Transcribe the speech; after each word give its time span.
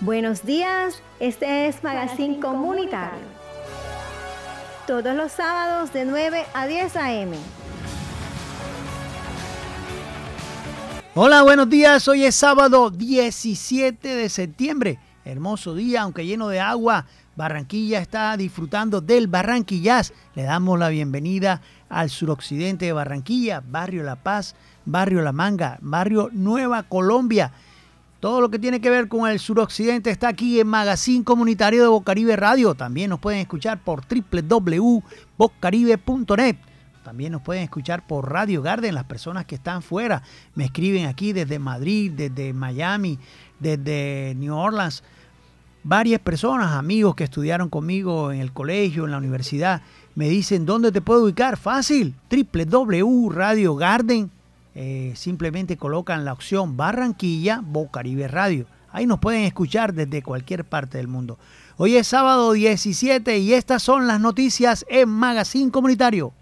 Buenos 0.00 0.46
días, 0.46 1.02
este 1.18 1.66
es 1.66 1.82
Magazine 1.82 2.38
Comunitario. 2.38 3.18
Todos 4.86 5.16
los 5.16 5.32
sábados 5.32 5.92
de 5.92 6.04
9 6.04 6.44
a 6.54 6.68
10 6.68 6.96
a.m. 6.96 7.36
Hola, 11.16 11.42
buenos 11.42 11.68
días. 11.68 12.06
Hoy 12.06 12.24
es 12.24 12.36
sábado 12.36 12.90
17 12.90 14.08
de 14.08 14.28
septiembre. 14.28 15.00
Hermoso 15.24 15.74
día, 15.74 16.02
aunque 16.02 16.24
lleno 16.24 16.46
de 16.46 16.60
agua. 16.60 17.06
Barranquilla 17.34 17.98
está 17.98 18.36
disfrutando 18.36 19.00
del 19.00 19.26
Barranquillas. 19.26 20.12
Le 20.36 20.44
damos 20.44 20.78
la 20.78 20.90
bienvenida 20.90 21.60
al 21.88 22.08
suroccidente 22.08 22.86
de 22.86 22.92
Barranquilla, 22.92 23.64
Barrio 23.66 24.04
La 24.04 24.14
Paz, 24.14 24.54
Barrio 24.84 25.22
La 25.22 25.32
Manga, 25.32 25.76
Barrio 25.80 26.30
Nueva 26.32 26.84
Colombia. 26.84 27.52
Todo 28.20 28.40
lo 28.40 28.48
que 28.50 28.58
tiene 28.58 28.80
que 28.80 28.90
ver 28.90 29.06
con 29.06 29.30
el 29.30 29.38
suroccidente 29.38 30.10
está 30.10 30.26
aquí 30.26 30.58
en 30.58 30.66
Magazine 30.66 31.22
Comunitario 31.22 31.82
de 31.82 31.88
Bocaribe 31.88 32.34
Radio. 32.34 32.74
También 32.74 33.10
nos 33.10 33.20
pueden 33.20 33.38
escuchar 33.38 33.84
por 33.84 34.02
www.bocaribe.net. 34.08 36.56
También 37.04 37.30
nos 37.30 37.42
pueden 37.42 37.62
escuchar 37.62 38.08
por 38.08 38.32
Radio 38.32 38.60
Garden, 38.60 38.96
las 38.96 39.04
personas 39.04 39.44
que 39.44 39.54
están 39.54 39.82
fuera. 39.82 40.24
Me 40.56 40.64
escriben 40.64 41.06
aquí 41.06 41.32
desde 41.32 41.60
Madrid, 41.60 42.10
desde 42.10 42.52
Miami, 42.52 43.20
desde 43.60 44.34
New 44.36 44.56
Orleans. 44.56 45.04
Varias 45.84 46.20
personas, 46.20 46.72
amigos 46.72 47.14
que 47.14 47.22
estudiaron 47.22 47.68
conmigo 47.68 48.32
en 48.32 48.40
el 48.40 48.52
colegio, 48.52 49.04
en 49.04 49.12
la 49.12 49.18
universidad, 49.18 49.82
me 50.16 50.28
dicen, 50.28 50.66
¿dónde 50.66 50.90
te 50.90 51.00
puedo 51.00 51.22
ubicar? 51.22 51.56
Fácil, 51.56 52.16
www.radiogarden 52.28 54.32
eh, 54.80 55.12
simplemente 55.16 55.76
colocan 55.76 56.24
la 56.24 56.32
opción 56.32 56.76
Barranquilla, 56.76 57.60
Bocaribe 57.64 58.28
Radio. 58.28 58.66
Ahí 58.92 59.06
nos 59.06 59.18
pueden 59.18 59.42
escuchar 59.42 59.92
desde 59.92 60.22
cualquier 60.22 60.64
parte 60.64 60.98
del 60.98 61.08
mundo. 61.08 61.36
Hoy 61.78 61.96
es 61.96 62.06
sábado 62.06 62.52
17 62.52 63.38
y 63.38 63.54
estas 63.54 63.82
son 63.82 64.06
las 64.06 64.20
noticias 64.20 64.86
en 64.88 65.08
Magazine 65.08 65.72
Comunitario. 65.72 66.32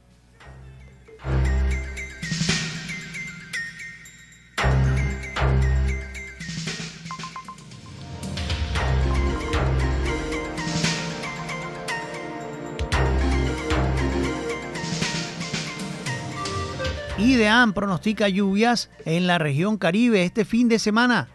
IDEAM 17.26 17.72
pronostica 17.72 18.28
lluvias 18.28 18.88
en 19.04 19.26
la 19.26 19.38
región 19.38 19.78
Caribe 19.78 20.22
este 20.22 20.44
fin 20.44 20.68
de 20.68 20.78
semana. 20.78 21.28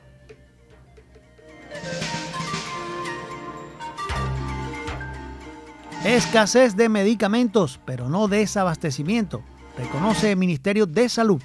Escasez 6.05 6.77
de 6.77 6.87
medicamentos, 6.87 7.81
pero 7.85 8.07
no 8.07 8.29
desabastecimiento, 8.29 9.43
reconoce 9.77 10.31
el 10.31 10.37
Ministerio 10.37 10.85
de 10.85 11.09
Salud. 11.09 11.41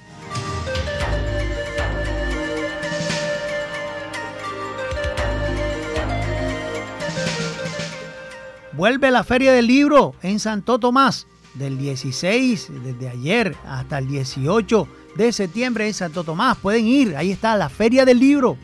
Vuelve 8.71 9.11
la 9.11 9.25
Feria 9.25 9.51
del 9.51 9.67
Libro 9.67 10.15
en 10.21 10.39
Santo 10.39 10.79
Tomás 10.79 11.27
del 11.57 11.77
16, 11.77 12.69
desde 12.83 13.09
ayer 13.09 13.55
hasta 13.65 13.97
el 13.97 14.07
18 14.07 14.87
de 15.15 15.31
septiembre 15.31 15.87
en 15.87 15.93
Santo 15.93 16.23
Tomás. 16.23 16.57
Pueden 16.57 16.85
ir, 16.85 17.15
ahí 17.15 17.31
está 17.31 17.55
la 17.55 17.69
Feria 17.69 18.05
del 18.05 18.19
Libro. 18.19 18.57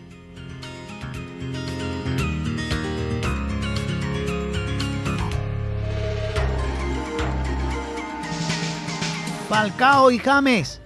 Falcao 9.49 10.09
y 10.11 10.17
James 10.17 10.81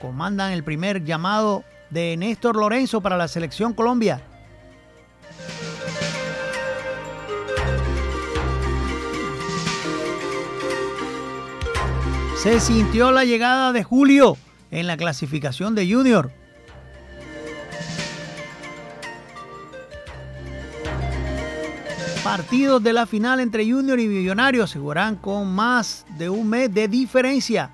comandan 0.00 0.52
el 0.52 0.64
primer 0.64 1.04
llamado 1.04 1.64
de 1.90 2.16
Néstor 2.16 2.56
Lorenzo 2.56 3.00
para 3.00 3.16
la 3.16 3.28
selección 3.28 3.72
Colombia. 3.72 4.22
Se 12.48 12.60
sintió 12.60 13.10
la 13.10 13.26
llegada 13.26 13.74
de 13.74 13.84
Julio 13.84 14.38
en 14.70 14.86
la 14.86 14.96
clasificación 14.96 15.74
de 15.74 15.86
Junior. 15.86 16.32
Partidos 22.24 22.82
de 22.82 22.94
la 22.94 23.04
final 23.04 23.40
entre 23.40 23.70
Junior 23.70 24.00
y 24.00 24.08
Millonarios 24.08 24.70
se 24.70 24.78
jugarán 24.78 25.16
con 25.16 25.54
más 25.54 26.06
de 26.16 26.30
un 26.30 26.48
mes 26.48 26.72
de 26.72 26.88
diferencia. 26.88 27.70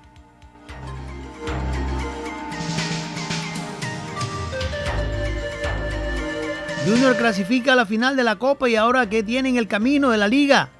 Junior 6.85 7.15
clasifica 7.15 7.71
a 7.71 7.75
la 7.77 7.85
final 7.85 8.17
de 8.17 8.25
la 8.25 8.35
Copa 8.35 8.67
y 8.67 8.75
ahora 8.75 9.09
que 9.09 9.23
tienen 9.23 9.55
el 9.55 9.69
camino 9.69 10.09
de 10.09 10.17
la 10.17 10.27
liga. 10.27 10.74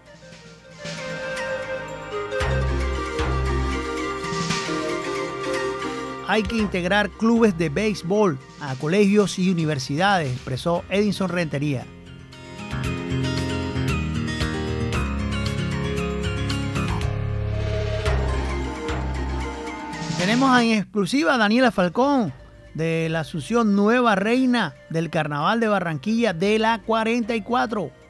Hay 6.28 6.44
que 6.44 6.58
integrar 6.58 7.10
clubes 7.10 7.58
de 7.58 7.70
béisbol 7.70 8.38
a 8.62 8.76
colegios 8.76 9.38
y 9.40 9.50
universidades, 9.50 10.32
expresó 10.32 10.84
Edinson 10.90 11.30
Rentería. 11.30 11.86
Tenemos 20.18 20.60
en 20.60 20.72
exclusiva 20.72 21.36
a 21.36 21.38
Daniela 21.38 21.72
Falcón 21.72 22.34
de 22.74 23.10
la 23.10 23.22
Asunción 23.22 23.76
Nueva 23.76 24.16
Reina 24.16 24.74
del 24.90 25.10
Carnaval 25.10 25.60
de 25.60 25.68
Barranquilla 25.68 26.34
de 26.34 26.58
la 26.58 26.82
44. 26.82 28.05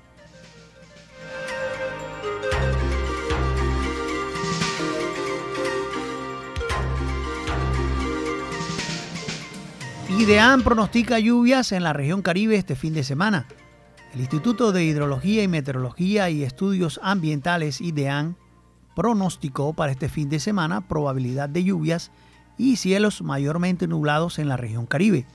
IDEAN 10.18 10.64
pronostica 10.64 11.20
lluvias 11.20 11.74
en 11.74 11.84
la 11.84 11.92
región 11.92 12.22
Caribe 12.22 12.56
este 12.56 12.78
fin 12.78 12.94
de 12.94 13.04
semana. 13.04 13.48
El 14.14 14.22
Instituto 14.22 14.72
de 14.72 14.86
Hidrología 14.86 15.44
y 15.44 15.50
Meteorología 15.50 16.30
y 16.30 16.44
Estudios 16.44 17.02
Ambientales 17.04 17.82
IDEAN 17.82 18.38
pronosticó 18.96 19.74
para 19.74 19.92
este 19.92 20.08
fin 20.08 20.30
de 20.30 20.40
semana 20.40 20.88
probabilidad 20.88 21.50
de 21.50 21.66
lluvias 21.66 22.12
y 22.58 22.78
cielos 22.78 23.22
mayormente 23.24 23.88
nublados 23.88 24.40
en 24.40 24.48
la 24.48 24.56
región 24.56 24.86
Caribe. 24.86 25.26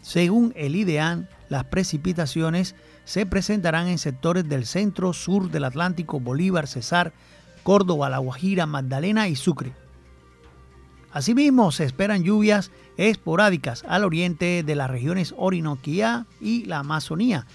Según 0.00 0.54
el 0.56 0.74
IDEAN, 0.74 1.28
las 1.50 1.64
precipitaciones 1.64 2.74
se 3.04 3.26
presentarán 3.26 3.88
en 3.88 3.98
sectores 3.98 4.48
del 4.48 4.64
centro 4.64 5.12
sur 5.12 5.50
del 5.50 5.64
Atlántico, 5.64 6.18
Bolívar, 6.18 6.66
Cesar, 6.66 7.12
Córdoba, 7.62 8.08
La 8.08 8.18
Guajira, 8.18 8.64
Magdalena 8.64 9.28
y 9.28 9.36
Sucre. 9.36 9.74
Asimismo, 11.12 11.72
se 11.72 11.84
esperan 11.84 12.24
lluvias 12.24 12.70
esporádicas 12.96 13.84
al 13.86 14.04
oriente 14.04 14.62
de 14.62 14.74
las 14.74 14.90
regiones 14.90 15.34
Orinoquía 15.36 16.26
y 16.40 16.64
la 16.64 16.78
Amazonía, 16.78 17.46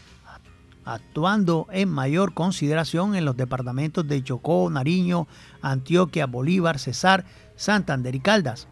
actuando 0.86 1.68
en 1.72 1.90
mayor 1.90 2.36
consideración 2.36 3.16
en 3.16 3.26
los 3.26 3.36
departamentos 3.36 4.08
de 4.08 4.24
Chocó, 4.24 4.70
Nariño, 4.70 5.28
Antioquia, 5.62 6.28
Bolívar, 6.28 6.78
Cesar, 6.78 7.26
Santander 7.56 8.14
y 8.14 8.20
Caldas. 8.20 8.68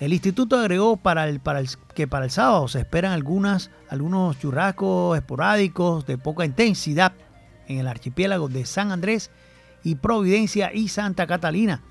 El 0.00 0.14
instituto 0.14 0.58
agregó 0.58 0.98
que 1.94 2.08
para 2.08 2.24
el 2.24 2.30
sábado 2.30 2.68
se 2.68 2.80
esperan 2.80 3.12
algunas, 3.12 3.70
algunos 3.90 4.38
churrascos 4.38 5.16
esporádicos 5.16 6.06
de 6.06 6.16
poca 6.16 6.46
intensidad 6.46 7.12
en 7.68 7.78
el 7.78 7.86
archipiélago 7.86 8.48
de 8.48 8.64
San 8.64 8.92
Andrés 8.92 9.30
y 9.82 9.96
Providencia 9.96 10.72
y 10.72 10.88
Santa 10.88 11.26
Catalina 11.26 11.82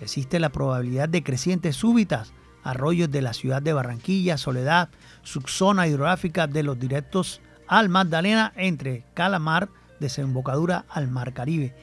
Existe 0.00 0.38
la 0.38 0.50
probabilidad 0.50 1.08
de 1.08 1.22
crecientes 1.22 1.76
súbitas, 1.76 2.32
arroyos 2.62 3.10
de 3.10 3.22
la 3.22 3.32
ciudad 3.32 3.62
de 3.62 3.72
Barranquilla, 3.72 4.38
Soledad, 4.38 4.90
subzona 5.22 5.86
hidrográfica 5.86 6.46
de 6.46 6.62
los 6.62 6.78
directos 6.78 7.40
al 7.66 7.88
Magdalena 7.88 8.52
entre 8.56 9.04
Calamar, 9.14 9.68
desembocadura 10.00 10.84
al 10.88 11.08
Mar 11.08 11.32
Caribe. 11.32 11.74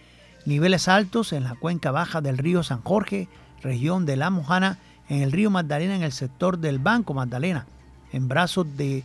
Niveles 0.45 0.87
altos 0.87 1.33
en 1.33 1.43
la 1.43 1.55
cuenca 1.55 1.91
baja 1.91 2.21
del 2.21 2.37
río 2.37 2.63
San 2.63 2.81
Jorge, 2.81 3.27
región 3.61 4.05
de 4.05 4.15
La 4.15 4.29
Mojana, 4.29 4.77
en 5.09 5.21
el 5.21 5.31
río 5.31 5.49
Magdalena 5.49 5.95
en 5.95 6.03
el 6.03 6.11
sector 6.11 6.57
del 6.57 6.79
Banco 6.79 7.13
Magdalena, 7.13 7.65
en 8.11 8.27
brazos 8.27 8.65
de, 8.77 9.03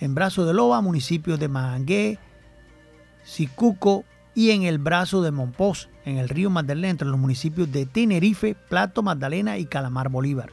en 0.00 0.14
brazo 0.14 0.44
de 0.44 0.54
Loba, 0.54 0.80
municipio 0.80 1.36
de 1.36 1.48
Mangué, 1.48 2.18
Sicuco 3.24 4.04
y 4.34 4.50
en 4.50 4.62
el 4.62 4.78
brazo 4.78 5.22
de 5.22 5.30
Monpós, 5.30 5.88
en 6.10 6.18
el 6.18 6.28
río 6.28 6.50
Magdalena 6.50 6.90
entre 6.90 7.08
los 7.08 7.18
municipios 7.18 7.70
de 7.72 7.86
Tenerife, 7.86 8.54
Plato, 8.54 9.02
Magdalena 9.02 9.58
y 9.58 9.66
Calamar 9.66 10.08
Bolívar. 10.08 10.52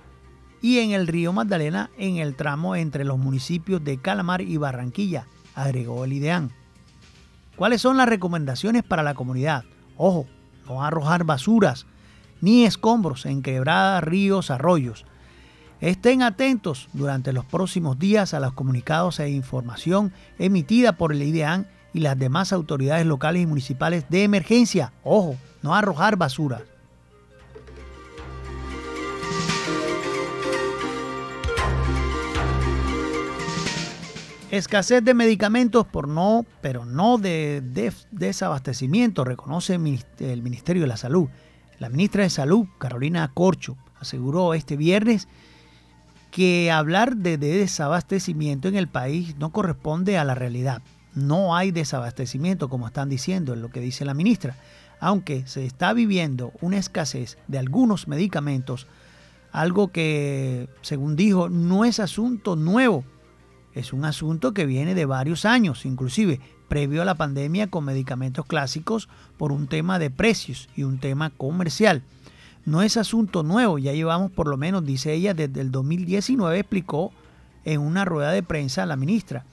Y 0.62 0.80
en 0.80 0.92
el 0.92 1.08
río 1.08 1.34
Magdalena 1.34 1.90
en 1.98 2.18
el 2.18 2.36
tramo 2.36 2.76
entre 2.76 3.04
los 3.04 3.18
municipios 3.18 3.84
de 3.84 3.98
Calamar 3.98 4.42
y 4.42 4.58
Barranquilla, 4.58 5.28
agregó 5.56 6.06
el 6.06 6.14
IDEAN. 6.14 6.52
¿Cuáles 7.56 7.82
son 7.82 7.98
las 7.98 8.08
recomendaciones 8.08 8.84
para 8.84 9.04
la 9.04 9.16
comunidad? 9.16 9.66
Ojo, 9.98 10.28
no 10.68 10.84
arrojar 10.84 11.24
basuras 11.24 11.86
ni 12.42 12.66
escombros 12.66 13.26
en 13.26 13.42
quebradas, 13.42 14.04
ríos, 14.04 14.52
arroyos. 14.52 15.06
Estén 15.82 16.24
atentos 16.24 16.90
durante 16.94 17.34
los 17.34 17.46
próximos 17.46 18.00
días 18.00 18.34
a 18.34 18.40
los 18.40 18.54
comunicados 18.54 19.20
e 19.20 19.30
información 19.30 20.12
emitida 20.40 20.94
por 20.94 21.12
el 21.12 21.22
IDEAN 21.22 21.68
y 21.94 22.00
las 22.00 22.18
demás 22.18 22.54
autoridades 22.54 23.06
locales 23.06 23.44
y 23.44 23.48
municipales 23.48 24.06
de 24.10 24.24
emergencia. 24.24 24.94
Ojo, 25.04 25.36
no 25.62 25.76
arrojar 25.76 26.16
basura. 26.16 26.62
Escasez 34.50 35.04
de 35.04 35.14
medicamentos 35.14 35.86
por 35.86 36.08
no, 36.08 36.46
pero 36.62 36.86
no 36.86 37.18
de, 37.18 37.62
desabastecimiento, 38.12 39.26
reconoce 39.26 39.76
el 39.76 40.42
Ministerio 40.42 40.84
de 40.84 40.88
la 40.88 40.96
Salud. 40.96 41.28
La 41.80 41.90
ministra 41.90 42.24
de 42.24 42.30
Salud, 42.30 42.66
Carolina 42.78 43.30
Corcho, 43.34 43.76
aseguró 44.00 44.54
este 44.54 44.78
viernes 44.78 45.28
que 46.32 46.72
hablar 46.72 47.18
de 47.18 47.38
desabastecimiento 47.38 48.68
en 48.68 48.76
el 48.76 48.88
país 48.88 49.36
no 49.38 49.52
corresponde 49.52 50.18
a 50.18 50.24
la 50.24 50.34
realidad. 50.34 50.82
No 51.14 51.56
hay 51.56 51.72
desabastecimiento, 51.72 52.70
como 52.70 52.88
están 52.88 53.10
diciendo, 53.10 53.54
es 53.54 53.60
lo 53.60 53.70
que 53.70 53.80
dice 53.80 54.06
la 54.06 54.14
ministra. 54.14 54.56
Aunque 55.00 55.46
se 55.48 55.66
está 55.66 55.94
viviendo 55.94 56.52
una 56.62 56.78
escasez 56.78 57.38
de 57.48 57.60
algunos 57.60 58.08
medicamentos, 58.08 58.88
algo 59.52 59.90
que, 59.90 60.70
según 60.82 61.16
dijo, 61.16 61.50
no 61.50 61.86
es 61.86 62.00
asunto 62.00 62.56
nuevo. 62.56 63.04
Es 63.74 63.94
un 63.94 64.06
asunto 64.06 64.54
que 64.54 64.66
viene 64.66 64.96
de 64.96 65.06
varios 65.06 65.46
años, 65.46 65.86
inclusive 65.86 66.40
previo 66.68 67.02
a 67.02 67.06
la 67.06 67.16
pandemia 67.16 67.68
con 67.68 67.86
medicamentos 67.86 68.46
clásicos 68.46 69.08
por 69.38 69.52
un 69.52 69.68
tema 69.68 70.00
de 70.00 70.10
precios 70.10 70.70
y 70.76 70.84
un 70.84 71.00
tema 71.00 71.30
comercial. 71.30 72.04
No 72.66 72.82
es 72.82 72.98
asunto 72.98 73.44
nuevo, 73.44 73.78
ya 73.78 73.94
llevamos 73.94 74.32
por 74.32 74.48
lo 74.48 74.58
menos, 74.58 74.86
dice 74.86 75.14
ella, 75.14 75.34
desde 75.34 75.62
el 75.62 75.72
2019 75.72 76.60
explicó 76.60 77.14
en 77.64 77.82
una 77.82 78.04
rueda 78.04 78.32
de 78.32 78.44
prensa 78.44 78.86
la 78.86 78.96
ministra. 78.96 79.46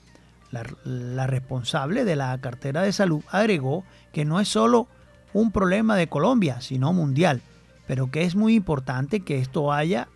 La, 0.51 1.27
responsable 1.27 2.05
de 2.05 2.15
la 2.15 2.37
cartera 2.39 2.81
de 2.81 2.93
salud 2.93 3.21
agregó 3.29 3.83
que 4.13 4.23
no 4.23 4.39
es 4.39 4.47
solo 4.47 4.87
un 5.35 5.51
problema 5.51 5.97
de 5.97 6.07
Colombia, 6.07 6.61
sino 6.61 6.93
mundial, 6.93 7.41
pero 7.87 8.09
que 8.09 8.23
es 8.23 8.37
muy 8.37 8.55
importante 8.55 9.19
que 9.19 9.39
esto 9.39 9.73
haya 9.73 10.07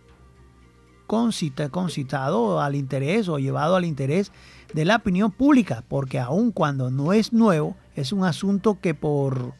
concitado 1.06 2.58
al 2.58 2.74
interés 2.74 3.28
o 3.28 3.38
llevado 3.38 3.76
al 3.76 3.84
interés 3.84 4.32
de 4.72 4.86
la 4.86 4.96
opinión 4.96 5.30
pública, 5.30 5.84
porque 5.88 6.18
aun 6.18 6.52
cuando 6.52 6.90
no 6.90 7.12
es 7.12 7.34
nuevo, 7.34 7.76
es 7.96 8.14
un 8.14 8.24
asunto 8.24 8.80
que 8.80 8.94
por 8.94 9.52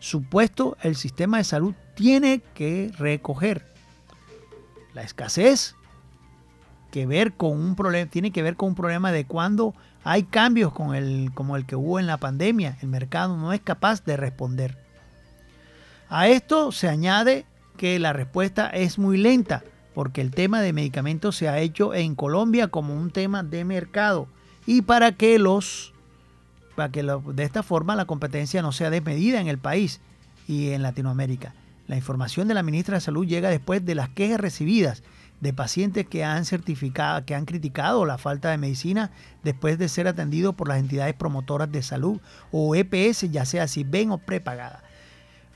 supuesto 0.00 0.76
el 0.82 0.96
sistema 0.96 1.36
de 1.36 1.44
salud 1.44 1.74
tiene 1.94 2.42
que 2.54 2.90
recoger. 2.98 3.64
La 4.92 5.02
escasez 5.02 5.76
que 6.90 7.06
ver 7.06 7.34
con 7.34 7.52
un 7.52 7.76
problema, 7.76 8.10
tiene 8.10 8.32
que 8.32 8.42
ver 8.42 8.56
con 8.56 8.70
un 8.70 8.74
problema 8.74 9.12
de 9.12 9.24
cuando 9.24 9.72
hay 10.02 10.24
cambios 10.24 10.72
con 10.72 10.96
el, 10.96 11.30
como 11.32 11.56
el 11.56 11.64
que 11.64 11.76
hubo 11.76 12.00
en 12.00 12.08
la 12.08 12.16
pandemia. 12.16 12.76
El 12.82 12.88
mercado 12.88 13.36
no 13.36 13.52
es 13.52 13.60
capaz 13.60 14.04
de 14.04 14.16
responder. 14.16 14.85
A 16.08 16.28
esto 16.28 16.72
se 16.72 16.88
añade 16.88 17.46
que 17.76 17.98
la 17.98 18.12
respuesta 18.12 18.68
es 18.68 18.98
muy 18.98 19.18
lenta, 19.18 19.64
porque 19.94 20.20
el 20.20 20.30
tema 20.30 20.60
de 20.60 20.72
medicamentos 20.72 21.36
se 21.36 21.48
ha 21.48 21.58
hecho 21.58 21.94
en 21.94 22.14
Colombia 22.14 22.68
como 22.68 22.94
un 22.94 23.10
tema 23.10 23.42
de 23.42 23.64
mercado 23.64 24.28
y 24.66 24.82
para 24.82 25.12
que 25.12 25.38
los 25.38 25.92
para 26.74 26.92
que 26.92 27.02
de 27.02 27.42
esta 27.42 27.62
forma 27.62 27.96
la 27.96 28.04
competencia 28.04 28.60
no 28.60 28.70
sea 28.70 28.90
desmedida 28.90 29.40
en 29.40 29.48
el 29.48 29.56
país 29.56 30.00
y 30.46 30.70
en 30.70 30.82
Latinoamérica. 30.82 31.54
La 31.88 31.96
información 31.96 32.48
de 32.48 32.54
la 32.54 32.62
ministra 32.62 32.96
de 32.96 33.00
Salud 33.00 33.26
llega 33.26 33.48
después 33.48 33.84
de 33.84 33.94
las 33.94 34.10
quejas 34.10 34.38
recibidas 34.38 35.02
de 35.40 35.52
pacientes 35.52 36.06
que 36.06 36.24
han 36.24 36.44
certificado, 36.44 37.24
que 37.24 37.34
han 37.34 37.44
criticado 37.44 38.04
la 38.06 38.18
falta 38.18 38.50
de 38.50 38.58
medicina 38.58 39.10
después 39.44 39.78
de 39.78 39.88
ser 39.88 40.08
atendidos 40.08 40.54
por 40.54 40.68
las 40.68 40.78
entidades 40.78 41.14
promotoras 41.14 41.70
de 41.70 41.82
salud 41.82 42.20
o 42.52 42.74
EPS, 42.74 43.30
ya 43.30 43.44
sea 43.44 43.68
si 43.68 43.84
ven 43.84 44.10
o 44.10 44.18
prepagada, 44.18 44.82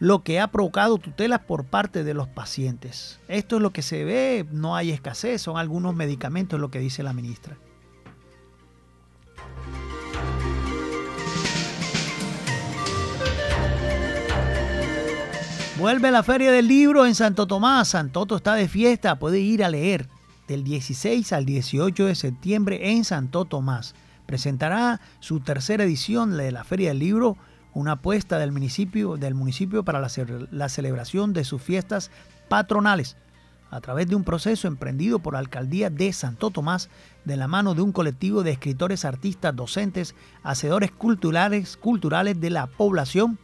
lo 0.01 0.25
que 0.25 0.41
ha 0.41 0.49
provocado 0.49 0.97
tutelas 0.97 1.41
por 1.41 1.67
parte 1.67 2.03
de 2.03 2.15
los 2.15 2.27
pacientes. 2.27 3.21
Esto 3.29 3.57
es 3.57 3.63
lo 3.63 3.71
que 3.71 3.83
se 3.83 4.03
ve, 4.05 4.47
no 4.51 4.75
hay 4.75 4.91
escasez, 4.91 5.43
son 5.43 5.59
algunos 5.59 5.95
medicamentos, 5.95 6.59
lo 6.59 6.71
que 6.71 6.81
dice 6.81 7.03
la 7.03 7.13
ministra. 7.13 7.59
Vuelve 15.79 16.11
la 16.11 16.23
Feria 16.23 16.51
del 16.51 16.67
Libro 16.67 17.07
en 17.07 17.15
Santo 17.15 17.47
Tomás. 17.47 17.89
Santoto 17.89 18.37
está 18.37 18.55
de 18.55 18.69
fiesta, 18.69 19.19
puede 19.19 19.41
ir 19.41 19.63
a 19.63 19.71
leer. 19.71 20.09
Del 20.49 20.65
16 20.65 21.33
al 21.33 21.45
18 21.45 22.07
de 22.07 22.15
septiembre 22.15 22.91
en 22.91 23.05
Santo 23.05 23.45
Tomás. 23.45 23.95
Presentará 24.27 25.01
su 25.21 25.41
tercera 25.41 25.85
edición 25.85 26.37
de 26.37 26.53
la 26.53 26.65
Feria 26.65 26.89
del 26.89 26.99
Libro, 26.99 27.37
una 27.75 27.93
apuesta 27.93 28.39
del 28.39 28.53
municipio, 28.53 29.17
del 29.17 29.35
municipio 29.35 29.85
para 29.85 30.01
la, 30.01 30.69
celebración 30.69 31.33
de 31.33 31.45
sus 31.45 31.63
fiestas 31.63 32.11
patronales 32.49 33.17
a 33.71 33.81
través 33.81 34.09
de 34.09 34.17
un 34.17 34.25
proceso 34.25 34.67
emprendido 34.67 35.21
por 35.21 35.35
la 35.35 35.39
alcaldía 35.39 35.91
de 35.91 36.13
Santo 36.13 36.51
Tomás 36.51 36.91
de 37.25 37.37
la 37.37 37.47
mano 37.47 37.75
de 37.75 37.83
un 37.83 37.93
colectivo 37.93 38.43
de 38.43 38.51
escritores, 38.51 39.05
artistas, 39.05 39.55
docentes, 39.55 40.17
hacedores 40.43 40.91
culturales, 40.91 41.77
culturales 41.77 42.41
de 42.41 42.51
la 42.51 42.67
población 42.67 43.39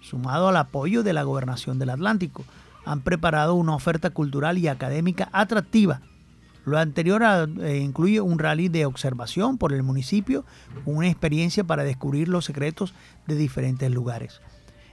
sumado 0.00 0.48
al 0.48 0.56
apoyo 0.56 1.02
de 1.02 1.12
la 1.12 1.22
Gobernación 1.22 1.78
del 1.78 1.90
Atlántico, 1.90 2.44
han 2.84 3.02
preparado 3.02 3.54
una 3.54 3.74
oferta 3.74 4.10
cultural 4.10 4.58
y 4.58 4.68
académica 4.68 5.28
atractiva. 5.32 6.00
Lo 6.64 6.78
anterior 6.78 7.22
eh, 7.62 7.78
incluye 7.78 8.20
un 8.20 8.38
rally 8.38 8.68
de 8.68 8.86
observación 8.86 9.58
por 9.58 9.72
el 9.72 9.82
municipio, 9.82 10.44
una 10.84 11.08
experiencia 11.08 11.64
para 11.64 11.84
descubrir 11.84 12.28
los 12.28 12.44
secretos 12.44 12.94
de 13.26 13.36
diferentes 13.36 13.90
lugares. 13.90 14.40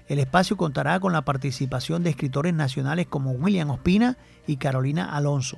El 0.08 0.20
espacio 0.20 0.56
contará 0.56 1.00
con 1.00 1.12
la 1.12 1.24
participación 1.24 2.04
de 2.04 2.12
escritores 2.12 2.54
nacionales 2.54 3.08
como 3.08 3.32
William 3.32 3.70
Ospina 3.70 4.18
y 4.48 4.56
Carolina 4.56 5.14
Alonso. 5.16 5.58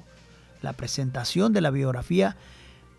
La 0.62 0.74
presentación 0.74 1.54
de 1.54 1.62
la 1.62 1.70
biografía 1.70 2.36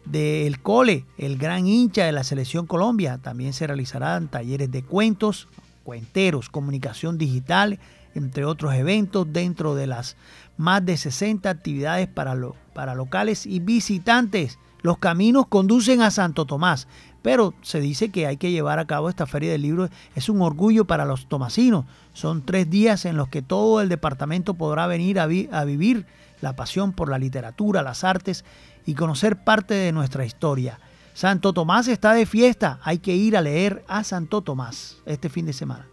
de 0.04 0.46
El 0.46 0.60
Cole, 0.60 1.04
el 1.18 1.36
gran 1.36 1.66
hincha 1.66 2.04
de 2.04 2.12
la 2.12 2.24
Selección 2.24 2.66
Colombia, 2.66 3.18
también 3.18 3.52
se 3.52 3.66
realizarán 3.66 4.28
talleres 4.28 4.70
de 4.70 4.84
cuentos, 4.84 5.48
cuenteros, 5.82 6.48
comunicación 6.48 7.18
digital, 7.18 7.80
entre 8.14 8.44
otros 8.44 8.74
eventos 8.74 9.26
dentro 9.32 9.74
de 9.74 9.86
las 9.86 10.16
más 10.60 10.84
de 10.84 10.98
60 10.98 11.48
actividades 11.48 12.06
para, 12.06 12.36
para 12.74 12.94
locales 12.94 13.46
y 13.46 13.60
visitantes. 13.60 14.58
Los 14.82 14.98
caminos 14.98 15.46
conducen 15.48 16.02
a 16.02 16.10
Santo 16.10 16.44
Tomás, 16.44 16.86
pero 17.22 17.54
se 17.62 17.80
dice 17.80 18.10
que 18.10 18.26
hay 18.26 18.36
que 18.36 18.50
llevar 18.50 18.78
a 18.78 18.86
cabo 18.86 19.08
esta 19.08 19.26
feria 19.26 19.50
del 19.50 19.62
libro. 19.62 19.88
Es 20.14 20.28
un 20.28 20.42
orgullo 20.42 20.84
para 20.84 21.06
los 21.06 21.28
tomasinos. 21.28 21.86
Son 22.12 22.44
tres 22.44 22.68
días 22.68 23.06
en 23.06 23.16
los 23.16 23.28
que 23.28 23.40
todo 23.40 23.80
el 23.80 23.88
departamento 23.88 24.54
podrá 24.54 24.86
venir 24.86 25.18
a, 25.18 25.24
a 25.24 25.64
vivir 25.64 26.06
la 26.42 26.56
pasión 26.56 26.92
por 26.92 27.08
la 27.08 27.18
literatura, 27.18 27.82
las 27.82 28.04
artes 28.04 28.44
y 28.84 28.94
conocer 28.94 29.42
parte 29.42 29.72
de 29.72 29.92
nuestra 29.92 30.26
historia. 30.26 30.78
Santo 31.14 31.54
Tomás 31.54 31.88
está 31.88 32.12
de 32.12 32.26
fiesta. 32.26 32.80
Hay 32.82 32.98
que 32.98 33.16
ir 33.16 33.34
a 33.34 33.40
leer 33.40 33.82
a 33.88 34.04
Santo 34.04 34.42
Tomás 34.42 34.98
este 35.06 35.30
fin 35.30 35.46
de 35.46 35.54
semana. 35.54 35.86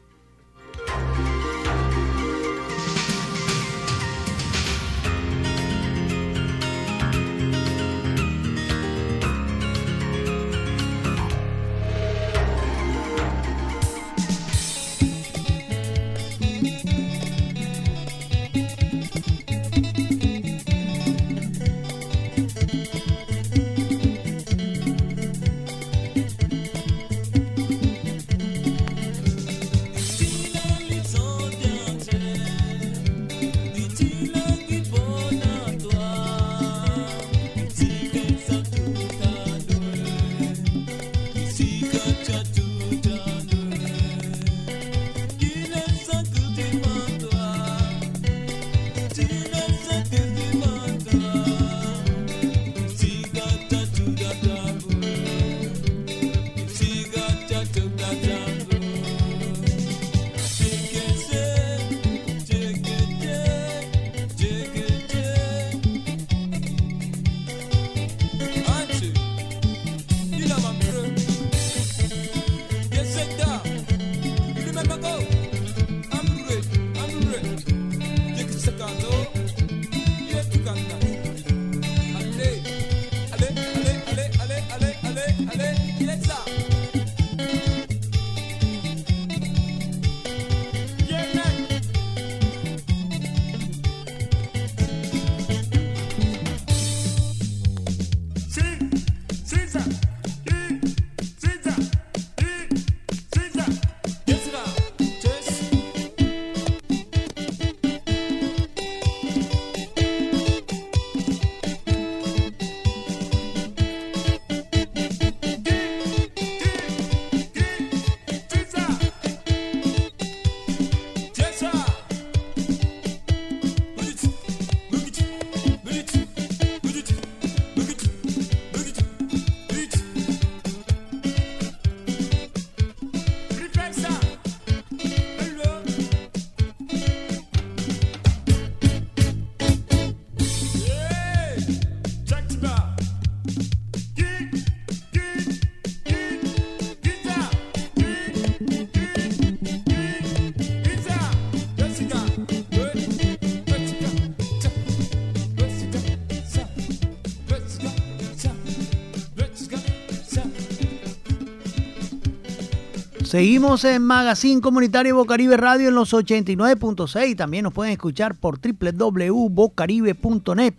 Seguimos 163.38 163.84
en 163.84 164.04
Magazine 164.04 164.62
Comunitario 164.62 165.16
Bocaribe 165.16 165.58
Radio 165.58 165.90
en 165.90 165.94
los 165.94 166.12
89.6. 166.12 167.38
También 167.38 167.66
nos 167.66 167.72
pueden 167.72 167.94
escuchar 167.94 168.34
por 168.34 168.58
www.bocaribe.net. 168.60 170.74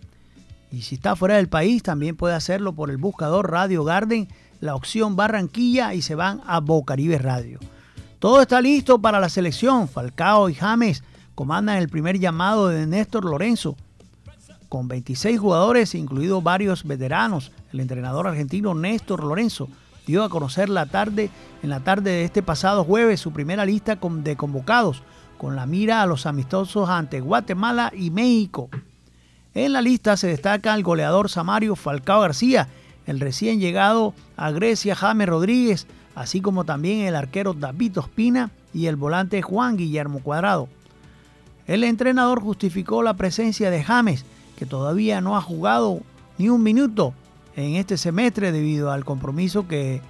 Y 0.69 0.81
si 0.81 0.95
está 0.95 1.15
fuera 1.15 1.37
del 1.37 1.47
país, 1.47 1.83
también 1.83 2.17
puede 2.17 2.35
hacerlo 2.35 2.73
por 2.73 2.89
el 2.89 2.97
buscador 2.97 3.49
Radio 3.49 3.85
Garden, 3.85 4.27
la 4.59 4.75
opción 4.75 5.15
Barranquilla 5.15 5.93
y 5.93 6.01
se 6.01 6.15
van 6.15 6.41
a 6.45 6.59
Bocaribe 6.59 7.17
Radio. 7.17 7.59
Todo 8.19 8.41
está 8.41 8.59
listo 8.59 8.99
para 8.99 9.21
la 9.21 9.29
selección. 9.29 9.87
Falcao 9.87 10.49
y 10.49 10.53
James 10.53 11.01
comandan 11.35 11.77
el 11.77 11.87
primer 11.87 12.19
llamado 12.19 12.67
de 12.67 12.85
Néstor 12.85 13.23
Lorenzo. 13.23 13.77
Con 14.67 14.89
26 14.89 15.39
jugadores, 15.39 15.95
incluidos 15.95 16.43
varios 16.43 16.83
veteranos, 16.83 17.53
el 17.71 17.79
entrenador 17.79 18.27
argentino 18.27 18.75
Néstor 18.75 19.23
Lorenzo 19.23 19.69
dio 20.05 20.23
a 20.23 20.29
conocer 20.29 20.69
la 20.69 20.85
tarde, 20.85 21.29
en 21.63 21.69
la 21.69 21.79
tarde 21.81 22.11
de 22.11 22.23
este 22.23 22.41
pasado 22.41 22.83
jueves 22.83 23.19
su 23.19 23.31
primera 23.31 23.65
lista 23.65 23.97
de 24.01 24.35
convocados, 24.35 25.03
con 25.37 25.55
la 25.55 25.65
mira 25.65 26.01
a 26.01 26.05
los 26.05 26.25
amistosos 26.25 26.89
ante 26.89 27.21
Guatemala 27.21 27.91
y 27.95 28.09
México. 28.09 28.69
En 29.53 29.73
la 29.73 29.81
lista 29.81 30.17
se 30.17 30.27
destaca 30.27 30.73
el 30.75 30.83
goleador 30.83 31.29
Samario 31.29 31.75
Falcao 31.75 32.21
García, 32.21 32.67
el 33.07 33.19
recién 33.19 33.59
llegado 33.59 34.13
a 34.37 34.51
Grecia 34.51 34.95
James 34.95 35.27
Rodríguez, 35.27 35.87
así 36.15 36.41
como 36.41 36.65
también 36.65 37.07
el 37.07 37.15
arquero 37.15 37.53
David 37.53 37.99
Ospina 37.99 38.51
y 38.73 38.85
el 38.85 38.95
volante 38.95 39.41
Juan 39.41 39.77
Guillermo 39.77 40.19
Cuadrado. 40.21 40.67
El 41.65 41.83
entrenador 41.83 42.41
justificó 42.41 43.01
la 43.03 43.15
presencia 43.15 43.71
de 43.71 43.83
James, 43.83 44.25
que 44.57 44.65
todavía 44.65 45.21
no 45.21 45.37
ha 45.37 45.41
jugado 45.41 46.01
ni 46.37 46.49
un 46.49 46.61
minuto 46.63 47.13
en 47.59 47.75
este 47.75 47.97
semestre 47.97 48.51
debido 48.51 48.91
al 48.91 49.05
compromiso 49.05 49.67
que, 49.67 50.01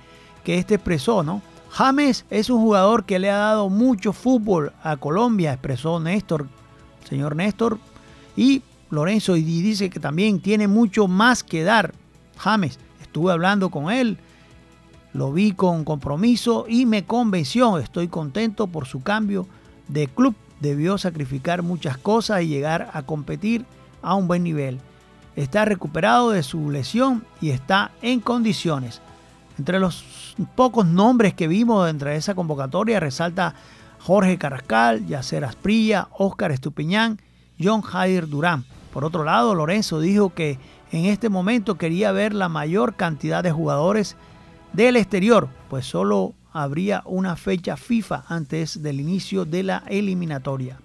que 0.44 0.58
este 0.58 0.75
expresó, 0.75 1.24
¿no? 1.24 1.41
James 1.72 2.25
es 2.29 2.50
un 2.50 2.62
jugador 2.62 3.06
que 3.06 3.20
le 3.20 3.29
ha 3.29 3.38
dado 3.38 3.70
mucho 3.70 4.12
fútbol 4.13 4.74
a 4.84 4.98
Colombia, 4.98 5.53
expresó 5.53 6.00
Néstor, 6.00 6.48
señor 7.08 7.36
Néstor, 7.36 7.77
y 8.36 8.63
Lorenzo 8.89 9.36
y 9.36 9.44
dice 9.44 9.89
que 9.89 10.00
también 10.00 10.41
tiene 10.41 10.68
mucho 10.68 11.08
más 11.08 11.44
que 11.44 11.63
dar. 11.63 11.94
James, 12.38 12.79
estuve 13.01 13.32
hablando 13.32 13.70
con 13.70 13.91
él, 13.91 14.18
lo 15.13 15.32
vi 15.32 15.51
con 15.51 15.84
compromiso 15.84 16.65
y 16.68 16.86
me 16.86 17.06
convenció. 17.06 17.77
Estoy 17.77 18.08
contento 18.08 18.68
por 18.68 18.88
su 18.88 19.01
cambio 19.01 19.48
de 19.88 20.08
club. 20.08 20.36
Debió 20.60 20.98
sacrificar 20.98 21.62
muchas 21.62 21.98
cosas 21.98 22.41
y 22.41 22.48
llegar 22.48 22.89
a 22.94 23.03
competir 23.03 23.65
a 24.01 24.15
un 24.15 24.27
buen 24.27 24.44
nivel 24.44 24.79
está 25.36 25.65
recuperado 25.65 26.31
de 26.31 26.43
su 26.43 26.69
lesión 26.69 27.25
y 27.41 27.51
está 27.51 27.91
en 28.01 28.19
condiciones. 28.19 29.01
Entre 29.57 29.79
los 29.79 30.36
pocos 30.55 30.86
nombres 30.86 31.33
que 31.33 31.48
vimos 31.48 31.86
dentro 31.86 32.09
de 32.09 32.15
esa 32.15 32.36
convocatoria 32.36 33.00
resalta 33.00 33.55
Jorge 34.00 34.38
Carrascal, 34.38 35.05
Yacer 35.05 35.43
Asprilla, 35.43 36.07
Óscar 36.17 36.51
Estupiñán, 36.51 37.19
John 37.62 37.81
Jair 37.81 38.27
Durán. 38.27 38.65
Por 38.93 39.03
otro 39.03 39.24
lado, 39.24 39.53
Lorenzo 39.53 40.00
dijo 40.00 40.33
que 40.33 40.57
en 40.91 41.05
este 41.05 41.29
momento 41.29 41.77
quería 41.77 42.12
ver 42.12 42.33
la 42.33 42.50
mayor 42.50 42.95
cantidad 42.95 43.43
de 43.43 43.51
jugadores 43.51 44.15
del 44.74 44.95
exterior, 44.95 45.50
pues 45.69 45.86
solo 45.86 46.33
habría 46.51 47.03
una 47.05 47.36
fecha 47.36 47.77
FIFA 47.77 48.24
antes 48.27 48.81
del 48.81 49.00
inicio 49.00 49.45
de 49.45 49.63
la 49.63 49.83
eliminatoria. 49.88 50.79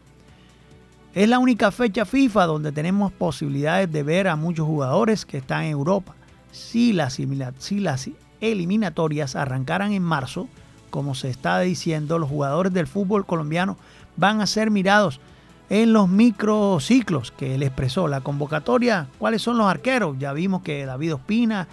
Es 1.14 1.28
la 1.28 1.38
única 1.38 1.70
fecha 1.70 2.04
FIFA 2.04 2.46
donde 2.46 2.72
tenemos 2.72 3.12
posibilidades 3.12 3.90
de 3.92 4.02
ver 4.02 4.26
a 4.26 4.34
muchos 4.34 4.66
jugadores 4.66 5.24
que 5.24 5.38
están 5.38 5.62
en 5.62 5.70
Europa. 5.70 6.16
Si 6.50 6.92
las, 6.92 7.20
eliminatorias 8.40 9.36
arrancaran 9.36 9.92
en 9.92 10.02
marzo, 10.02 10.48
como 10.90 11.14
se 11.14 11.30
está 11.30 11.60
diciendo, 11.60 12.18
los 12.18 12.28
jugadores 12.28 12.72
del 12.72 12.88
fútbol 12.88 13.26
colombiano 13.26 13.76
van 14.16 14.40
a 14.40 14.48
ser 14.48 14.72
mirados 14.72 15.20
en 15.70 15.92
los 15.92 16.08
microciclos 16.08 17.30
que 17.30 17.54
él 17.54 17.62
expresó. 17.62 18.08
La 18.08 18.20
convocatoria, 18.20 19.06
¿cuáles 19.18 19.40
son 19.40 19.56
los 19.56 19.68
arqueros? 19.68 20.16
Ya 20.18 20.32
vimos 20.32 20.62
que 20.62 20.84
David 20.84 21.14
Ospina, 21.14 21.68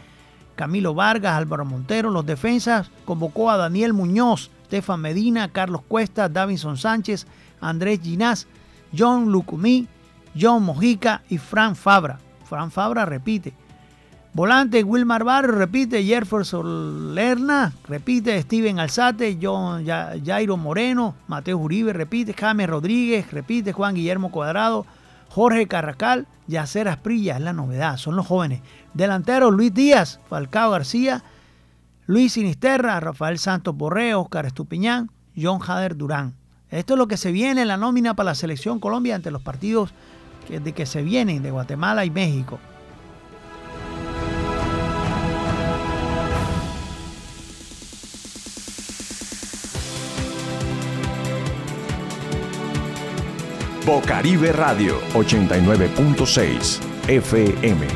Camilo 0.56 0.94
Vargas, 0.94 1.34
Álvaro 1.34 1.66
Montero, 1.66 2.12
los 2.12 2.28
defensas, 2.28 2.92
convocó 3.06 3.50
a 3.50 3.58
Daniel 3.58 3.94
Muñoz, 3.94 4.52
Stefan 4.68 5.02
Medina, 5.02 5.50
Carlos 5.52 5.82
Cuesta, 5.88 6.30
Davinson 6.30 6.78
Sánchez, 6.78 7.26
Andrés 7.60 8.02
Ginás, 8.04 8.48
John 8.98 9.32
Lucumí, 9.32 9.88
John 10.40 10.64
Mojica 10.64 11.24
y 11.30 11.38
Fran 11.38 11.76
Fabra. 11.76 12.20
Fran 12.46 12.72
Fabra 12.72 13.06
repite. 13.06 13.54
Volante 14.34 14.82
Wilmar 14.84 15.26
Barrio 15.26 15.52
repite, 15.52 16.06
Jefferson 16.06 17.14
Lerna 17.14 17.74
repite, 17.90 18.42
Steven 18.42 18.80
Alzate, 18.80 19.38
John 19.42 19.86
Jairo 19.86 20.56
Moreno, 20.56 21.16
Mateo 21.28 21.58
Uribe 21.58 21.92
repite, 21.92 22.34
James 22.34 22.70
Rodríguez 22.70 23.30
repite, 23.32 23.74
Juan 23.74 23.94
Guillermo 23.94 24.32
Cuadrado, 24.32 24.86
Jorge 25.28 25.68
Carracal, 25.68 26.28
Yacer 26.48 26.88
Asprilla, 26.88 27.36
es 27.36 27.42
la 27.42 27.52
novedad, 27.52 27.98
son 27.98 28.16
los 28.16 28.26
jóvenes. 28.26 28.62
Delanteros 28.94 29.54
Luis 29.54 29.74
Díaz, 29.74 30.22
Falcao 30.30 30.72
García, 30.72 31.24
Luis 32.06 32.32
Sinisterra, 32.32 33.02
Rafael 33.02 33.38
Santos 33.38 33.76
Borreo, 33.76 34.22
Oscar 34.22 34.46
Estupiñán, 34.46 35.12
John 35.36 35.60
Jader 35.60 35.98
Durán. 35.98 36.41
Esto 36.72 36.94
es 36.94 36.98
lo 36.98 37.08
que 37.08 37.18
se 37.18 37.34
viene 37.34 37.64
en 37.64 37.68
la 37.68 37.76
nómina 37.76 38.14
para 38.14 38.32
la 38.32 38.36
selección 38.36 38.80
Colombia 38.80 39.16
ante 39.16 39.30
los 39.30 39.42
partidos 39.42 39.94
que, 40.48 40.62
de 40.62 40.72
que 40.72 40.86
se 40.86 41.02
vienen 41.02 41.44
de 41.44 41.52
Guatemala 41.52 42.06
y 42.06 42.10
México. 42.10 42.60
Bocaribe 53.86 54.54
Radio 54.54 55.02
89.6 55.14 56.80
FM. 57.10 57.88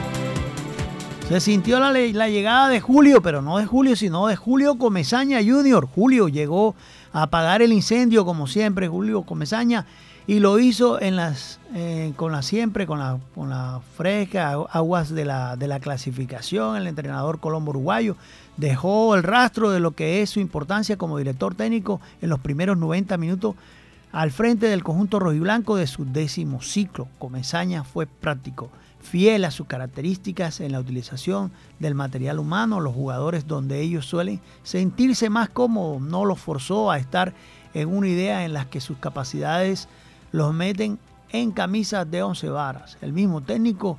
Se 1.30 1.40
sintió 1.40 1.80
la, 1.80 1.92
la, 1.92 2.30
llegada 2.30 2.68
de 2.68 2.82
Julio, 2.82 3.22
pero 3.22 3.42
no 3.42 3.58
de 3.58 3.66
Julio, 3.66 3.96
sino 3.96 4.28
de 4.28 4.36
Julio 4.36 4.78
Comesaña 4.78 5.40
Jr. 5.40 5.88
Julio 5.88 6.28
llegó 6.28 6.76
apagar 7.24 7.62
el 7.62 7.72
incendio, 7.72 8.26
como 8.26 8.46
siempre, 8.46 8.90
Julio 8.90 9.24
Comesaña, 9.24 9.86
y 10.28 10.40
lo 10.40 10.60
hizo 10.60 11.00
en 11.02 11.16
las, 11.16 11.60
eh, 11.74 12.12
con 12.18 12.42
siempre, 12.44 12.86
con 12.86 13.00
la, 13.00 13.20
con 13.34 13.54
aguas 13.54 15.10
de 15.10 15.24
la, 15.24 15.56
de 15.56 15.68
la 15.68 15.80
clasificación, 15.80 16.76
el 16.76 16.88
entrenador 16.88 17.40
colombo 17.40 17.70
uruguayo 17.70 18.18
dejó 18.58 19.16
el 19.16 19.24
rastro 19.24 19.72
de 19.72 19.80
lo 19.80 19.92
que 19.92 20.22
es 20.22 20.32
su 20.32 20.40
importancia 20.40 20.98
como 20.98 21.18
director 21.18 21.56
técnico 21.56 22.02
en 22.22 22.30
los 22.30 22.40
primeros 22.40 22.78
90 22.78 23.18
minutos 23.18 23.56
al 24.12 24.32
frente 24.32 24.68
del 24.68 24.84
conjunto 24.84 25.20
rojiblanco 25.20 25.76
de 25.76 25.88
su 25.88 26.06
décimo 26.06 26.62
ciclo. 26.62 27.08
Comesaña 27.20 27.84
fue 27.84 28.08
práctico 28.08 28.72
fiel 29.06 29.46
a 29.46 29.52
sus 29.52 29.68
características 29.68 30.60
en 30.60 30.72
la 30.72 30.80
utilización 30.80 31.52
del 31.80 31.96
material 31.96 32.40
humano, 32.40 32.82
los 32.82 32.94
jugadores 32.94 33.48
donde 33.48 33.80
ellos 33.80 34.06
suelen 34.06 34.42
sentirse 34.64 35.30
más 35.30 35.50
cómodos, 35.50 36.02
no 36.02 36.26
los 36.26 36.40
forzó 36.40 36.92
a 36.92 36.98
estar 36.98 37.34
en 37.74 37.90
una 37.90 38.08
idea 38.08 38.44
en 38.44 38.54
la 38.54 38.70
que 38.70 38.82
sus 38.82 38.98
capacidades 38.98 39.88
los 40.32 40.54
meten 40.54 40.98
en 41.30 41.52
camisas 41.52 42.10
de 42.10 42.24
once 42.24 42.50
varas. 42.50 42.98
El 43.02 43.14
mismo 43.14 43.42
técnico 43.42 43.98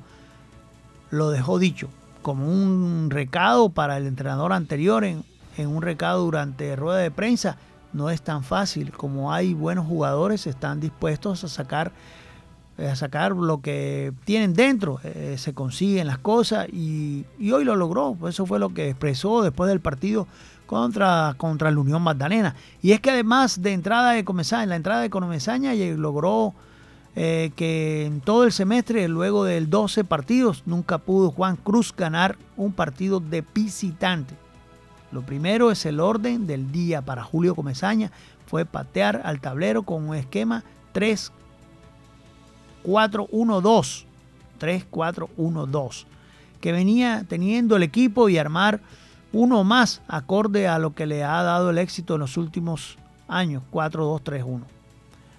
lo 1.09 1.29
dejó 1.29 1.57
dicho 1.57 1.89
como 2.21 2.45
un 2.45 3.09
recado 3.09 3.69
para 3.69 3.95
el 3.97 4.05
entrenador 4.05 4.51
anterior, 4.51 5.05
en, 5.05 5.23
en 5.55 5.67
un 5.69 5.81
recado 5.81 6.25
durante 6.25 6.75
rueda 6.75 6.97
de 6.97 7.11
prensa. 7.11 7.57
No 7.93 8.09
es 8.09 8.21
tan 8.21 8.43
fácil 8.43 8.91
como 8.91 9.31
hay 9.31 9.53
buenos 9.53 9.87
jugadores, 9.87 10.45
están 10.45 10.81
dispuestos 10.81 11.45
a 11.45 11.47
sacar 11.47 11.93
a 12.77 12.95
sacar 12.95 13.31
lo 13.31 13.61
que 13.61 14.13
tienen 14.23 14.53
dentro, 14.53 14.99
eh, 15.03 15.35
se 15.37 15.53
consiguen 15.53 16.07
las 16.07 16.19
cosas 16.19 16.67
y, 16.69 17.25
hoy 17.51 17.63
lo 17.63 17.75
logró. 17.75 18.15
Eso 18.27 18.45
fue 18.45 18.59
lo 18.59 18.73
que 18.73 18.89
expresó 18.89 19.41
después 19.41 19.67
del 19.67 19.79
partido 19.79 20.27
contra, 20.67 21.33
contra 21.37 21.71
la 21.71 21.79
Unión 21.79 22.03
Magdalena. 22.03 22.55
Y 22.81 22.91
es 22.91 22.99
que 22.99 23.09
además 23.09 23.61
de 23.61 23.73
entrada 23.73 24.11
de 24.11 24.23
Comesaña, 24.23 24.63
en 24.63 24.69
la 24.69 24.75
entrada 24.75 25.01
de 25.01 25.09
Comesaña 25.09 25.73
logró 25.73 26.53
eh, 27.15 27.51
que 27.55 28.05
en 28.05 28.21
todo 28.21 28.43
el 28.43 28.51
semestre, 28.51 29.07
luego 29.07 29.43
del 29.43 29.71
12 29.71 30.03
partidos, 30.03 30.61
nunca 30.67 30.99
pudo 30.99 31.31
Juan 31.31 31.55
Cruz 31.55 31.95
ganar 31.95 32.37
un 32.57 32.73
partido 32.73 33.19
de 33.19 33.43
visitante. 33.55 34.35
Lo 35.11 35.23
primero 35.23 35.71
es 35.71 35.85
el 35.87 35.99
orden 35.99 36.45
del 36.45 36.71
día 36.71 37.01
para 37.01 37.23
Julio 37.23 37.55
Comesaña, 37.55 38.11
fue 38.45 38.65
patear 38.65 39.21
al 39.25 39.41
tablero 39.41 39.81
con 39.81 40.07
un 40.09 40.15
esquema 40.15 40.63
3 40.91 41.31
3-4-1-2. 42.87 44.05
3-4-1-2. 44.59 46.05
Que 46.61 46.71
venía 46.71 47.25
teniendo 47.27 47.75
el 47.75 47.83
equipo 47.83 48.29
y 48.29 48.37
armar 48.37 48.79
uno 49.33 49.63
más 49.63 50.01
acorde 50.07 50.67
a 50.67 50.79
lo 50.79 50.95
que 50.95 51.05
le 51.05 51.23
ha 51.23 51.43
dado 51.43 51.69
el 51.69 51.77
éxito 51.77 52.15
en 52.15 52.21
los 52.21 52.37
últimos 52.37 52.97
años. 53.27 53.61
4-2-3-1. 53.71 54.61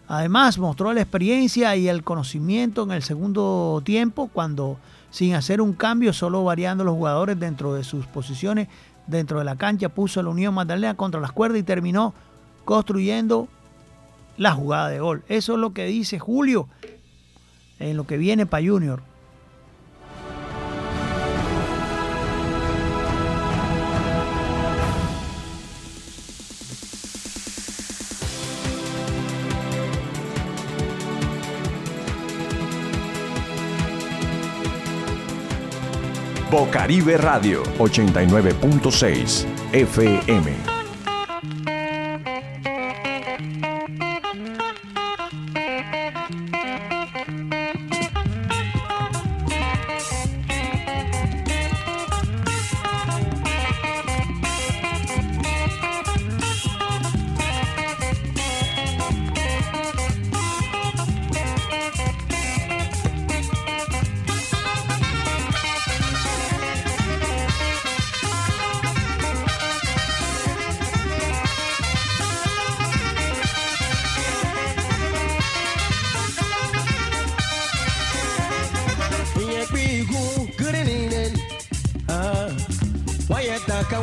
Además 0.06 0.58
mostró 0.58 0.92
la 0.92 1.02
experiencia 1.02 1.74
y 1.76 1.88
el 1.88 2.02
conocimiento 2.02 2.84
en 2.84 2.92
el 2.92 3.02
segundo 3.02 3.82
tiempo 3.84 4.30
cuando 4.32 4.78
sin 5.10 5.34
hacer 5.34 5.60
un 5.60 5.72
cambio, 5.72 6.12
solo 6.12 6.44
variando 6.44 6.84
los 6.84 6.94
jugadores 6.94 7.38
dentro 7.38 7.74
de 7.74 7.84
sus 7.84 8.06
posiciones 8.06 8.68
dentro 9.06 9.38
de 9.38 9.44
la 9.44 9.56
cancha, 9.56 9.88
puso 9.88 10.20
a 10.20 10.22
la 10.22 10.28
Unión 10.30 10.54
Magdalena 10.54 10.94
contra 10.94 11.20
las 11.20 11.32
cuerdas 11.32 11.60
y 11.60 11.62
terminó 11.62 12.14
construyendo 12.64 13.48
la 14.36 14.52
jugada 14.52 14.88
de 14.88 15.00
gol. 15.00 15.24
Eso 15.28 15.54
es 15.54 15.58
lo 15.58 15.72
que 15.72 15.86
dice 15.86 16.18
Julio 16.18 16.68
en 17.78 17.96
lo 17.96 18.06
que 18.06 18.16
viene 18.16 18.46
para 18.46 18.66
Junior. 18.66 19.02
Bocaribe 36.50 37.18
Radio 37.18 37.62
89.6 37.78 39.46
FM. 39.72 40.77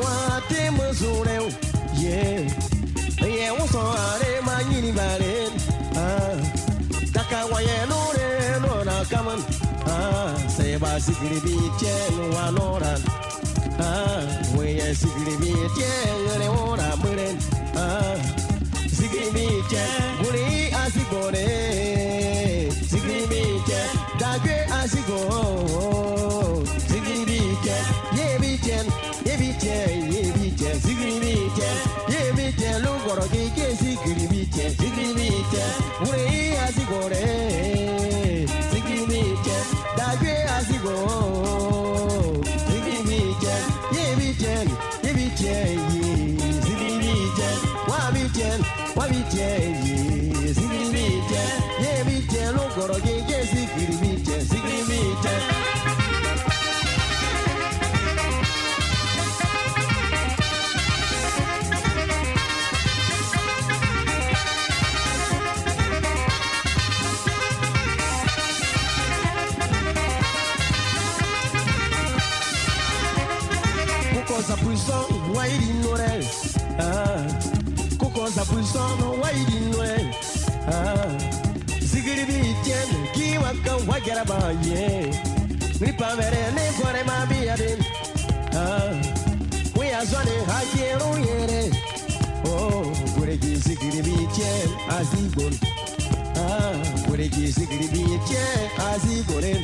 wa 0.06 0.42
te 0.50 0.62
mazure 0.78 1.38
ye 2.02 2.22
ye 3.38 3.48
wo 3.58 3.66
so 3.74 3.82
are 4.06 4.32
ma 4.48 4.56
yini 4.70 4.92
bare 4.98 5.36
ah. 6.04 6.36
Taka 7.16 7.40
wa 7.52 7.60
ye 7.68 7.78
no 7.90 8.02
kaman 9.12 9.40
ah. 9.88 10.34
Se 10.56 10.78
ba 10.82 10.92
sigiri 11.06 11.40
ah. 13.80 14.22
We 14.58 14.66
ye 14.80 14.90
sigiri 15.02 15.36
bi 15.42 15.52
ora 16.48 16.90
mren 17.02 17.38
ah. 17.84 18.16
Sigiri 18.98 19.30
bi 19.36 19.46
te 19.72 19.86
guri 20.22 20.48
asigore 20.84 21.48
sigiri 22.90 23.24
bi 23.32 23.44
te 23.68 23.82
dagwe 24.20 24.58
bìtẹ̀ 29.40 29.80
yé 30.14 30.22
bìtẹ̀ 30.38 30.74
zikiri 30.84 31.16
bìtẹ̀ 31.24 31.72
yé 32.12 32.20
bìtẹ̀ 32.38 32.74
ló 32.84 32.92
kọ̀rọ̀ 33.06 33.28
kéèké 33.34 33.66
zikiri 33.82 34.26
bìtẹ̀ 34.32 34.68
zikiri 34.80 35.08
bìtẹ̀ 35.18 35.68
wúre 36.02 36.24
yí 36.34 36.44
àsìkò 36.66 37.00
rẹ̀ 37.14 38.48
zikiri 38.72 39.04
bìtẹ̀ 39.12 39.60
dàgbé 39.98 40.34
àsìkò 40.58 40.96
zikiri 42.68 43.00
bìtẹ̀ 43.10 43.58
yé 43.96 44.06
bìtẹ̀ 44.20 44.58
yé 45.04 45.12
bìtẹ̀ 45.18 45.58
yé 45.94 46.04
zikiri 46.66 46.96
bìtẹ̀ 47.04 47.54
wá 47.90 48.00
bìtẹ̀ 48.16 48.52
wá 48.98 49.04
bìtẹ̀ 49.12 49.52
yé 49.86 49.98
zikiri 50.58 50.88
bìtẹ̀ 50.96 51.46
yé 51.84 51.92
bìtẹ̀ 52.08 52.48
ló 52.56 52.64
kọ̀rọ̀ 52.76 53.00
kéèké. 53.06 53.15
masomo 78.76 79.12
wairinwe 79.22 79.90
ah, 80.68 81.08
zigiribityen 81.80 82.90
kiwaka 83.14 83.76
wagarabaye 83.88 85.14
nipamere 85.80 86.44
nipore 86.56 87.04
mabiyadin 87.04 87.80
wiyazwane 89.80 90.32
ah, 90.48 90.52
hakiruyere 90.52 91.72
guregi 93.18 93.54
oh, 93.56 93.60
zigiribityen 93.60 94.70
azigon 95.00 95.54
guregi 97.08 97.46
ah, 97.46 97.52
zigiribityen 97.52 98.70
azigonen 98.92 99.62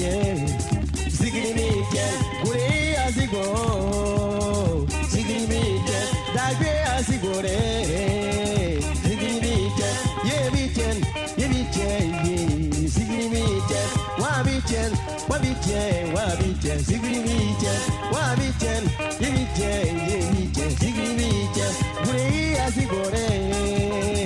ye 0.00 0.48
zigiribityen 1.08 2.14
gure 2.44 2.96
azigo 3.06 3.44
zigiribityen 5.10 6.08
dagbe 6.34 6.70
azigore 6.96 7.67
jen, 15.68 16.14
wabi 16.14 16.48
jen, 16.62 16.78
zigri 16.78 17.18
mi 17.26 17.38
jen, 17.60 17.80
wabi 18.12 18.48
jen, 18.60 18.84
yimi 19.20 19.44
jen, 19.58 19.96
yimi 20.08 20.50
jen, 20.56 20.70
zigri 20.80 21.08
mi 21.18 21.30
jen, 21.54 21.72
gure 22.04 22.22
iya 22.40 22.70
zigore. 22.70 24.17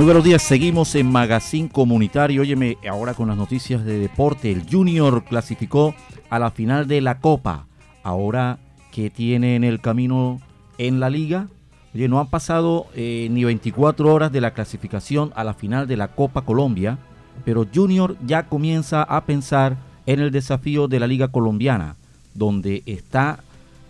Muy 0.00 0.06
buenos 0.06 0.24
días, 0.24 0.40
seguimos 0.40 0.94
en 0.94 1.12
Magazine 1.12 1.68
Comunitario. 1.68 2.40
Óyeme, 2.40 2.78
ahora 2.88 3.12
con 3.12 3.28
las 3.28 3.36
noticias 3.36 3.84
de 3.84 3.98
deporte. 3.98 4.50
El 4.50 4.64
Junior 4.66 5.24
clasificó 5.24 5.94
a 6.30 6.38
la 6.38 6.50
final 6.50 6.88
de 6.88 7.02
la 7.02 7.18
Copa. 7.18 7.66
Ahora, 8.02 8.58
¿qué 8.92 9.10
tiene 9.10 9.56
en 9.56 9.62
el 9.62 9.82
camino 9.82 10.40
en 10.78 11.00
la 11.00 11.10
liga? 11.10 11.48
Oye, 11.94 12.08
no 12.08 12.18
han 12.18 12.28
pasado 12.28 12.86
eh, 12.94 13.28
ni 13.30 13.44
24 13.44 14.10
horas 14.10 14.32
de 14.32 14.40
la 14.40 14.54
clasificación 14.54 15.32
a 15.36 15.44
la 15.44 15.52
final 15.52 15.86
de 15.86 15.98
la 15.98 16.08
Copa 16.08 16.46
Colombia, 16.46 16.96
pero 17.44 17.66
Junior 17.70 18.16
ya 18.24 18.44
comienza 18.44 19.02
a 19.02 19.26
pensar 19.26 19.76
en 20.06 20.20
el 20.20 20.30
desafío 20.30 20.88
de 20.88 20.98
la 20.98 21.08
Liga 21.08 21.28
Colombiana, 21.28 21.96
donde 22.32 22.82
está 22.86 23.40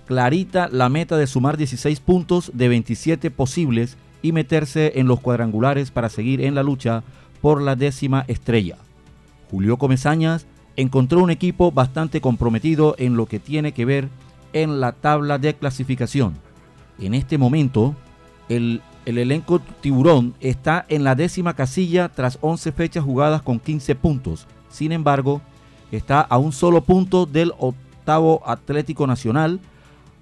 clarita 0.07 0.69
la 0.73 0.89
meta 0.89 1.17
de 1.17 1.29
sumar 1.29 1.57
16 1.57 2.01
puntos 2.01 2.51
de 2.53 2.69
27 2.69 3.31
posibles 3.31 3.97
y 4.23 4.33
meterse 4.33 4.93
en 4.97 5.07
los 5.07 5.21
cuadrangulares 5.21 5.91
para 5.91 6.09
seguir 6.09 6.41
en 6.41 6.55
la 6.55 6.63
lucha 6.63 7.03
por 7.41 7.63
la 7.63 7.77
décima 7.77 8.25
estrella. 8.29 8.77
Julio 9.51 9.77
Comesañas 9.79 10.47
encontró 10.77 11.23
un 11.23 11.31
equipo 11.31 11.73
bastante 11.73 12.21
comprometido 12.21 12.95
en 12.99 13.17
lo 13.17 13.27
que 13.27 13.39
tiene 13.39 13.73
que 13.73 13.85
ver 13.85 14.09
en 14.53 14.81
la 14.81 14.93
tabla 14.93 15.39
de 15.39 15.55
clasificación. 15.55 16.35
En 16.99 17.15
este 17.15 17.39
momento, 17.39 17.95
el, 18.49 18.83
elenco 19.05 19.61
tiburón 19.81 20.35
está 20.41 20.85
en 20.89 21.05
la 21.05 21.15
décima 21.15 21.55
casilla 21.55 22.09
tras 22.11 22.39
11 22.41 22.73
fechas 22.73 23.05
jugadas 23.05 23.43
con 23.43 23.59
15 23.59 23.95
puntos. 23.95 24.47
Sin 24.69 24.93
embargo, 24.93 25.41
está 25.91 26.21
a 26.21 26.39
un 26.39 26.53
solo 26.53 26.83
punto 26.83 27.27
del 27.27 27.53
octavo 27.59 28.43
Atlético 28.47 29.07
Nacional, 29.07 29.61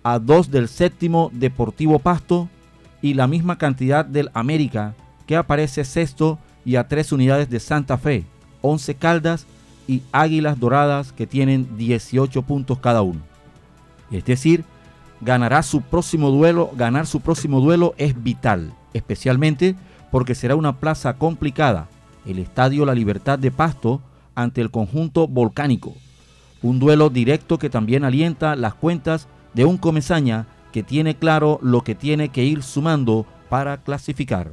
a 0.02 0.18
dos 0.18 0.50
del 0.50 0.68
séptimo 0.68 1.30
Deportivo 1.34 1.98
Pasto 1.98 2.48
y 3.02 3.14
la 3.14 3.26
misma 3.26 3.58
cantidad 3.58 4.04
del 4.04 4.30
América, 4.34 4.94
que 5.26 5.36
aparece 5.36 5.84
sexto 5.84 6.38
y 6.64 6.76
a 6.76 6.88
tres 6.88 7.12
unidades 7.12 7.48
de 7.48 7.60
Santa 7.60 7.98
Fe, 7.98 8.24
11 8.62 8.94
Caldas 8.96 9.46
y 9.86 10.02
Águilas 10.12 10.58
Doradas 10.58 11.12
que 11.12 11.26
tienen 11.26 11.76
18 11.76 12.42
puntos 12.42 12.78
cada 12.78 13.02
uno. 13.02 13.20
Es 14.10 14.24
decir, 14.24 14.64
ganará 15.20 15.62
su 15.62 15.82
próximo 15.82 16.30
duelo, 16.30 16.70
ganar 16.76 17.06
su 17.06 17.20
próximo 17.20 17.60
duelo 17.60 17.94
es 17.98 18.22
vital, 18.22 18.72
especialmente 18.92 19.76
porque 20.10 20.34
será 20.34 20.56
una 20.56 20.76
plaza 20.76 21.14
complicada, 21.14 21.88
el 22.26 22.38
Estadio 22.38 22.84
La 22.84 22.94
Libertad 22.94 23.38
de 23.38 23.50
Pasto 23.50 24.00
ante 24.34 24.60
el 24.60 24.70
conjunto 24.70 25.26
volcánico. 25.26 25.94
Un 26.62 26.78
duelo 26.78 27.10
directo 27.10 27.58
que 27.58 27.70
también 27.70 28.04
alienta 28.04 28.56
las 28.56 28.74
cuentas 28.74 29.28
de 29.54 29.64
un 29.64 29.76
Comesaña 29.76 30.46
que 30.72 30.82
tiene 30.82 31.16
claro 31.16 31.58
lo 31.62 31.82
que 31.82 31.94
tiene 31.94 32.28
que 32.30 32.44
ir 32.44 32.62
sumando 32.62 33.26
para 33.48 33.82
clasificar. 33.82 34.52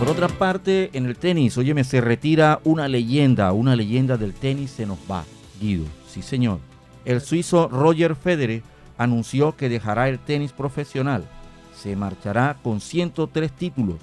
Por 0.00 0.08
otra 0.08 0.28
parte, 0.28 0.88
en 0.94 1.04
el 1.04 1.18
tenis, 1.18 1.58
óyeme, 1.58 1.84
se 1.84 2.00
retira 2.00 2.60
una 2.64 2.88
leyenda, 2.88 3.52
una 3.52 3.76
leyenda 3.76 4.16
del 4.16 4.32
tenis 4.32 4.70
se 4.70 4.86
nos 4.86 4.98
va, 5.10 5.24
Guido. 5.60 5.84
Sí, 6.08 6.22
señor. 6.22 6.58
El 7.04 7.20
suizo 7.20 7.68
Roger 7.68 8.16
Federer 8.16 8.62
anunció 8.96 9.56
que 9.56 9.68
dejará 9.68 10.08
el 10.08 10.18
tenis 10.18 10.52
profesional. 10.52 11.28
Se 11.76 11.96
marchará 11.96 12.56
con 12.62 12.80
103 12.80 13.52
títulos, 13.52 13.98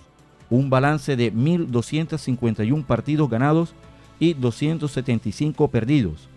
un 0.50 0.70
balance 0.70 1.16
de 1.16 1.34
1.251 1.34 2.86
partidos 2.86 3.30
ganados 3.30 3.74
y 4.20 4.34
275 4.34 5.68
perdidos, 5.68 6.28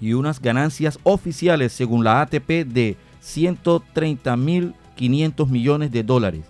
y 0.00 0.14
unas 0.14 0.40
ganancias 0.40 0.98
oficiales 1.02 1.72
según 1.72 2.04
la 2.04 2.22
ATP 2.22 2.64
de 2.66 2.96
130.500 3.22 5.48
millones 5.48 5.92
de 5.92 6.02
dólares. 6.02 6.44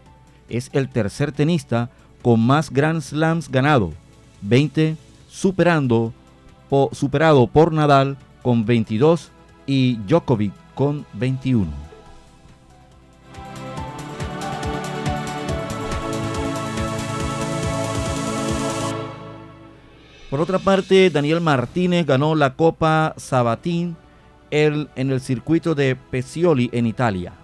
Es 0.49 0.71
el 0.73 0.89
tercer 0.89 1.33
tenista 1.33 1.91
con 2.23 2.39
más 2.41 2.71
Grand 2.71 3.01
Slams 3.01 3.51
ganado, 3.51 3.93
20, 4.43 4.97
superando, 5.29 6.13
superado 6.93 7.47
por 7.47 7.73
Nadal 7.73 8.17
con 8.43 8.65
22 8.65 9.31
y 9.67 9.97
Djokovic 10.07 10.53
con 10.75 11.05
21. 11.15 11.84
Por 20.35 20.41
otra 20.41 20.59
parte, 20.59 21.11
Daniel 21.11 21.41
Martínez 21.41 22.05
ganó 22.05 22.35
la 22.35 22.57
Copa 22.57 23.15
Sabatín 23.17 23.97
en 24.51 24.89
el 24.97 25.21
circuito 25.21 25.77
de 25.77 25.95
Pesioli 25.95 26.71
en 26.73 26.89
Italia. 26.89 27.35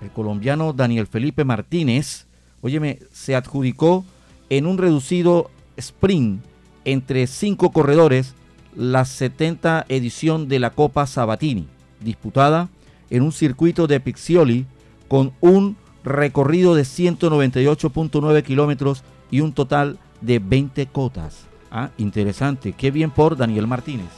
El 0.00 0.10
colombiano 0.10 0.72
Daniel 0.72 1.08
Felipe 1.08 1.42
Martínez 1.42 2.26
óyeme, 2.60 3.00
se 3.10 3.34
adjudicó 3.34 4.04
en 4.48 4.66
un 4.66 4.78
reducido 4.78 5.50
sprint 5.76 6.44
entre 6.84 7.26
cinco 7.26 7.72
corredores 7.72 8.36
la 8.76 9.04
70 9.06 9.86
edición 9.88 10.46
de 10.46 10.60
la 10.60 10.70
Copa 10.70 11.08
Sabatini, 11.08 11.66
disputada 11.98 12.68
en 13.10 13.24
un 13.24 13.32
circuito 13.32 13.88
de 13.88 13.98
Pixioli 13.98 14.66
con 15.08 15.32
un 15.40 15.76
recorrido 16.04 16.76
de 16.76 16.82
198.9 16.82 18.44
kilómetros 18.44 19.02
y 19.32 19.40
un 19.40 19.52
total 19.52 19.98
de 20.20 20.38
20 20.38 20.86
cotas. 20.86 21.49
Ah, 21.70 21.90
interesante, 21.98 22.72
qué 22.72 22.90
bien 22.90 23.10
por 23.10 23.36
Daniel 23.36 23.66
Martínez. 23.66 24.08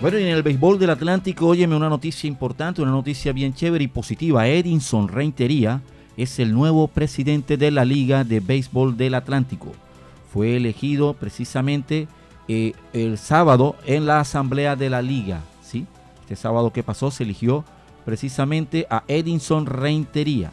Bueno, 0.00 0.18
y 0.18 0.24
en 0.24 0.28
el 0.28 0.42
béisbol 0.42 0.78
del 0.78 0.90
Atlántico, 0.90 1.46
óyeme 1.46 1.74
una 1.74 1.88
noticia 1.88 2.28
importante, 2.28 2.82
una 2.82 2.90
noticia 2.90 3.32
bien 3.32 3.54
chévere 3.54 3.84
y 3.84 3.88
positiva. 3.88 4.46
Edinson 4.46 5.08
Reintería 5.08 5.80
es 6.18 6.38
el 6.38 6.52
nuevo 6.52 6.88
presidente 6.88 7.56
de 7.56 7.70
la 7.70 7.86
Liga 7.86 8.22
de 8.22 8.40
Béisbol 8.40 8.98
del 8.98 9.14
Atlántico. 9.14 9.72
Fue 10.30 10.56
elegido 10.56 11.14
precisamente 11.14 12.06
eh, 12.48 12.74
el 12.92 13.18
sábado 13.18 13.76
en 13.86 14.06
la 14.06 14.20
asamblea 14.20 14.76
de 14.76 14.90
la 14.90 15.02
liga. 15.02 15.40
¿sí? 15.62 15.86
Este 16.20 16.36
sábado 16.36 16.72
que 16.72 16.82
pasó 16.82 17.10
se 17.10 17.24
eligió 17.24 17.64
precisamente 18.04 18.86
a 18.90 19.04
Edinson 19.08 19.66
Reintería. 19.66 20.50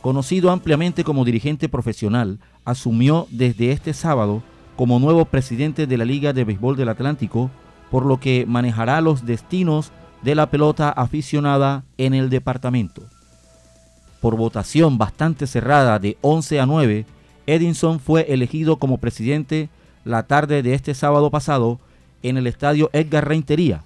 Conocido 0.00 0.50
ampliamente 0.50 1.02
como 1.02 1.24
dirigente 1.24 1.68
profesional, 1.68 2.38
asumió 2.64 3.26
desde 3.30 3.72
este 3.72 3.94
sábado 3.94 4.42
como 4.76 4.98
nuevo 4.98 5.24
presidente 5.24 5.86
de 5.86 5.96
la 5.96 6.04
Liga 6.04 6.32
de 6.32 6.44
Béisbol 6.44 6.76
del 6.76 6.88
Atlántico 6.88 7.50
por 7.94 8.06
lo 8.06 8.18
que 8.18 8.44
manejará 8.46 9.00
los 9.00 9.24
destinos 9.24 9.92
de 10.22 10.34
la 10.34 10.50
pelota 10.50 10.88
aficionada 10.88 11.84
en 11.96 12.12
el 12.12 12.28
departamento. 12.28 13.02
Por 14.20 14.36
votación 14.36 14.98
bastante 14.98 15.46
cerrada 15.46 16.00
de 16.00 16.18
11 16.22 16.58
a 16.58 16.66
9, 16.66 17.06
Edinson 17.46 18.00
fue 18.00 18.22
elegido 18.32 18.78
como 18.78 18.98
presidente 18.98 19.68
la 20.04 20.24
tarde 20.24 20.62
de 20.62 20.74
este 20.74 20.94
sábado 20.94 21.30
pasado 21.30 21.80
en 22.22 22.36
el 22.36 22.46
estadio 22.46 22.90
Edgar 22.92 23.28
Reintería, 23.28 23.82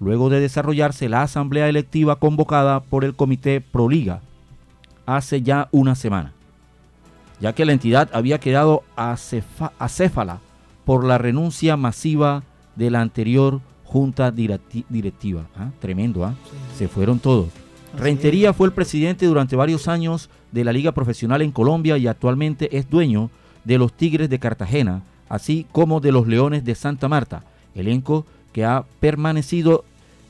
luego 0.00 0.30
de 0.30 0.40
desarrollarse 0.40 1.08
la 1.08 1.22
asamblea 1.22 1.68
electiva 1.68 2.16
convocada 2.16 2.80
por 2.80 3.04
el 3.04 3.14
Comité 3.14 3.60
Proliga 3.60 4.20
hace 5.06 5.42
ya 5.42 5.68
una 5.70 5.94
semana, 5.94 6.32
ya 7.40 7.52
que 7.54 7.64
la 7.64 7.72
entidad 7.72 8.10
había 8.12 8.40
quedado 8.40 8.82
acéfala 8.96 10.40
por 10.84 11.04
la 11.04 11.18
renuncia 11.18 11.76
masiva 11.76 12.42
de 12.74 12.90
la 12.90 13.00
anterior 13.00 13.60
junta 13.84 14.30
directiva. 14.30 15.46
¿ah? 15.56 15.70
Tremendo, 15.80 16.24
¿ah? 16.24 16.34
Se 16.76 16.88
fueron 16.88 17.18
todos. 17.18 17.48
Rentería 17.96 18.52
fue 18.52 18.66
el 18.66 18.72
presidente 18.72 19.26
durante 19.26 19.56
varios 19.56 19.88
años 19.88 20.28
de 20.52 20.64
la 20.64 20.72
Liga 20.72 20.92
Profesional 20.92 21.40
en 21.40 21.52
Colombia 21.52 21.96
y 21.96 22.06
actualmente 22.06 22.76
es 22.76 22.90
dueño 22.90 23.30
de 23.64 23.78
los 23.78 23.92
Tigres 23.92 24.28
de 24.28 24.38
Cartagena, 24.38 25.02
así 25.28 25.66
como 25.72 26.00
de 26.00 26.12
los 26.12 26.26
Leones 26.26 26.64
de 26.64 26.74
Santa 26.74 27.08
Marta, 27.08 27.42
elenco 27.74 28.26
que 28.52 28.64
ha 28.64 28.84
permanecido 29.00 29.84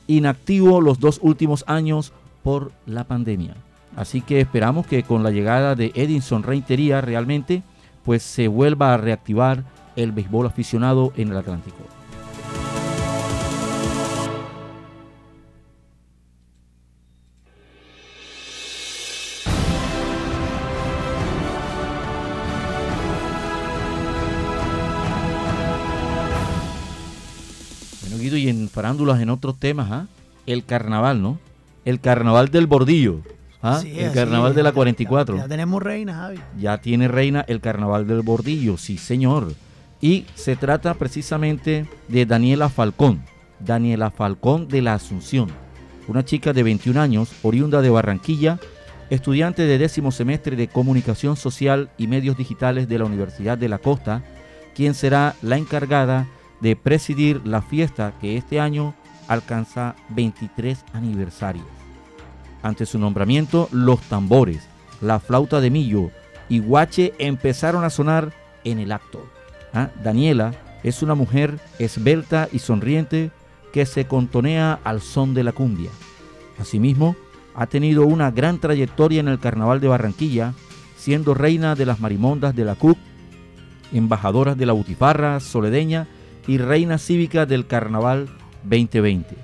inactivo 0.07 0.81
los 0.81 0.99
dos 0.99 1.19
últimos 1.21 1.63
años 1.67 2.13
por 2.43 2.71
la 2.85 3.03
pandemia. 3.03 3.55
Así 3.95 4.21
que 4.21 4.39
esperamos 4.39 4.85
que 4.85 5.03
con 5.03 5.23
la 5.23 5.31
llegada 5.31 5.75
de 5.75 5.91
Edinson 5.95 6.43
Rentería 6.43 7.01
realmente 7.01 7.63
pues 8.05 8.23
se 8.23 8.47
vuelva 8.47 8.93
a 8.93 8.97
reactivar 8.97 9.63
el 9.95 10.11
béisbol 10.11 10.45
aficionado 10.45 11.11
en 11.17 11.29
el 11.29 11.37
Atlántico. 11.37 11.96
Farándulas, 28.77 29.19
en 29.19 29.31
otros 29.31 29.57
temas, 29.57 29.91
¿ah? 29.91 30.05
el 30.45 30.63
carnaval, 30.63 31.19
¿no? 31.19 31.39
El 31.83 31.99
carnaval 31.99 32.49
del 32.49 32.67
bordillo. 32.67 33.21
¿ah? 33.63 33.81
el 33.83 34.11
carnaval 34.11 34.53
de 34.53 34.61
la 34.61 34.71
44. 34.71 35.35
Ya, 35.35 35.47
tenemos 35.47 35.81
reina, 35.81 36.13
Javi. 36.13 36.39
Ya 36.59 36.77
tiene 36.77 37.07
reina 37.07 37.43
el 37.47 37.59
carnaval 37.59 38.05
del 38.05 38.21
bordillo, 38.21 38.77
sí, 38.77 38.99
señor. 38.99 39.51
Y 39.99 40.27
se 40.35 40.55
trata 40.55 40.93
precisamente 40.93 41.87
de 42.07 42.27
Daniela 42.27 42.69
Falcón. 42.69 43.23
Daniela 43.59 44.11
Falcón 44.11 44.67
de 44.67 44.83
la 44.83 44.93
Asunción. 44.93 45.49
Una 46.07 46.23
chica 46.23 46.53
de 46.53 46.61
21 46.61 47.01
años, 47.01 47.31
oriunda 47.41 47.81
de 47.81 47.89
Barranquilla, 47.89 48.59
estudiante 49.09 49.63
de 49.63 49.79
décimo 49.79 50.11
semestre 50.11 50.55
de 50.55 50.67
Comunicación 50.67 51.35
Social 51.35 51.89
y 51.97 52.05
Medios 52.05 52.37
Digitales 52.37 52.87
de 52.87 52.99
la 52.99 53.05
Universidad 53.05 53.57
de 53.57 53.69
la 53.69 53.79
Costa, 53.79 54.21
quien 54.75 54.93
será 54.93 55.33
la 55.41 55.57
encargada 55.57 56.27
de 56.61 56.75
presidir 56.75 57.41
la 57.45 57.61
fiesta 57.61 58.13
que 58.19 58.37
este 58.37 58.59
año 58.59 58.93
alcanza 59.27 59.95
23 60.09 60.83
aniversarios. 60.93 61.65
Ante 62.63 62.85
su 62.85 62.99
nombramiento, 62.99 63.69
los 63.71 64.01
tambores, 64.01 64.67
la 65.01 65.19
flauta 65.19 65.61
de 65.61 65.69
millo 65.69 66.11
y 66.49 66.59
guache 66.59 67.13
empezaron 67.19 67.83
a 67.83 67.89
sonar 67.89 68.33
en 68.63 68.79
el 68.79 68.91
acto. 68.91 69.25
Ah, 69.73 69.89
Daniela 70.03 70.53
es 70.83 71.01
una 71.01 71.15
mujer 71.15 71.59
esbelta 71.79 72.47
y 72.51 72.59
sonriente 72.59 73.31
que 73.73 73.85
se 73.85 74.07
contonea 74.07 74.79
al 74.83 75.01
son 75.01 75.33
de 75.33 75.43
la 75.43 75.51
cumbia. 75.51 75.91
Asimismo, 76.59 77.15
ha 77.53 77.67
tenido 77.67 78.05
una 78.05 78.31
gran 78.31 78.59
trayectoria 78.59 79.19
en 79.19 79.27
el 79.27 79.39
Carnaval 79.39 79.79
de 79.79 79.87
Barranquilla, 79.87 80.53
siendo 80.95 81.33
reina 81.33 81.75
de 81.75 81.85
las 81.85 81.99
marimondas 81.99 82.55
de 82.55 82.65
la 82.65 82.75
CUC, 82.75 82.97
embajadora 83.93 84.55
de 84.55 84.65
la 84.65 84.73
Butifarra 84.73 85.39
soledeña 85.39 86.07
y 86.47 86.57
reina 86.57 86.97
cívica 86.97 87.45
del 87.45 87.67
Carnaval 87.67 88.27
2020. 88.63 89.35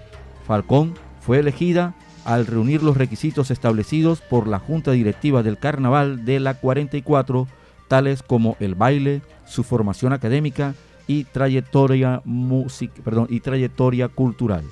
Falcón 0.47 0.93
fue 1.21 1.39
elegida 1.39 1.95
al 2.25 2.47
reunir 2.47 2.81
los 2.83 2.97
requisitos 2.97 3.51
establecidos 3.51 4.21
por 4.21 4.47
la 4.47 4.59
Junta 4.59 4.91
Directiva 4.91 5.43
del 5.43 5.57
Carnaval 5.57 6.25
de 6.25 6.39
la 6.39 6.55
44, 6.55 7.47
tales 7.87 8.23
como 8.23 8.55
el 8.59 8.75
baile, 8.75 9.21
su 9.45 9.63
formación 9.63 10.13
académica 10.13 10.73
y 11.05 11.25
trayectoria, 11.25 12.21
music, 12.23 12.91
perdón, 13.03 13.27
y 13.29 13.41
trayectoria 13.41 14.07
cultural. 14.07 14.63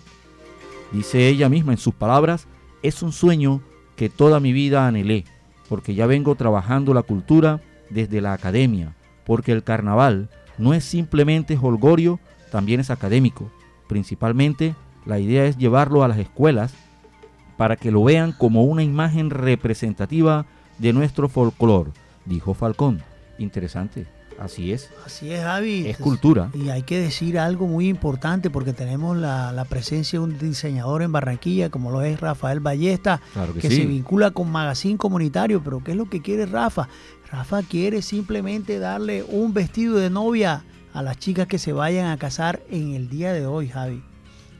Dice 0.94 1.28
ella 1.28 1.50
misma 1.50 1.74
en 1.74 1.78
sus 1.78 1.94
palabras, 1.94 2.48
es 2.84 3.04
un 3.04 3.12
sueño 3.12 3.62
que 3.96 4.10
toda 4.10 4.40
mi 4.40 4.54
vida 4.54 4.88
anhelé, 4.88 5.26
porque 5.70 5.94
ya 5.94 6.06
vengo 6.06 6.36
trabajando 6.36 6.94
la 6.94 7.04
cultura 7.04 7.62
desde 7.90 8.22
la 8.22 8.34
academia, 8.34 8.96
porque 9.26 9.52
el 9.52 9.64
carnaval 9.64 10.30
no 10.58 10.74
es 10.74 10.84
simplemente 10.84 11.58
holgorio, 11.62 12.20
también 12.52 12.80
es 12.80 12.90
académico. 12.90 13.52
Principalmente 13.88 14.76
la 15.06 15.20
idea 15.20 15.46
es 15.46 15.58
llevarlo 15.58 16.04
a 16.04 16.08
las 16.08 16.18
escuelas 16.18 16.74
para 17.58 17.76
que 17.76 17.92
lo 17.92 18.04
vean 18.04 18.32
como 18.32 18.64
una 18.64 18.84
imagen 18.84 19.30
representativa 19.30 20.46
de 20.78 20.94
nuestro 20.94 21.30
folclore, 21.30 21.92
dijo 22.26 22.54
Falcón. 22.54 23.02
Interesante. 23.38 24.08
Así 24.42 24.74
es. 24.74 24.90
Así 25.06 25.32
es, 25.32 25.44
Javi. 25.44 25.88
Es 25.88 25.98
cultura. 25.98 26.50
Y 26.56 26.70
hay 26.70 26.82
que 26.82 27.00
decir 27.00 27.38
algo 27.38 27.68
muy 27.68 27.88
importante 27.88 28.50
porque 28.50 28.74
tenemos 28.74 29.16
la, 29.16 29.66
presencia 29.70 30.18
de 30.18 30.26
un 30.26 30.40
diseñador 30.40 31.04
en 31.04 31.12
Barranquilla, 31.12 31.70
como 31.70 31.92
lo 31.92 32.02
es 32.02 32.20
Rafael 32.20 32.60
Ballesta, 32.60 33.22
que, 33.60 33.70
se 33.70 33.86
vincula 33.86 34.32
con 34.32 34.52
Magazine 34.52 34.98
Comunitario. 34.98 35.62
Pero 35.64 35.84
¿qué 35.84 35.92
es 35.92 35.98
lo 35.98 36.10
que 36.10 36.24
quiere 36.24 36.48
Rafa? 36.48 36.90
Rafa 37.32 37.64
quiere 37.64 38.02
simplemente 38.02 38.80
darle 38.80 39.24
un 39.24 39.54
vestido 39.54 39.96
de 39.96 40.10
novia 40.10 40.66
a 40.94 41.02
las 41.02 41.18
chicas 41.18 41.48
que 41.48 41.60
se 41.60 41.72
vayan 41.72 42.08
a 42.08 42.18
casar 42.18 42.62
en 42.70 42.94
el 42.94 43.10
día 43.10 43.32
de 43.32 43.46
hoy, 43.46 43.70
Javi. 43.70 44.04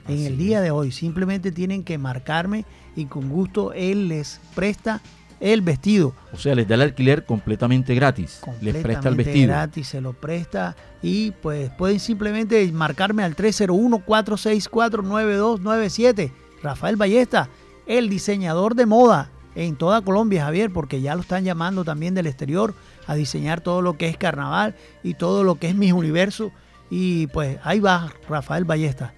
En 0.08 0.26
el 0.26 0.38
día 0.38 0.62
de 0.62 0.72
hoy. 0.72 0.94
Simplemente 0.94 1.52
tienen 1.52 1.84
que 1.84 1.98
marcarme 1.98 2.64
y 2.96 3.04
con 3.06 3.28
gusto 3.30 3.74
él 3.74 4.08
les 4.08 4.40
presta 4.56 5.02
el 5.42 5.62
vestido. 5.62 6.16
O 6.32 6.38
sea, 6.38 6.56
les 6.56 6.66
da 6.66 6.76
el 6.76 6.82
alquiler 6.82 7.26
completamente 7.26 7.94
gratis. 7.94 8.40
les 8.62 8.78
presta 8.78 9.10
el 9.10 9.16
vestido. 9.16 9.50
gratis, 9.50 9.90
se 9.90 10.00
lo 10.00 10.14
presta 10.14 10.78
y 11.02 11.32
pues 11.32 11.70
pueden 11.72 12.00
simplemente 12.00 12.72
marcarme 12.72 13.24
al 13.24 13.36
301-464-9297. 13.36 16.32
Rafael 16.64 16.96
Ballesta, 16.96 17.50
el 17.86 18.10
diseñador 18.10 18.76
de 18.76 18.86
moda 18.86 19.30
en 19.56 19.76
toda 19.76 20.02
Colombia, 20.02 20.46
Javier, 20.46 20.72
porque 20.72 21.02
ya 21.02 21.16
lo 21.16 21.22
están 21.22 21.44
llamando 21.44 21.84
también 21.84 22.14
del 22.14 22.28
exterior 22.28 22.76
a 23.08 23.16
diseñar 23.16 23.62
todo 23.62 23.82
lo 23.82 23.98
que 23.98 24.08
es 24.08 24.18
carnaval 24.18 24.76
y 25.04 25.16
todo 25.16 25.44
lo 25.44 25.56
que 25.56 25.70
es 25.70 25.76
mis 25.76 25.94
universo. 25.94 26.52
Y 26.90 27.28
pues 27.28 27.58
ahí 27.64 27.80
va 27.80 28.12
Rafael 28.28 28.66
Ballesta, 28.66 29.14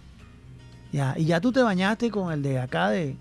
Ya, 0.92 1.14
y 1.16 1.26
ya 1.26 1.40
tú 1.40 1.52
te 1.52 1.62
bañaste 1.62 2.10
con 2.10 2.32
el 2.32 2.42
de 2.42 2.58
acá 2.58 2.90
de, 2.90 3.16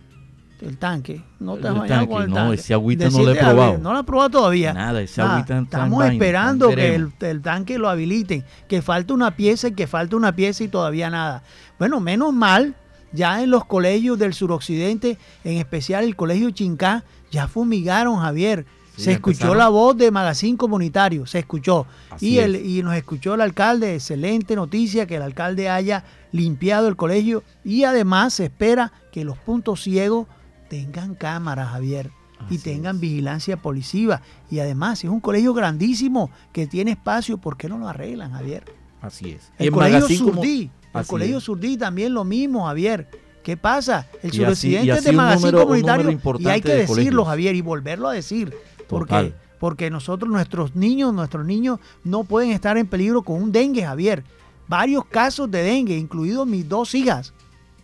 el 0.62 0.78
tanque. 0.78 1.22
No 1.39 1.58
te 1.58 1.67
has 1.67 1.76
bañado 1.76 2.08
con 2.08 2.24
el 2.24 2.30
no, 2.30 2.36
tanque. 2.36 2.56
ese 2.56 2.74
agüita 2.74 3.10
no 3.10 3.19
lo 3.19 3.32
he 3.32 3.36
probado. 3.36 3.78
no 3.78 3.93
lo 3.93 4.00
he 4.00 4.04
probado 4.04 4.30
todavía. 4.30 4.74
Nada, 4.74 5.02
ese 5.02 5.22
agüita 5.22 5.60
Estamos 5.60 6.06
esperando 6.06 6.69
que 6.69 6.96
el, 6.96 7.41
tanque 7.41 7.78
lo 7.78 7.89
habiliten. 7.89 8.43
Que 8.67 8.82
falta 8.82 9.13
una 9.13 9.36
pieza 9.36 9.67
y 9.67 9.74
que 9.74 9.88
falta 9.88 10.15
una 10.15 10.36
pieza 10.36 10.63
y 10.63 10.67
todavía 10.67 11.10
nada. 11.10 11.43
Bueno, 11.78 12.00
menos 12.00 12.34
mal, 12.34 12.76
ya 13.13 13.41
en 13.41 13.52
los 13.52 13.65
colegios 13.65 14.19
del 14.19 14.34
suroccidente, 14.34 15.17
en 15.43 15.58
especial 15.58 16.04
el 16.04 16.15
colegio 16.15 16.49
Chincá, 16.52 17.04
ya 17.32 17.47
fumigaron, 17.47 18.17
Javier. 18.17 18.65
se 18.97 19.13
escuchó 19.13 19.56
la 19.56 19.69
voz 19.69 19.97
de 19.97 20.12
Magazine 20.12 20.58
Comunitario, 20.58 21.26
se 21.26 21.39
escuchó. 21.39 21.88
y, 22.19 22.39
el, 22.39 22.56
y 22.56 22.84
nos 22.84 22.95
escuchó 22.95 23.36
el 23.36 23.41
alcalde, 23.41 23.95
excelente 23.95 24.56
noticia 24.56 25.08
que 25.08 25.15
el 25.15 25.21
alcalde 25.21 25.69
haya 25.69 26.04
limpiado 26.32 26.88
el 26.88 26.95
colegio 26.95 27.43
y 27.63 27.86
además 27.86 28.34
se 28.36 28.45
espera 28.45 28.91
que 29.12 29.23
los 29.23 29.38
puntos 29.38 29.82
ciegos 29.82 30.28
tengan 30.69 31.15
cámaras, 31.15 31.69
Javier, 31.69 32.10
y 32.49 32.58
tengan 32.58 32.99
vigilancia 32.99 33.58
policiva. 33.58 34.21
Y 34.49 34.60
además, 34.60 35.04
es 35.04 35.10
un 35.10 35.19
colegio 35.19 35.54
grandísimo 35.54 36.32
que 36.52 36.67
tiene 36.67 36.91
espacio, 36.91 37.38
¿por 37.38 37.58
qué 37.58 37.69
no 37.69 37.78
lo 37.78 37.88
arreglan, 37.88 38.32
Javier? 38.32 38.63
Así 39.02 39.32
es. 39.32 39.52
El 39.60 39.71
colegio 39.71 40.08
Surdí, 40.08 40.71
el 40.94 41.06
colegio 41.06 41.40
Surdí 41.40 41.78
también 41.78 42.14
lo 42.14 42.24
mismo, 42.24 42.66
Javier. 42.66 43.08
¿Qué 43.44 43.58
pasa? 43.58 44.08
El 44.22 44.32
suroccidente 44.32 45.02
de 45.02 45.12
Magazine 45.12 45.52
Comunitario, 45.52 46.20
y 46.40 46.48
hay 46.48 46.62
que 46.62 46.74
decirlo, 46.74 47.26
Javier, 47.26 47.56
y 47.56 47.62
volverlo 47.62 48.08
a 48.08 48.14
decir. 48.14 48.54
porque 48.88 49.34
Porque 49.60 49.90
nosotros, 49.90 50.30
nuestros 50.30 50.76
niños, 50.76 51.14
nuestros 51.14 51.46
niños 51.46 51.80
no 52.04 52.24
pueden 52.24 52.52
estar 52.52 52.78
en 52.78 52.88
peligro 52.88 53.22
con 53.22 53.42
un 53.42 53.52
dengue, 53.52 53.84
Javier. 53.84 54.24
Varios 54.68 55.06
casos 55.06 55.50
de 55.52 55.62
dengue, 55.64 55.98
incluidos 55.98 56.48
mis 56.48 56.68
dos 56.68 56.96
hijas. 56.96 57.34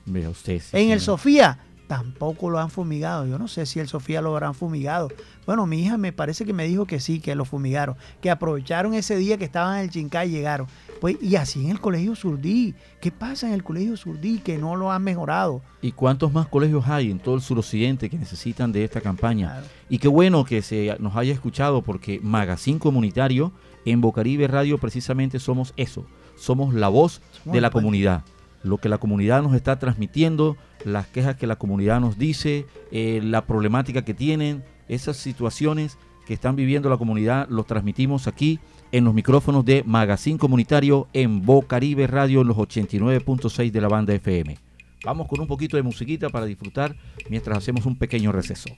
Vea 0.05 0.29
usted. 0.29 0.61
en 0.73 0.91
el 0.91 0.99
Sofía, 1.01 1.59
tampoco 1.89 2.51
lo 2.51 2.59
han 2.59 2.69
fumigado. 2.69 3.25
Yo 3.25 3.39
no 3.39 3.47
sé 3.47 3.65
si 3.65 3.79
el 3.79 3.87
Sofía 3.87 4.21
lo 4.21 4.29
habrán 4.29 4.53
fumigado. 4.53 5.09
Bueno, 5.47 5.65
mi 5.65 5.81
hija 5.81 5.97
me 5.97 6.13
parece 6.13 6.45
que 6.45 6.53
me 6.53 6.67
dijo 6.67 6.85
que 6.85 6.99
sí, 6.99 7.19
que 7.19 7.33
lo 7.33 7.45
fumigaron, 7.45 7.95
que 8.21 8.29
aprovecharon 8.29 8.93
ese 8.93 9.17
día 9.17 9.39
que 9.39 9.45
estaban 9.45 9.79
en 9.79 9.85
el 9.85 9.89
Chincá 9.89 10.23
y 10.23 10.29
llegaron. 10.29 10.67
Pues, 11.01 11.17
y 11.19 11.35
así 11.35 11.65
en 11.65 11.71
el 11.71 11.81
colegio 11.81 12.15
Surdí. 12.15 12.75
¿Qué 13.01 13.11
pasa 13.11 13.47
en 13.47 13.53
el 13.53 13.63
colegio 13.63 13.97
Surdí 13.97 14.37
que 14.37 14.59
no 14.59 14.75
lo 14.75 14.91
han 14.91 15.03
mejorado? 15.03 15.63
¿Y 15.81 15.93
cuántos 15.93 16.31
más 16.31 16.47
colegios 16.47 16.87
hay 16.87 17.09
en 17.09 17.17
todo 17.17 17.33
el 17.33 17.41
suroccidente 17.41 18.07
que 18.07 18.19
necesitan 18.19 18.71
de 18.71 18.83
esta 18.83 19.01
campaña? 19.01 19.63
Y 19.89 19.97
qué 19.97 20.07
bueno 20.07 20.45
que 20.45 20.61
se 20.61 20.95
nos 20.99 21.15
haya 21.15 21.33
escuchado 21.33 21.81
porque 21.81 22.19
Magazine 22.21 22.77
Comunitario 22.77 23.51
en 23.83 23.99
Bocaribe 23.99 24.47
Radio 24.47 24.77
precisamente 24.77 25.39
somos 25.39 25.73
eso, 25.75 26.05
somos 26.37 26.75
la 26.75 26.89
voz 26.89 27.19
de 27.45 27.61
la 27.61 27.71
comunidad 27.71 28.23
lo 28.63 28.77
que 28.77 28.89
la 28.89 28.97
comunidad 28.97 29.41
nos 29.41 29.53
está 29.53 29.79
transmitiendo, 29.79 30.57
las 30.83 31.07
quejas 31.07 31.35
que 31.35 31.47
la 31.47 31.57
comunidad 31.57 31.99
nos 31.99 32.17
dice, 32.17 32.65
eh, 32.91 33.21
la 33.23 33.45
problemática 33.45 34.03
que 34.03 34.13
tienen, 34.13 34.63
esas 34.87 35.17
situaciones 35.17 35.97
que 36.25 36.33
están 36.33 36.55
viviendo 36.55 36.89
la 36.89 36.97
comunidad, 36.97 37.47
los 37.49 37.65
transmitimos 37.65 38.27
aquí 38.27 38.59
en 38.91 39.03
los 39.03 39.13
micrófonos 39.13 39.65
de 39.65 39.83
Magazine 39.85 40.37
Comunitario 40.37 41.07
en 41.13 41.45
Bocaribe 41.45 42.07
Radio 42.07 42.41
en 42.41 42.47
los 42.47 42.57
89.6 42.57 43.71
de 43.71 43.81
la 43.81 43.87
banda 43.87 44.13
FM. 44.13 44.57
Vamos 45.03 45.27
con 45.27 45.39
un 45.39 45.47
poquito 45.47 45.77
de 45.77 45.83
musiquita 45.83 46.29
para 46.29 46.45
disfrutar 46.45 46.95
mientras 47.29 47.57
hacemos 47.57 47.85
un 47.85 47.95
pequeño 47.95 48.31
receso. 48.31 48.69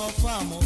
fofamo 0.00 0.59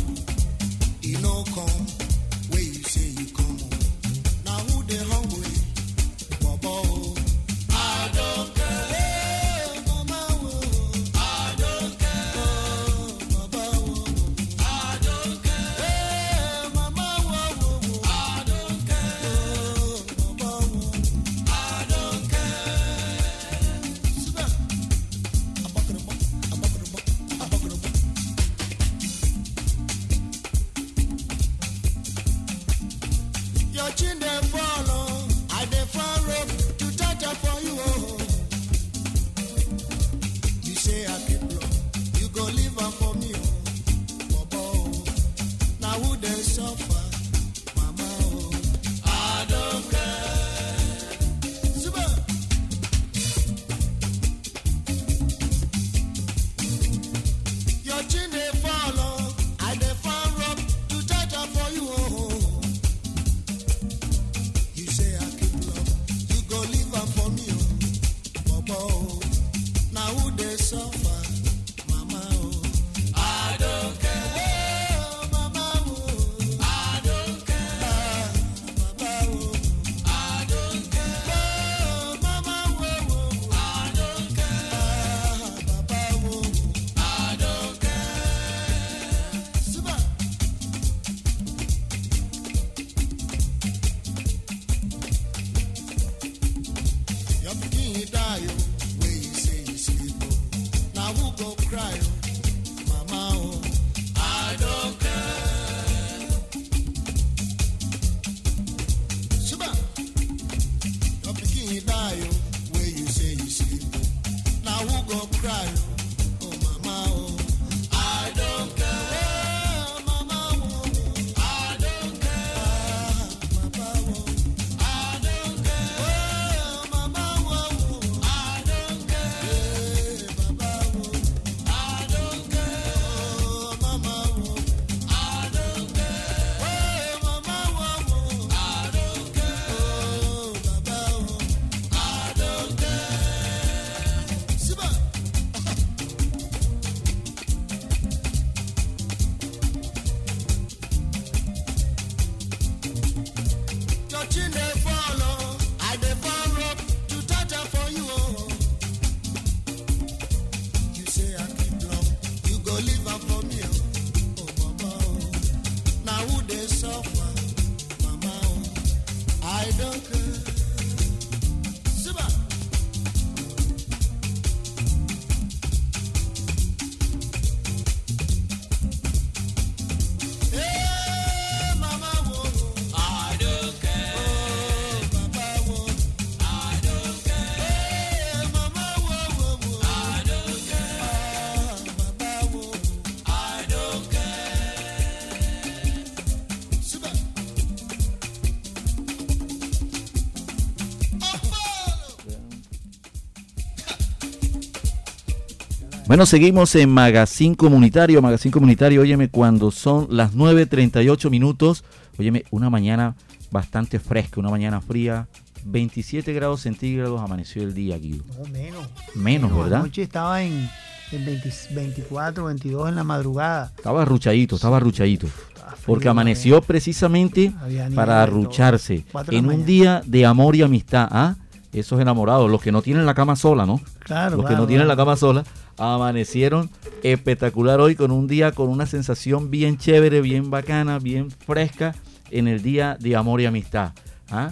Bueno, 206.15 206.27
seguimos 206.27 206.73
en 206.77 206.91
Magazine 206.91 207.57
Comunitario. 207.57 208.23
Magazine 208.23 208.53
Comunitario, 208.53 209.01
óyeme, 209.01 209.29
cuando 209.29 209.73
son 209.73 210.07
las 210.11 210.33
9.38 210.33 211.29
minutos, 211.29 211.83
óyeme, 212.17 212.45
una 212.53 212.71
mañana 212.71 213.17
bastante 213.51 213.99
fresca, 213.99 214.39
una 214.39 214.49
mañana 214.49 214.81
fría, 214.81 215.27
27 215.65 216.33
grados 216.33 216.61
centígrados 216.61 217.21
amaneció 217.21 217.65
el 217.65 217.75
día, 217.75 217.99
Guido. 217.99 218.23
No, 218.39 218.49
menos. 218.49 218.89
Menos, 219.17 219.57
¿verdad? 219.57 219.81
Anoche 219.81 220.03
estaba 220.03 220.41
en, 220.41 220.71
en 221.11 221.27
20 221.27 221.53
24, 221.73 222.45
22 222.45 222.91
en 222.91 222.95
la 222.95 223.03
madrugada. 223.03 223.73
Estaba 223.77 224.03
arruchadito, 224.03 224.55
estaba 224.55 224.77
arruchadito. 224.77 225.27
Estaba 225.27 225.73
frío, 225.73 225.85
Porque 225.85 226.09
amaneció 226.09 226.63
precisamente 226.63 227.53
para 227.93 228.23
arrucharse 228.23 229.05
en 229.33 229.47
un 229.49 229.67
día 229.67 230.01
de 230.07 230.27
amor 230.27 230.55
y 230.55 230.63
amistad. 230.63 231.09
¿ah? 231.11 231.35
Esos 231.73 232.01
enamorados, 232.01 232.49
los 232.49 232.63
que 232.63 232.71
no 232.71 232.83
tienen 232.83 233.05
la 233.05 233.15
cama 233.15 233.35
sola, 233.35 233.67
¿no? 233.67 233.81
Claro, 233.99 234.37
los 234.37 234.45
que 234.45 234.51
claro, 234.51 234.63
no 234.63 234.69
tienen 234.69 234.87
la 234.87 234.95
cama 234.95 235.17
sola, 235.17 235.43
amanecieron 235.79 236.71
espectacular 237.03 237.81
hoy 237.81 237.95
con 237.95 238.11
un 238.11 238.27
día 238.27 238.53
con 238.53 238.69
una 238.69 238.87
sensación 238.87 239.51
bien 239.51 239.79
chévere, 239.79 240.21
bien 240.21 240.51
bacana, 240.51 240.99
bien 240.99 241.31
fresca 241.31 241.95
en 242.31 242.49
el 242.49 242.63
día 242.63 242.97
de 243.01 243.17
amor 243.17 243.41
y 243.41 243.47
amistad. 243.47 243.93
¿ah? 244.31 244.51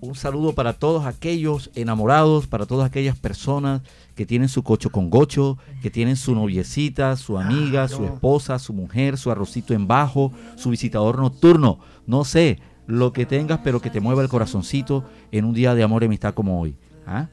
Un 0.00 0.14
saludo 0.14 0.54
para 0.54 0.74
todos 0.74 1.06
aquellos 1.06 1.70
enamorados, 1.74 2.46
para 2.46 2.66
todas 2.66 2.86
aquellas 2.86 3.16
personas 3.16 3.80
que 4.14 4.26
tienen 4.26 4.48
su 4.48 4.62
cocho 4.62 4.90
con 4.90 5.08
gocho, 5.08 5.56
que 5.80 5.90
tienen 5.90 6.16
su 6.16 6.34
noviecita, 6.34 7.16
su 7.16 7.38
amiga, 7.38 7.88
su 7.88 8.04
esposa, 8.04 8.58
su 8.58 8.74
mujer, 8.74 9.16
su 9.16 9.30
arrocito 9.30 9.72
en 9.72 9.86
bajo, 9.86 10.30
su 10.56 10.70
visitador 10.70 11.18
nocturno. 11.18 11.78
No 12.06 12.24
sé, 12.24 12.58
lo 12.86 13.12
que 13.12 13.24
tengas, 13.24 13.60
pero 13.64 13.80
que 13.80 13.90
te 13.90 14.00
mueva 14.00 14.22
el 14.22 14.28
corazoncito 14.28 15.04
en 15.32 15.46
un 15.46 15.54
día 15.54 15.74
de 15.74 15.82
amor 15.82 16.02
y 16.02 16.06
amistad 16.06 16.34
como 16.34 16.60
hoy. 16.60 16.76
¿ah? 17.06 17.28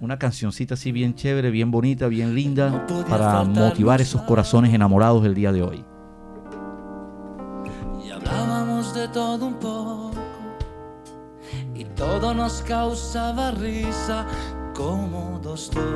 Una 0.00 0.18
cancioncita 0.18 0.74
así 0.74 0.90
bien 0.92 1.14
chévere, 1.14 1.50
bien 1.50 1.70
bonita, 1.70 2.08
bien 2.08 2.34
linda, 2.34 2.70
No 2.70 3.04
para 3.06 3.44
motivar 3.44 4.00
esos 4.00 4.22
corazones 4.22 4.74
enamorados 4.74 5.24
el 5.24 5.34
día 5.34 5.52
de 5.52 5.62
hoy. 5.62 5.84
y 8.04 8.10
hablábamos 8.10 8.92
de 8.94 9.08
todo 9.08 9.46
un 9.46 9.54
poco 9.54 10.10
y 11.74 11.84
todo 11.84 12.34
nos 12.34 12.62
causaba 12.62 13.50
risa 13.52 14.26
como 14.74 15.38
dos 15.42 15.70
tontos 15.70 15.86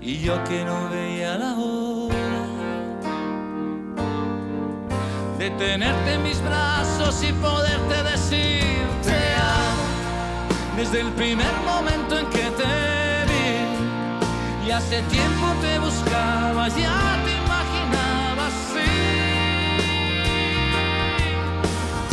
y 0.00 0.18
yo 0.18 0.42
que 0.44 0.64
no 0.64 0.88
veía 0.90 1.36
la 1.38 1.54
hora 1.58 2.46
de 5.38 5.50
tenerte 5.50 6.14
en 6.14 6.22
mis 6.22 6.42
brazos 6.42 7.22
y 7.22 7.32
poderte 7.32 8.02
decir 8.10 8.77
desde 10.78 11.00
el 11.00 11.10
primer 11.14 11.52
momento 11.66 12.16
en 12.16 12.26
que 12.26 12.46
te 12.60 13.24
vi 13.30 14.66
y 14.68 14.70
hace 14.70 15.02
tiempo 15.02 15.46
te 15.60 15.76
buscaba, 15.80 16.68
ya 16.68 17.18
te 17.24 17.32
imaginaba 17.44 18.46
así. 18.46 18.90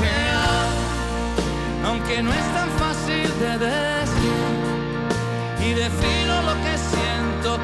Te 0.01 0.13
amo, 0.57 1.89
aunque 1.89 2.23
no 2.23 2.33
es 2.33 2.45
tan 2.57 2.69
fácil 2.81 3.29
de 3.39 3.51
decir. 3.69 4.55
Y 5.63 5.73
defino 5.73 6.33
lo 6.41 6.55
que 6.63 6.75
siento 6.91 7.63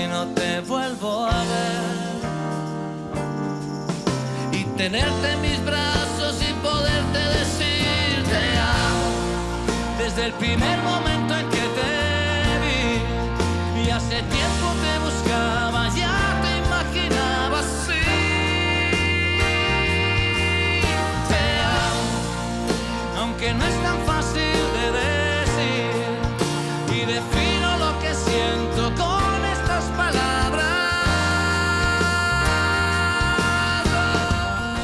Si 0.00 0.06
no 0.06 0.26
te 0.28 0.60
vuelvo 0.60 1.26
a 1.26 1.44
ver. 1.52 2.20
Y 4.52 4.64
tenerte 4.76 5.32
en 5.32 5.40
mis 5.40 5.64
brazos 5.64 6.36
y 6.48 6.52
poderte 6.68 7.18
decir 7.38 8.24
te. 8.32 10.02
Desde 10.02 10.26
el 10.26 10.32
primer 10.34 10.78
momento 10.82 11.34
en 11.36 11.48
que 11.50 11.64
te 11.78 11.92
vi. 12.64 13.82
Y 13.82 13.90
hace 13.90 14.22
tiempo 14.22 14.49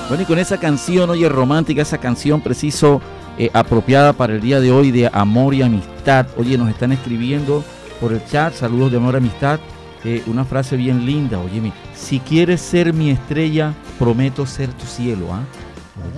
Bueno, 0.09 0.23
y 0.23 0.27
con 0.27 0.39
esa 0.39 0.59
canción, 0.59 1.11
oye, 1.11 1.29
romántica, 1.29 1.83
esa 1.83 1.99
canción 1.99 2.41
preciso, 2.41 3.01
eh, 3.39 3.51
apropiada 3.53 4.13
para 4.13 4.35
el 4.35 4.41
día 4.41 4.61
de 4.61 4.71
hoy 4.71 4.93
de 4.93 5.11
amor 5.13 5.53
y 5.53 5.63
amistad. 5.63 6.29
Oye, 6.37 6.57
nos 6.57 6.69
están 6.69 6.93
escribiendo 6.93 7.65
por 8.01 8.13
el 8.13 8.25
chat, 8.25 8.55
saludos 8.55 8.93
de 8.93 8.99
amor 8.99 9.15
y 9.15 9.17
amistad. 9.19 9.59
eh, 10.05 10.23
una 10.29 10.45
frase 10.45 10.77
bien 10.77 11.05
linda, 11.05 11.41
oye, 11.41 11.73
si 11.93 12.21
quieres 12.21 12.61
ser 12.61 12.93
mi 12.93 13.11
estrella, 13.11 13.75
prometo 13.99 14.47
ser 14.47 14.73
tu 14.73 14.87
cielo, 14.87 15.27
¿ah? 15.33 15.43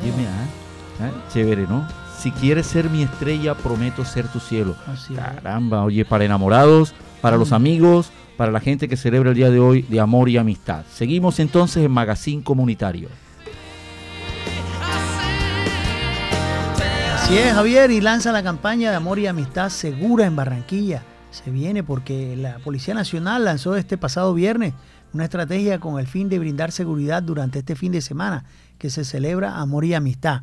Óyeme, 0.02 0.26
¿ah? 0.26 1.10
Chévere, 1.32 1.62
¿no? 1.62 1.88
Si 2.18 2.30
quieres 2.30 2.66
ser 2.66 2.90
mi 2.90 3.02
estrella, 3.02 3.54
prometo 3.54 4.04
ser 4.04 4.28
tu 4.28 4.40
cielo. 4.40 4.76
Así. 4.86 5.14
Caramba, 5.14 5.84
oye, 5.84 6.04
para 6.04 6.26
enamorados, 6.26 6.92
para 7.22 7.38
los 7.38 7.52
amigos, 7.52 8.10
para 8.36 8.52
la 8.52 8.60
gente 8.60 8.88
que 8.88 8.98
celebra 8.98 9.30
el 9.30 9.36
día 9.36 9.48
de 9.48 9.60
hoy 9.60 9.82
de 9.82 10.00
amor 10.00 10.28
y 10.28 10.36
amistad. 10.36 10.84
Seguimos 10.92 11.38
entonces 11.38 11.82
en 11.82 11.90
Magazine 11.90 12.42
Comunitario. 12.42 13.08
Así 17.28 17.36
es, 17.36 17.52
Javier, 17.52 17.90
y 17.90 18.00
lanza 18.00 18.32
la 18.32 18.42
campaña 18.42 18.88
de 18.88 18.96
amor 18.96 19.18
y 19.18 19.26
amistad 19.26 19.68
segura 19.68 20.24
en 20.24 20.34
Barranquilla. 20.34 21.02
Se 21.30 21.50
viene 21.50 21.84
porque 21.84 22.34
la 22.36 22.58
Policía 22.60 22.94
Nacional 22.94 23.44
lanzó 23.44 23.76
este 23.76 23.98
pasado 23.98 24.32
viernes 24.32 24.72
una 25.12 25.24
estrategia 25.24 25.78
con 25.78 26.00
el 26.00 26.06
fin 26.06 26.30
de 26.30 26.38
brindar 26.38 26.72
seguridad 26.72 27.22
durante 27.22 27.58
este 27.58 27.76
fin 27.76 27.92
de 27.92 28.00
semana 28.00 28.46
que 28.78 28.88
se 28.88 29.04
celebra 29.04 29.58
amor 29.58 29.84
y 29.84 29.92
amistad. 29.92 30.40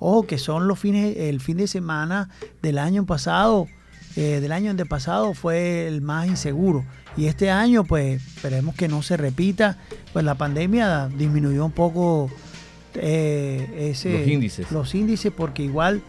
Ojo 0.00 0.26
que 0.26 0.38
son 0.38 0.66
los 0.66 0.80
fines, 0.80 1.16
el 1.16 1.40
fin 1.40 1.58
de 1.58 1.68
semana 1.68 2.28
del 2.60 2.78
año 2.78 3.06
pasado, 3.06 3.68
eh, 4.16 4.40
del 4.40 4.50
año 4.50 4.72
antepasado 4.72 5.32
fue 5.32 5.86
el 5.86 6.00
más 6.02 6.26
inseguro. 6.26 6.84
Y 7.16 7.26
este 7.26 7.52
año, 7.52 7.84
pues, 7.84 8.20
esperemos 8.34 8.74
que 8.74 8.88
no 8.88 9.00
se 9.00 9.16
repita. 9.16 9.78
Pues 10.12 10.24
la 10.24 10.34
pandemia 10.34 11.06
disminuyó 11.06 11.64
un 11.64 11.70
poco 11.70 12.28
eh, 12.94 13.90
ese, 13.92 14.18
Los 14.18 14.28
índices. 14.28 14.72
los 14.72 14.94
índices 14.96 15.32
porque 15.34 15.62
igual, 15.62 16.02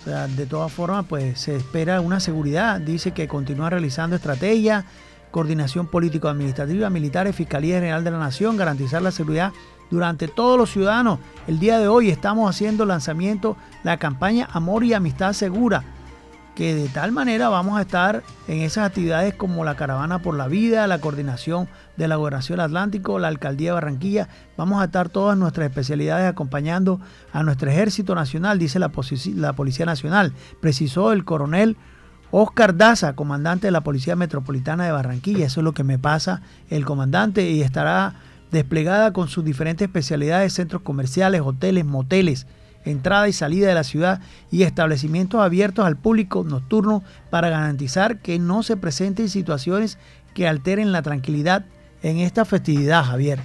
o 0.00 0.04
sea, 0.04 0.28
de 0.28 0.46
todas 0.46 0.72
formas, 0.72 1.04
pues 1.08 1.40
se 1.40 1.56
espera 1.56 2.00
una 2.00 2.20
seguridad. 2.20 2.80
Dice 2.80 3.12
que 3.12 3.28
continúa 3.28 3.68
realizando 3.68 4.16
estrategias, 4.16 4.84
coordinación 5.30 5.86
político-administrativa, 5.86 6.88
militares, 6.88 7.36
Fiscalía 7.36 7.76
General 7.76 8.02
de 8.02 8.10
la 8.10 8.18
Nación, 8.18 8.56
garantizar 8.56 9.02
la 9.02 9.10
seguridad 9.10 9.52
durante 9.90 10.26
todos 10.26 10.58
los 10.58 10.70
ciudadanos. 10.70 11.18
El 11.46 11.58
día 11.58 11.78
de 11.78 11.88
hoy 11.88 12.08
estamos 12.08 12.48
haciendo 12.48 12.86
lanzamiento 12.86 13.56
la 13.82 13.98
campaña 13.98 14.48
Amor 14.52 14.84
y 14.84 14.94
Amistad 14.94 15.34
Segura, 15.34 15.84
que 16.54 16.74
de 16.74 16.88
tal 16.88 17.12
manera 17.12 17.50
vamos 17.50 17.78
a 17.78 17.82
estar 17.82 18.22
en 18.48 18.62
esas 18.62 18.86
actividades 18.86 19.34
como 19.34 19.64
la 19.64 19.76
Caravana 19.76 20.20
por 20.20 20.34
la 20.34 20.48
Vida, 20.48 20.86
la 20.86 21.00
coordinación 21.00 21.68
de 22.00 22.08
la 22.08 22.16
Gobernación 22.16 22.60
Atlántico, 22.60 23.18
la 23.18 23.28
Alcaldía 23.28 23.70
de 23.70 23.74
Barranquilla. 23.74 24.28
Vamos 24.56 24.80
a 24.80 24.86
estar 24.86 25.10
todas 25.10 25.36
nuestras 25.36 25.68
especialidades 25.68 26.26
acompañando 26.26 26.98
a 27.30 27.42
nuestro 27.42 27.70
Ejército 27.70 28.14
Nacional, 28.14 28.58
dice 28.58 28.78
la, 28.78 28.90
la 29.36 29.52
Policía 29.52 29.84
Nacional. 29.84 30.32
Precisó 30.60 31.12
el 31.12 31.26
coronel 31.26 31.76
Oscar 32.30 32.74
Daza, 32.74 33.12
comandante 33.14 33.66
de 33.66 33.70
la 33.72 33.82
Policía 33.82 34.16
Metropolitana 34.16 34.86
de 34.86 34.92
Barranquilla. 34.92 35.44
Eso 35.44 35.60
es 35.60 35.64
lo 35.64 35.74
que 35.74 35.84
me 35.84 35.98
pasa 35.98 36.40
el 36.70 36.86
comandante 36.86 37.50
y 37.50 37.60
estará 37.60 38.14
desplegada 38.50 39.12
con 39.12 39.28
sus 39.28 39.44
diferentes 39.44 39.86
especialidades, 39.86 40.54
centros 40.54 40.80
comerciales, 40.80 41.42
hoteles, 41.44 41.84
moteles, 41.84 42.46
entrada 42.82 43.28
y 43.28 43.34
salida 43.34 43.68
de 43.68 43.74
la 43.74 43.84
ciudad 43.84 44.22
y 44.50 44.62
establecimientos 44.62 45.42
abiertos 45.42 45.84
al 45.84 45.98
público 45.98 46.44
nocturno 46.44 47.02
para 47.28 47.50
garantizar 47.50 48.20
que 48.20 48.38
no 48.38 48.62
se 48.62 48.78
presenten 48.78 49.28
situaciones 49.28 49.98
que 50.32 50.48
alteren 50.48 50.92
la 50.92 51.02
tranquilidad 51.02 51.66
en 52.02 52.18
esta 52.18 52.44
festividad, 52.44 53.04
Javier. 53.04 53.40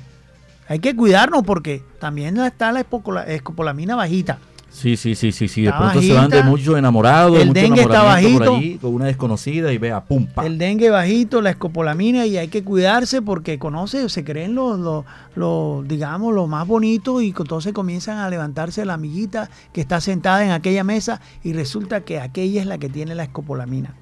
Hay 0.67 0.79
que 0.79 0.95
cuidarnos 0.95 1.43
porque 1.43 1.83
también 1.99 2.37
está 2.37 2.71
la 2.71 2.85
escopolamina 3.27 3.95
bajita. 3.95 4.39
Sí, 4.75 4.97
sí, 4.97 5.15
sí, 5.15 5.31
sí, 5.31 5.47
sí. 5.47 5.61
De 5.61 5.71
pronto 5.71 6.01
se 6.01 6.11
van 6.11 6.29
de 6.29 6.37
bajita. 6.37 6.49
mucho 6.49 6.75
enamorados, 6.75 7.39
El 7.39 7.47
mucho 7.47 7.61
dengue 7.61 7.81
está 7.81 7.93
enamoramiento 7.93 8.39
por 8.39 8.47
bajito. 8.49 8.55
allí, 8.57 8.77
con 8.77 8.93
una 8.93 9.05
desconocida 9.05 9.71
y 9.71 9.77
vea, 9.77 10.03
pum, 10.03 10.25
pa. 10.25 10.45
El 10.45 10.57
dengue 10.57 10.89
bajito, 10.89 11.41
la 11.41 11.51
escopolamina 11.51 12.25
y 12.25 12.37
hay 12.37 12.49
que 12.49 12.61
cuidarse 12.65 13.21
porque 13.21 13.57
conoce, 13.57 14.09
se 14.09 14.25
creen 14.25 14.53
los, 14.53 14.77
los, 14.77 15.05
los, 15.35 15.87
digamos, 15.87 16.33
los 16.33 16.49
más 16.49 16.67
bonitos 16.67 17.23
y 17.23 17.27
entonces 17.27 17.71
comienzan 17.71 18.17
a 18.17 18.29
levantarse 18.29 18.83
la 18.83 18.95
amiguita 18.95 19.49
que 19.71 19.79
está 19.79 20.01
sentada 20.01 20.43
en 20.43 20.51
aquella 20.51 20.83
mesa 20.83 21.21
y 21.41 21.53
resulta 21.53 22.01
que 22.01 22.19
aquella 22.19 22.59
es 22.59 22.67
la 22.67 22.77
que 22.77 22.89
tiene 22.89 23.15
la 23.15 23.23
escopolamina. 23.23 23.93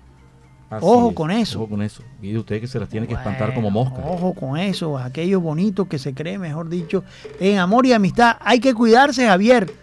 Así 0.78 0.86
ojo 0.86 1.10
es, 1.10 1.16
con 1.16 1.32
eso. 1.32 1.60
Ojo 1.60 1.70
con 1.70 1.82
eso. 1.82 2.04
Y 2.22 2.36
usted 2.36 2.62
que 2.62 2.68
se 2.68 2.80
las 2.80 2.90
tiene 2.90 3.08
que 3.08 3.14
espantar 3.14 3.54
como 3.54 3.70
mosca. 3.70 4.02
Ojo 4.06 4.34
con 4.34 4.58
eso, 4.58 4.98
aquello 4.98 5.42
bonito 5.42 5.86
que 5.86 6.00
se 6.00 6.14
cree, 6.14 6.38
mejor 6.38 6.70
dicho, 6.70 7.04
en 7.40 7.60
amor 7.60 7.86
y 7.86 7.94
amistad. 7.94 8.38
Hay 8.40 8.60
que 8.60 8.74
cuidarse, 8.74 9.28
Javier. 9.28 9.83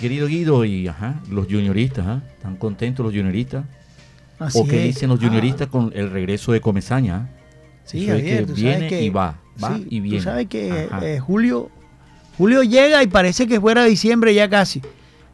Querido 0.00 0.26
Guido, 0.26 0.64
y 0.64 0.88
ajá, 0.88 1.20
los 1.30 1.46
junioristas, 1.46 2.06
¿ah? 2.06 2.22
¿Están 2.36 2.56
contentos 2.56 3.04
los 3.04 3.14
junioristas? 3.14 3.64
Así 4.38 4.58
¿O 4.58 4.64
qué 4.66 4.78
es. 4.88 4.94
dicen 4.94 5.10
los 5.10 5.20
Ah, 5.20 5.26
junioristas 5.26 5.68
con 5.68 5.92
el 5.94 6.10
regreso 6.10 6.52
de 6.52 6.60
Comesaña? 6.60 7.16
ah? 7.16 7.28
Sí, 7.84 8.06
Javier, 8.06 8.40
que 8.40 8.46
tú 8.46 8.54
viene 8.54 8.74
sabes 8.74 8.88
que, 8.88 9.02
y 9.02 9.10
va, 9.10 9.38
va 9.62 9.76
sí, 9.76 9.86
y 9.90 10.00
viene. 10.00 10.18
Tú 10.18 10.24
sabes 10.24 10.46
que 10.46 10.88
eh, 11.02 11.18
Julio, 11.20 11.70
Julio 12.38 12.62
llega 12.62 13.02
y 13.02 13.06
parece 13.08 13.46
que 13.46 13.60
fuera 13.60 13.84
diciembre 13.84 14.32
ya 14.34 14.48
casi, 14.48 14.80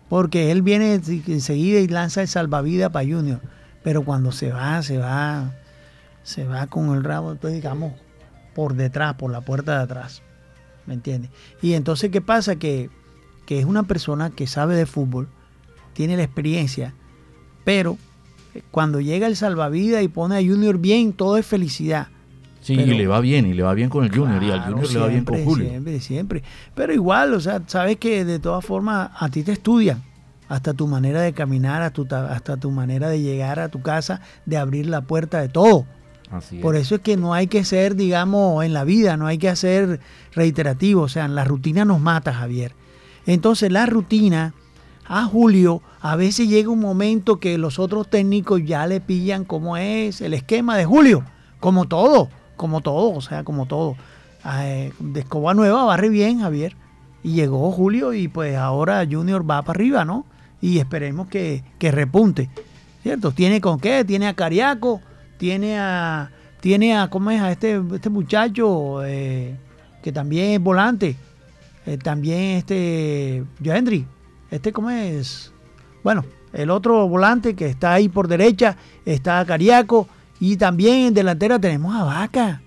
porque 0.08 0.50
él 0.50 0.62
viene 0.62 0.94
enseguida 0.94 1.80
y 1.80 1.88
lanza 1.88 2.22
el 2.22 2.28
salvavidas 2.28 2.90
para 2.90 3.06
Junior. 3.06 3.40
pero 3.84 4.04
cuando 4.04 4.32
se 4.32 4.50
va, 4.52 4.82
se 4.82 4.98
va, 4.98 5.52
se 6.22 6.44
va 6.44 6.66
con 6.66 6.94
el 6.96 7.04
rabo, 7.04 7.30
entonces 7.32 7.56
digamos, 7.60 7.92
por 8.54 8.74
detrás, 8.74 9.14
por 9.14 9.30
la 9.30 9.42
puerta 9.42 9.76
de 9.76 9.84
atrás. 9.84 10.22
¿Me 10.86 10.94
entiendes? 10.94 11.30
Y 11.62 11.74
entonces, 11.74 12.10
¿qué 12.10 12.20
pasa? 12.20 12.56
Que, 12.56 12.88
que 13.46 13.58
es 13.58 13.64
una 13.64 13.84
persona 13.84 14.30
que 14.30 14.46
sabe 14.46 14.76
de 14.76 14.84
fútbol, 14.86 15.28
tiene 15.94 16.16
la 16.16 16.24
experiencia, 16.24 16.92
pero 17.64 17.96
eh, 18.54 18.62
cuando 18.70 19.00
llega 19.00 19.26
el 19.26 19.36
salvavidas 19.36 20.02
y 20.02 20.08
pone 20.08 20.36
a 20.36 20.40
Junior 20.40 20.78
bien, 20.78 21.12
todo 21.12 21.36
es 21.38 21.46
felicidad. 21.46 22.08
Sí, 22.60 22.74
Pero- 22.76 22.92
y 22.92 22.98
le 22.98 23.06
va 23.06 23.20
bien, 23.20 23.46
y 23.46 23.54
le 23.54 23.62
va 23.62 23.72
bien 23.74 23.88
con 23.88 24.04
el 24.04 24.10
Junior, 24.14 24.42
y 24.42 24.50
al 24.50 24.62
Junior 24.64 24.92
le 24.92 24.98
va 24.98 25.06
bien 25.06 25.24
con 25.24 25.44
Julio. 25.44 25.68
Siempre, 25.68 26.00
siempre. 26.00 26.42
Pero 26.74 26.92
igual, 26.92 27.32
o 27.34 27.40
sea, 27.40 27.62
sabes 27.66 27.96
que 27.96 28.24
de 28.24 28.38
todas 28.40 28.64
formas 28.64 29.10
a 29.16 29.28
ti 29.28 29.42
te 29.42 29.52
estudian. 29.52 30.02
Hasta 30.48 30.74
tu 30.74 30.86
manera 30.86 31.20
de 31.22 31.32
caminar, 31.32 31.82
hasta 31.82 32.04
tu, 32.04 32.14
hasta 32.14 32.56
tu 32.56 32.70
manera 32.70 33.08
de 33.08 33.20
llegar 33.20 33.58
a 33.60 33.68
tu 33.68 33.82
casa, 33.82 34.20
de 34.46 34.56
abrir 34.56 34.86
la 34.86 35.00
puerta 35.02 35.40
de 35.40 35.48
todo. 35.48 35.86
Así 36.30 36.58
Por 36.58 36.74
es. 36.76 36.82
eso 36.82 36.96
es 36.96 37.00
que 37.02 37.16
no 37.16 37.34
hay 37.34 37.46
que 37.46 37.64
ser, 37.64 37.94
digamos, 37.96 38.64
en 38.64 38.72
la 38.72 38.82
vida, 38.84 39.16
no 39.16 39.26
hay 39.28 39.38
que 39.38 39.48
hacer 39.48 40.00
reiterativo. 40.34 41.02
O 41.02 41.08
sea, 41.08 41.26
la 41.28 41.44
rutina 41.44 41.84
nos 41.84 42.00
mata, 42.00 42.32
Javier. 42.32 42.74
Entonces, 43.26 43.70
la 43.72 43.86
rutina 43.86 44.54
a 45.08 45.24
Julio, 45.24 45.82
a 46.00 46.16
veces 46.16 46.48
llega 46.48 46.70
un 46.70 46.80
momento 46.80 47.38
que 47.38 47.58
los 47.58 47.78
otros 47.78 48.08
técnicos 48.08 48.62
ya 48.64 48.86
le 48.86 49.00
pillan 49.00 49.44
cómo 49.44 49.76
es 49.76 50.20
el 50.20 50.34
esquema 50.34 50.76
de 50.76 50.84
Julio, 50.84 51.24
como 51.60 51.86
todo, 51.86 52.28
como 52.56 52.80
todo, 52.80 53.12
o 53.12 53.20
sea, 53.20 53.44
como 53.44 53.66
todo. 53.66 53.96
Eh, 54.60 54.92
de 54.98 55.20
escoba 55.20 55.54
nueva 55.54 55.84
barre 55.84 56.08
bien, 56.08 56.40
Javier. 56.40 56.76
Y 57.22 57.32
llegó 57.32 57.72
Julio 57.72 58.14
y 58.14 58.28
pues 58.28 58.56
ahora 58.56 59.04
Junior 59.08 59.48
va 59.48 59.62
para 59.62 59.76
arriba, 59.76 60.04
¿no? 60.04 60.24
Y 60.60 60.78
esperemos 60.78 61.28
que, 61.28 61.64
que 61.78 61.90
repunte. 61.90 62.50
¿Cierto? 63.02 63.32
Tiene 63.32 63.60
con 63.60 63.78
qué, 63.78 64.04
tiene 64.04 64.26
a 64.26 64.34
Cariaco, 64.34 65.00
tiene 65.38 65.78
a, 65.78 66.30
tiene 66.60 66.96
a, 66.96 67.08
¿cómo 67.08 67.30
es? 67.30 67.40
A 67.40 67.52
este, 67.52 67.80
este 67.94 68.10
muchacho 68.10 69.04
eh, 69.04 69.56
que 70.02 70.12
también 70.12 70.52
es 70.52 70.60
volante. 70.60 71.16
Eh, 71.86 71.96
también 71.98 72.56
este, 72.56 73.44
Joendry, 73.64 74.06
este, 74.50 74.72
¿cómo 74.72 74.90
es? 74.90 75.52
Bueno, 76.02 76.24
el 76.52 76.70
otro 76.70 77.06
volante 77.08 77.54
que 77.54 77.66
está 77.66 77.94
ahí 77.94 78.08
por 78.08 78.28
derecha 78.28 78.76
está 79.04 79.44
Cariaco. 79.44 80.08
Y 80.38 80.56
también 80.56 81.06
en 81.06 81.14
delantera 81.14 81.58
tenemos 81.58 81.94
a 81.94 82.04
Vaca. 82.04 82.60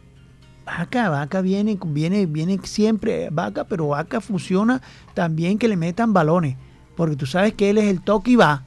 Vaca, 0.66 1.10
Vaca 1.10 1.42
viene, 1.42 1.78
viene, 1.86 2.26
viene 2.26 2.60
siempre, 2.64 3.30
Vaca, 3.32 3.66
pero 3.66 3.90
Vaca 3.90 4.22
funciona 4.22 4.82
también 5.14 5.58
que 5.58 5.68
le 5.68 5.76
metan 5.78 6.14
balones. 6.14 6.56
Porque 6.96 7.16
tú 7.16 7.26
sabes 7.26 7.54
que 7.54 7.70
él 7.70 7.78
es 7.78 7.86
el 7.86 8.02
toque 8.02 8.32
y 8.32 8.36
va. 8.36 8.64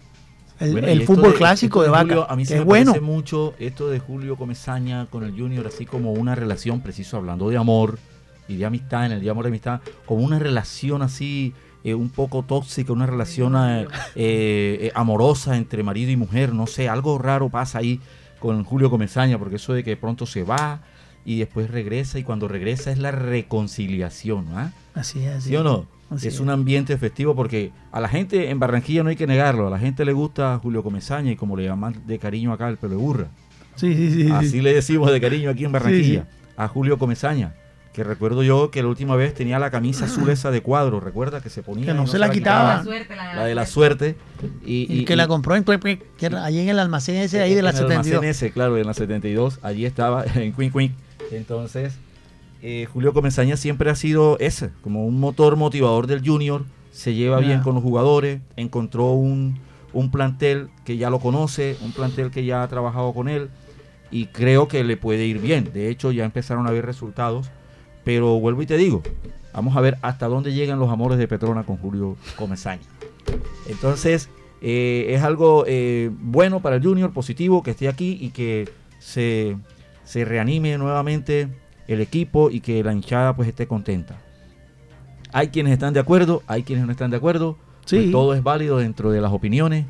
El, 0.61 0.72
Bueno, 0.72 1.05
fútbol 1.05 1.32
de- 1.32 1.38
clásico 1.38 1.82
esto 1.82 1.84
de, 1.84 1.90
Vaca. 1.90 2.03
Julio, 2.03 2.30
a 2.30 2.36
mí 2.36 2.46
se 2.46 2.55
es 2.55 2.61
me 2.61 2.66
bueno. 2.66 2.92
parece 2.92 3.05
mucho 3.05 3.55
esto 3.59 3.88
de 3.88 3.98
Julio 3.98 4.36
Comesaña 4.36 5.07
con 5.07 5.24
el 5.24 5.32
Junior, 5.36 5.66
así 5.66 5.86
como 5.86 6.12
una 6.12 6.34
relación, 6.36 6.80
preciso, 6.80 7.16
hablando 7.16 7.48
de 7.48 7.57
amor 7.57 7.98
y 8.49 8.57
de 8.57 8.64
amistad, 8.64 9.07
en 9.07 9.12
el 9.12 9.20
día 9.20 9.28
de 9.28 9.30
amor 9.30 9.47
y 9.47 9.49
amistad, 9.49 9.80
como 10.07 10.22
una 10.22 10.38
relación 10.38 11.03
así 11.03 11.55
eh, 11.84 11.95
un 11.95 12.11
poco 12.11 12.45
tóxica, 12.45 12.93
una 12.93 13.07
relación 13.07 13.55
eh, 13.57 13.86
eh, 14.14 14.93
amorosa 14.95 15.57
entre 15.57 15.82
marido 15.82 16.11
y 16.11 16.16
mujer, 16.16 16.55
no 16.55 16.66
sé, 16.66 16.88
algo 16.88 17.18
raro 17.18 17.49
pasa 17.49 17.78
ahí 17.78 18.01
con 18.38 18.62
Julio 18.64 18.90
Comesaña, 18.90 19.38
porque 19.38 19.57
eso 19.57 19.72
de 19.72 19.82
que 19.82 19.97
pronto 19.97 20.26
se 20.26 20.43
va 20.43 20.80
y 21.24 21.38
después 21.38 21.70
regresa 21.70 22.18
y 22.18 22.24
cuando 22.24 22.49
regresa 22.49 22.90
es 22.90 22.99
la 22.99 23.11
reconciliación, 23.11 24.47
¿ah? 24.55 24.72
Así 24.95 25.24
es. 25.24 25.36
así 25.36 25.49
¿Sí 25.51 25.57
o 25.57 25.62
no? 25.62 25.86
Así 26.11 26.28
es 26.28 26.40
un 26.40 26.51
ambiente 26.51 26.99
festivo 26.99 27.34
porque 27.34 27.72
a 27.90 27.99
la 27.99 28.09
gente 28.09 28.51
en 28.51 28.59
Barranquilla 28.59 29.03
no 29.03 29.09
hay 29.09 29.16
que 29.16 29.26
negarlo, 29.26 29.66
a 29.66 29.70
la 29.70 29.78
gente 29.78 30.05
le 30.05 30.12
gusta 30.12 30.59
Julio 30.62 30.82
Comesaña 30.82 31.32
y 31.32 31.36
como 31.36 31.57
le 31.57 31.64
llaman 31.64 32.03
de 32.07 32.18
cariño 32.18 32.53
acá 32.53 32.68
el 32.68 32.76
pelo 32.76 32.97
de 32.97 33.01
burra. 33.01 33.26
Sí, 33.76 33.95
sí, 33.95 34.11
sí. 34.11 34.24
sí. 34.24 34.30
Así 34.30 34.61
le 34.61 34.74
decimos 34.74 35.11
de 35.11 35.20
cariño 35.20 35.51
aquí 35.51 35.64
en 35.64 35.72
Barranquilla 35.72 36.28
a 36.57 36.68
Julio 36.68 36.99
Comesaña, 36.99 37.55
que 37.93 38.05
recuerdo 38.05 38.43
yo 38.43 38.70
que 38.70 38.82
la 38.82 38.88
última 38.88 39.16
vez 39.16 39.34
tenía 39.34 39.59
la 39.59 39.70
camisa 39.70 40.07
azul 40.07 40.30
esa 40.30 40.51
de 40.51 40.62
cuadro, 40.62 40.99
recuerda 40.99 41.40
que 41.43 41.51
se 41.51 41.62
ponía 41.62 41.86
Que 41.86 41.95
no 41.95 42.07
se 42.07 42.18
la 42.18 42.30
quitaba. 42.30 42.82
La 43.34 43.45
de 43.45 43.55
la 43.55 43.66
suerte. 43.66 44.16
Y, 44.64 44.86
Y, 44.90 45.01
y- 45.01 45.05
que 45.05 45.12
y- 45.12 45.16
la 45.16 45.28
compró 45.28 45.57
en 45.57 45.64
que 45.64 45.99
era 46.26 46.45
ahí 46.45 46.59
en 46.61 46.68
el 46.70 46.78
almacén 46.78 47.16
ese 47.16 47.36
de 47.38 47.43
ahí 47.45 47.55
de 47.55 47.62
la 47.62 47.70
en 47.70 47.76
el 47.76 47.82
almacén 47.82 48.05
72. 48.05 48.24
ese, 48.36 48.51
claro, 48.51 48.78
en 48.78 48.86
la 48.86 48.95
72, 48.95 49.59
allí 49.62 49.84
estaba, 49.84 50.24
en 50.34 50.53
Queen 50.55 50.72
Queen. 50.72 50.95
Entonces, 51.30 51.95
eh, 52.62 52.86
Julio 52.93 53.12
Comesaña 53.12 53.57
siempre 53.57 53.90
ha 53.90 53.95
sido 53.95 54.38
ese, 54.38 54.70
como 54.82 55.05
un 55.07 55.20
motor 55.20 55.57
motivador 55.57 56.07
del 56.07 56.26
Junior, 56.26 56.64
se 56.93 57.14
lleva 57.14 57.38
bien 57.40 57.61
con 57.61 57.74
los 57.74 57.82
jugadores, 57.82 58.40
encontró 58.57 59.11
un, 59.12 59.59
un 59.93 60.11
plantel 60.11 60.68
que 60.84 60.97
ya 60.97 61.11
lo 61.11 61.20
conoce, 61.20 61.76
un 61.82 61.93
plantel 61.93 62.30
que 62.30 62.45
ya 62.45 62.62
ha 62.62 62.68
trabajado 62.68 63.12
con 63.12 63.28
él 63.28 63.49
y 64.11 64.26
creo 64.26 64.68
que 64.68 64.84
le 64.84 64.97
puede 64.97 65.24
ir 65.26 65.40
bien. 65.40 65.70
De 65.72 65.88
hecho, 65.88 66.12
ya 66.12 66.24
empezaron 66.24 66.66
a 66.66 66.70
ver 66.70 66.84
resultados, 66.84 67.51
pero 68.05 68.38
vuelvo 68.40 68.62
y 68.62 68.66
te 68.66 68.76
digo, 68.76 69.03
vamos 69.53 69.76
a 69.76 69.80
ver 69.80 69.98
hasta 70.03 70.28
dónde 70.28 70.53
llegan 70.53 70.78
los 70.78 70.90
amores 70.90 71.18
de 71.18 71.28
Petrona 71.28 71.64
con 71.64 71.76
Julio 71.76 72.16
Comesaña. 72.36 72.82
Entonces, 73.68 74.28
eh, 74.61 75.07
es 75.11 75.22
algo 75.22 75.64
eh, 75.66 76.11
bueno 76.20 76.61
para 76.61 76.76
el 76.76 76.82
Junior, 76.82 77.12
positivo, 77.12 77.62
que 77.62 77.72
esté 77.72 77.88
aquí 77.88 78.18
y 78.20 78.30
que 78.30 78.68
se, 78.98 79.57
se 80.05 80.24
reanime 80.24 80.76
nuevamente 80.78 81.48
el 81.88 82.00
equipo 82.00 82.50
y 82.50 82.61
que 82.61 82.82
la 82.82 82.92
hinchada 82.92 83.34
pues 83.34 83.48
esté 83.48 83.66
contenta. 83.66 84.18
Hay 85.32 85.48
quienes 85.48 85.72
están 85.72 85.94
de 85.94 86.00
acuerdo, 86.00 86.42
hay 86.46 86.62
quienes 86.62 86.84
no 86.86 86.92
están 86.92 87.11
de 87.11 87.16
acuerdo. 87.16 87.57
Sí. 87.84 87.96
pues 87.96 88.12
todo 88.12 88.34
es 88.34 88.42
válido 88.42 88.78
dentro 88.78 89.11
de 89.11 89.20
las 89.20 89.32
opiniones. 89.32 89.86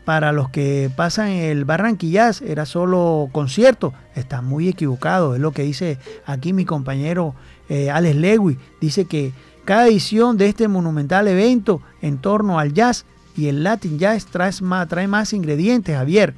Para 0.06 0.30
los 0.30 0.50
que 0.50 0.88
pasan 0.94 1.30
el 1.30 1.64
Barranquillas 1.64 2.40
era 2.40 2.64
solo 2.64 3.28
concierto, 3.32 3.92
está 4.14 4.40
muy 4.40 4.68
equivocado, 4.68 5.34
es 5.34 5.40
lo 5.40 5.50
que 5.50 5.62
dice 5.62 5.98
aquí 6.26 6.52
mi 6.52 6.64
compañero 6.64 7.34
eh, 7.68 7.90
Alex 7.90 8.14
Lewy, 8.14 8.56
dice 8.80 9.06
que 9.06 9.32
cada 9.64 9.88
edición 9.88 10.36
de 10.36 10.48
este 10.48 10.68
monumental 10.68 11.26
evento 11.26 11.82
en 12.02 12.18
torno 12.18 12.60
al 12.60 12.72
jazz 12.72 13.04
y 13.36 13.48
el 13.48 13.64
Latin 13.64 13.98
Jazz 13.98 14.26
trae 14.26 15.08
más, 15.08 15.32
ingredientes, 15.32 15.96
Javier, 15.96 16.34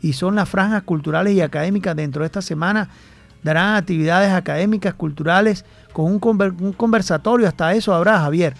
y 0.00 0.14
son 0.14 0.34
las 0.34 0.48
franjas 0.48 0.82
culturales 0.82 1.32
y 1.32 1.42
académicas. 1.42 1.94
Dentro 1.94 2.22
de 2.22 2.26
esta 2.26 2.42
semana 2.42 2.88
darán 3.44 3.76
actividades 3.76 4.32
académicas, 4.32 4.94
culturales, 4.94 5.64
con 5.92 6.06
un 6.06 6.72
conversatorio, 6.72 7.46
hasta 7.46 7.72
eso 7.72 7.94
habrá, 7.94 8.18
Javier, 8.18 8.54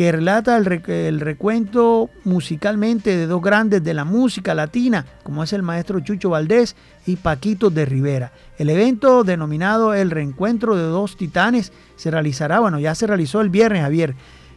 que 0.00 0.12
relata 0.12 0.56
el, 0.56 0.64
rec- 0.64 0.88
el 0.88 1.20
recuento 1.20 2.08
musicalmente 2.24 3.14
de 3.18 3.26
dos 3.26 3.42
grandes 3.42 3.84
de 3.84 3.92
la 3.92 4.06
música 4.06 4.54
latina, 4.54 5.04
como 5.22 5.44
es 5.44 5.52
el 5.52 5.62
maestro 5.62 6.00
Chucho 6.00 6.30
Valdés 6.30 6.74
y 7.04 7.16
Paquito 7.16 7.68
de 7.68 7.84
Rivera. 7.84 8.32
El 8.56 8.70
evento 8.70 9.24
denominado 9.24 9.92
El 9.92 10.10
Reencuentro 10.10 10.74
de 10.74 10.84
Dos 10.84 11.18
Titanes 11.18 11.70
se 11.96 12.10
realizará, 12.10 12.60
bueno, 12.60 12.78
ya 12.78 12.94
se 12.94 13.06
realizó 13.06 13.42
el 13.42 13.50
viernes, 13.50 13.82
Javier, 13.82 14.14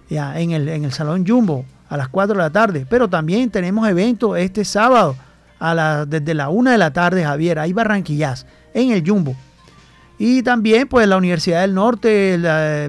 ya, 0.10 0.40
en, 0.40 0.52
el, 0.52 0.70
en 0.70 0.86
el 0.86 0.94
Salón 0.94 1.28
Jumbo 1.28 1.66
a 1.90 1.98
las 1.98 2.08
4 2.08 2.36
de 2.36 2.42
la 2.42 2.50
tarde, 2.50 2.86
pero 2.90 3.10
también 3.10 3.50
tenemos 3.50 3.86
evento 3.90 4.38
este 4.38 4.64
sábado 4.64 5.18
a 5.60 5.74
la, 5.74 6.06
desde 6.06 6.34
la 6.36 6.48
1 6.48 6.72
de 6.72 6.78
la 6.78 6.94
tarde, 6.94 7.26
Javier, 7.26 7.60
hay 7.60 7.74
Barranquillas 7.74 8.46
en 8.74 8.92
el 8.94 9.06
Jumbo. 9.06 9.36
Y 10.18 10.42
también, 10.42 10.88
pues, 10.88 11.06
la 11.06 11.18
Universidad 11.18 11.60
del 11.60 11.74
Norte, 11.74 12.40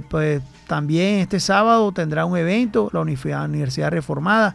pues, 0.08 0.40
también 0.66 1.20
este 1.20 1.40
sábado 1.40 1.92
tendrá 1.92 2.24
un 2.24 2.36
evento, 2.36 2.90
la 2.92 3.00
Uni- 3.00 3.16
Universidad 3.44 3.90
Reformada. 3.90 4.54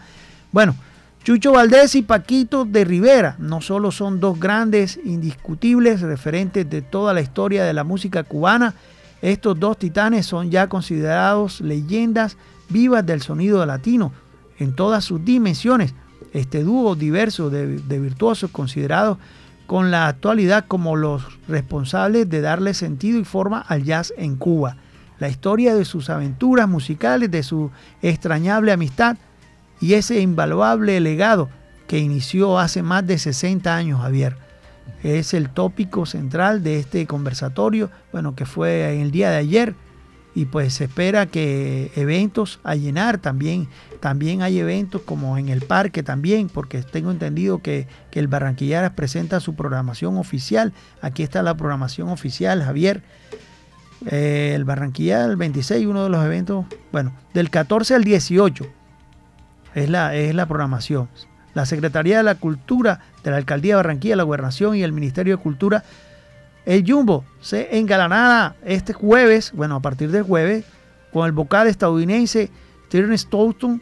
Bueno, 0.51 0.76
Chucho 1.24 1.51
Valdés 1.51 1.95
y 1.95 2.01
Paquito 2.01 2.66
de 2.66 2.86
Rivera 2.86 3.36
no 3.39 3.62
solo 3.62 3.91
son 3.91 4.20
dos 4.20 4.39
grandes, 4.39 4.99
indiscutibles 5.03 6.01
referentes 6.01 6.70
de 6.70 6.82
toda 6.82 7.14
la 7.14 7.22
historia 7.22 7.64
de 7.66 7.74
la 7.74 7.84
música 7.84 8.24
cubana, 8.24 8.74
estos 9.22 9.60
dos 9.60 9.78
titanes 9.78 10.26
son 10.26 10.49
ya 10.49 10.68
considerados 10.68 11.60
leyendas 11.60 12.38
vivas 12.70 13.05
del 13.05 13.22
sonido 13.22 13.66
latino 13.66 14.14
en 14.60 14.74
todas 14.74 15.03
sus 15.03 15.24
dimensiones. 15.26 15.93
Este 16.32 16.64
dúo 16.64 16.95
diverso 16.95 17.49
de, 17.49 17.80
de 17.80 17.99
virtuosos 17.99 18.49
considerados 18.51 19.18
con 19.68 19.91
la 19.91 20.07
actualidad 20.07 20.66
como 20.68 20.95
los 20.95 21.24
responsables 21.47 22.30
de 22.30 22.41
darle 22.41 22.74
sentido 22.74 23.20
y 23.20 23.26
forma 23.26 23.60
al 23.60 23.84
jazz 23.84 24.14
en 24.18 24.36
Cuba. 24.36 24.78
La 25.20 25.30
historia 25.30 25.76
de 25.76 25.86
sus 25.86 26.10
aventuras 26.10 26.68
musicales, 26.68 27.30
de 27.30 27.44
su 27.44 27.72
extrañable 28.02 28.72
amistad 28.72 29.18
y 29.82 29.94
ese 29.94 30.22
invaluable 30.22 31.00
legado 31.00 31.50
que 31.88 32.00
inició 32.00 32.60
hace 32.60 32.84
más 32.84 33.06
de 33.06 33.18
60 33.18 33.76
años, 33.76 34.02
Javier. 34.02 34.38
Es 35.04 35.34
el 35.34 35.50
tópico 35.50 36.06
central 36.06 36.64
de 36.64 36.80
este 36.80 37.06
conversatorio, 37.06 37.90
bueno, 38.12 38.36
que 38.36 38.46
fue 38.46 39.02
el 39.02 39.12
día 39.12 39.30
de 39.30 39.38
ayer. 39.38 39.76
Y 40.36 40.46
pues 40.46 40.76
se 40.76 40.86
espera 40.86 41.26
que 41.26 41.92
eventos 41.96 42.60
a 42.64 42.76
llenar 42.76 43.18
también. 43.18 43.68
También 44.00 44.42
hay 44.42 44.60
eventos 44.60 45.02
como 45.02 45.38
en 45.38 45.50
el 45.50 45.62
parque 45.62 46.04
también 46.04 46.48
porque 46.48 46.84
tengo 46.84 47.12
entendido 47.12 47.62
que, 47.62 47.88
que 48.12 48.20
el 48.20 48.28
Barranquilleras 48.28 48.92
presenta 48.92 49.40
su 49.40 49.56
programación 49.56 50.18
oficial. 50.18 50.72
Aquí 51.02 51.24
está 51.24 51.42
la 51.42 51.58
programación 51.58 52.10
oficial 52.10 52.64
Javier 52.64 53.02
Eh, 54.06 54.54
el 54.56 54.64
Barranquilla 54.64 55.26
el 55.26 55.36
26 55.36 55.86
uno 55.86 56.06
de 56.06 56.10
los 56.10 56.24
eventos 56.24 56.66
bueno 56.91 57.12
del 57.34 57.50
14 57.50 57.95
al 57.95 58.06
18 58.06 58.66
es 59.76 59.89
la, 59.89 60.16
es 60.16 60.34
la 60.34 60.45
programación 60.45 61.10
la 61.54 61.66
Secretaría 61.66 62.18
de 62.18 62.24
la 62.24 62.36
Cultura 62.36 63.02
de 63.26 63.32
la 63.32 63.38
Alcaldía 63.38 63.74
de 63.74 63.78
Barranquilla 63.78 64.16
la 64.16 64.24
Gobernación 64.24 64.78
y 64.78 64.84
el 64.84 64.93
Ministerio 64.93 65.36
de 65.36 65.43
Cultura 65.43 65.84
el 66.66 66.86
Jumbo 66.88 67.26
se 67.41 67.80
engalanará 67.80 68.56
este 68.64 68.93
jueves, 68.93 69.52
bueno, 69.54 69.78
a 69.78 69.80
partir 69.80 70.12
del 70.12 70.22
jueves, 70.22 70.66
con 71.12 71.26
el 71.26 71.32
vocal 71.32 71.68
estadounidense 71.68 72.52
Tyrone 72.89 73.18
Stoughton, 73.18 73.82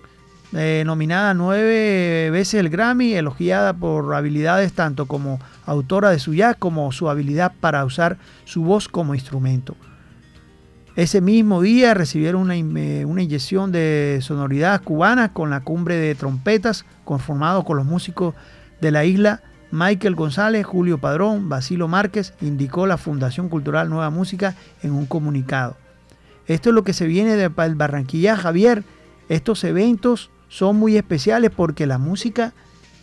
eh, 0.53 0.83
nominada 0.85 1.33
nueve 1.33 2.29
veces 2.31 2.61
el 2.61 2.69
Grammy, 2.69 3.13
elogiada 3.13 3.73
por 3.73 4.15
habilidades 4.15 4.71
tanto 4.71 5.05
como 5.05 5.39
autora 5.65 6.11
de 6.11 6.19
su 6.19 6.33
jazz 6.33 6.55
como 6.57 6.89
su 6.93 7.09
habilidad 7.09 7.51
para 7.59 7.83
usar 7.83 8.17
su 8.45 8.63
voz 8.63 8.87
como 8.87 9.15
instrumento. 9.15 9.75
Ese 10.97 11.21
mismo 11.21 11.61
día 11.61 11.93
recibieron 11.93 12.41
una, 12.41 12.55
eh, 12.55 13.05
una 13.05 13.21
inyección 13.21 13.71
de 13.71 14.17
sonoridad 14.23 14.81
cubana 14.83 15.31
con 15.31 15.51
la 15.51 15.59
cumbre 15.59 15.95
de 15.95 16.15
trompetas 16.15 16.85
conformado 17.05 17.63
con 17.63 17.77
los 17.77 17.85
músicos 17.85 18.33
de 18.81 18.89
la 18.89 19.05
isla 19.05 19.43
Michael 19.69 20.15
González, 20.15 20.65
Julio 20.65 20.97
Padrón, 20.97 21.49
Basilo 21.49 21.87
Márquez, 21.87 22.33
indicó 22.41 22.87
la 22.87 22.97
Fundación 22.97 23.47
Cultural 23.47 23.89
Nueva 23.89 24.09
Música 24.09 24.55
en 24.81 24.91
un 24.91 25.05
comunicado. 25.05 25.77
Esto 26.47 26.69
es 26.69 26.73
lo 26.75 26.83
que 26.83 26.93
se 26.93 27.05
viene 27.05 27.35
de 27.35 27.51
pa- 27.51 27.67
el 27.67 27.75
Barranquilla, 27.75 28.35
Javier. 28.35 28.83
Estos 29.29 29.63
eventos 29.65 30.31
son 30.47 30.77
muy 30.77 30.97
especiales 30.97 31.51
porque 31.55 31.85
la 31.85 31.99
música 31.99 32.53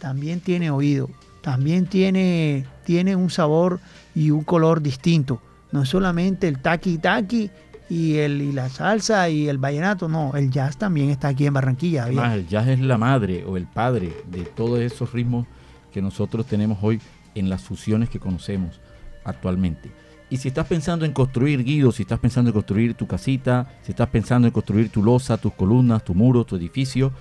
también 0.01 0.41
tiene 0.41 0.71
oído, 0.73 1.11
también 1.43 1.87
tiene, 1.87 2.67
tiene 2.85 3.15
un 3.15 3.31
sabor 3.31 3.79
y 4.17 4.33
un 4.33 4.43
color 4.43 4.83
distinto. 4.83 5.41
No 5.71 5.83
es 5.83 5.89
solamente 5.91 6.49
el 6.49 6.61
taqui 6.61 6.99
taqui 6.99 7.51
y, 7.89 8.17
el, 8.17 8.41
y 8.41 8.53
la 8.53 8.69
salsa 8.69 9.29
y 9.29 9.49
el 9.49 9.59
vallenato, 9.59 10.09
no, 10.09 10.33
el 10.35 10.51
jazz 10.51 10.77
también 10.77 11.11
está 11.11 11.29
aquí 11.29 11.47
en 11.47 11.55
Barranquilla. 11.55 12.05
Además, 12.05 12.35
el 12.35 12.49
jazz 12.49 12.69
es 12.69 12.81
la 12.81 12.99
madre 12.99 13.45
o 13.45 13.57
el 13.57 13.67
padre 13.67 14.13
de 14.31 14.45
todos 14.45 14.81
esos 14.81 15.13
ritmos 15.13 15.47
que 15.93 16.03
nosotros 16.03 16.47
tenemos 16.47 16.79
hoy 16.83 17.01
en 17.35 17.51
las 17.51 17.63
fusiones 17.63 18.09
que 18.09 18.19
conocemos 18.19 18.81
actualmente. 19.25 19.91
Y 20.31 20.39
si 20.39 20.49
estás 20.49 20.67
pensando 20.67 21.05
en 21.05 21.13
construir 21.13 21.63
Guido, 21.63 21.93
si 21.93 22.03
estás 22.03 22.19
pensando 22.19 22.51
en 22.51 22.55
construir 22.55 22.95
tu 22.95 23.07
casita, 23.07 23.69
si 23.83 23.93
estás 23.93 24.09
pensando 24.09 24.49
en 24.49 24.53
construir 24.53 24.89
tu 24.89 25.03
losa, 25.03 25.37
tus 25.37 25.53
columnas, 25.53 26.05
tu 26.05 26.15
muro, 26.15 26.45
tu 26.45 26.57
edificio, 26.57 27.13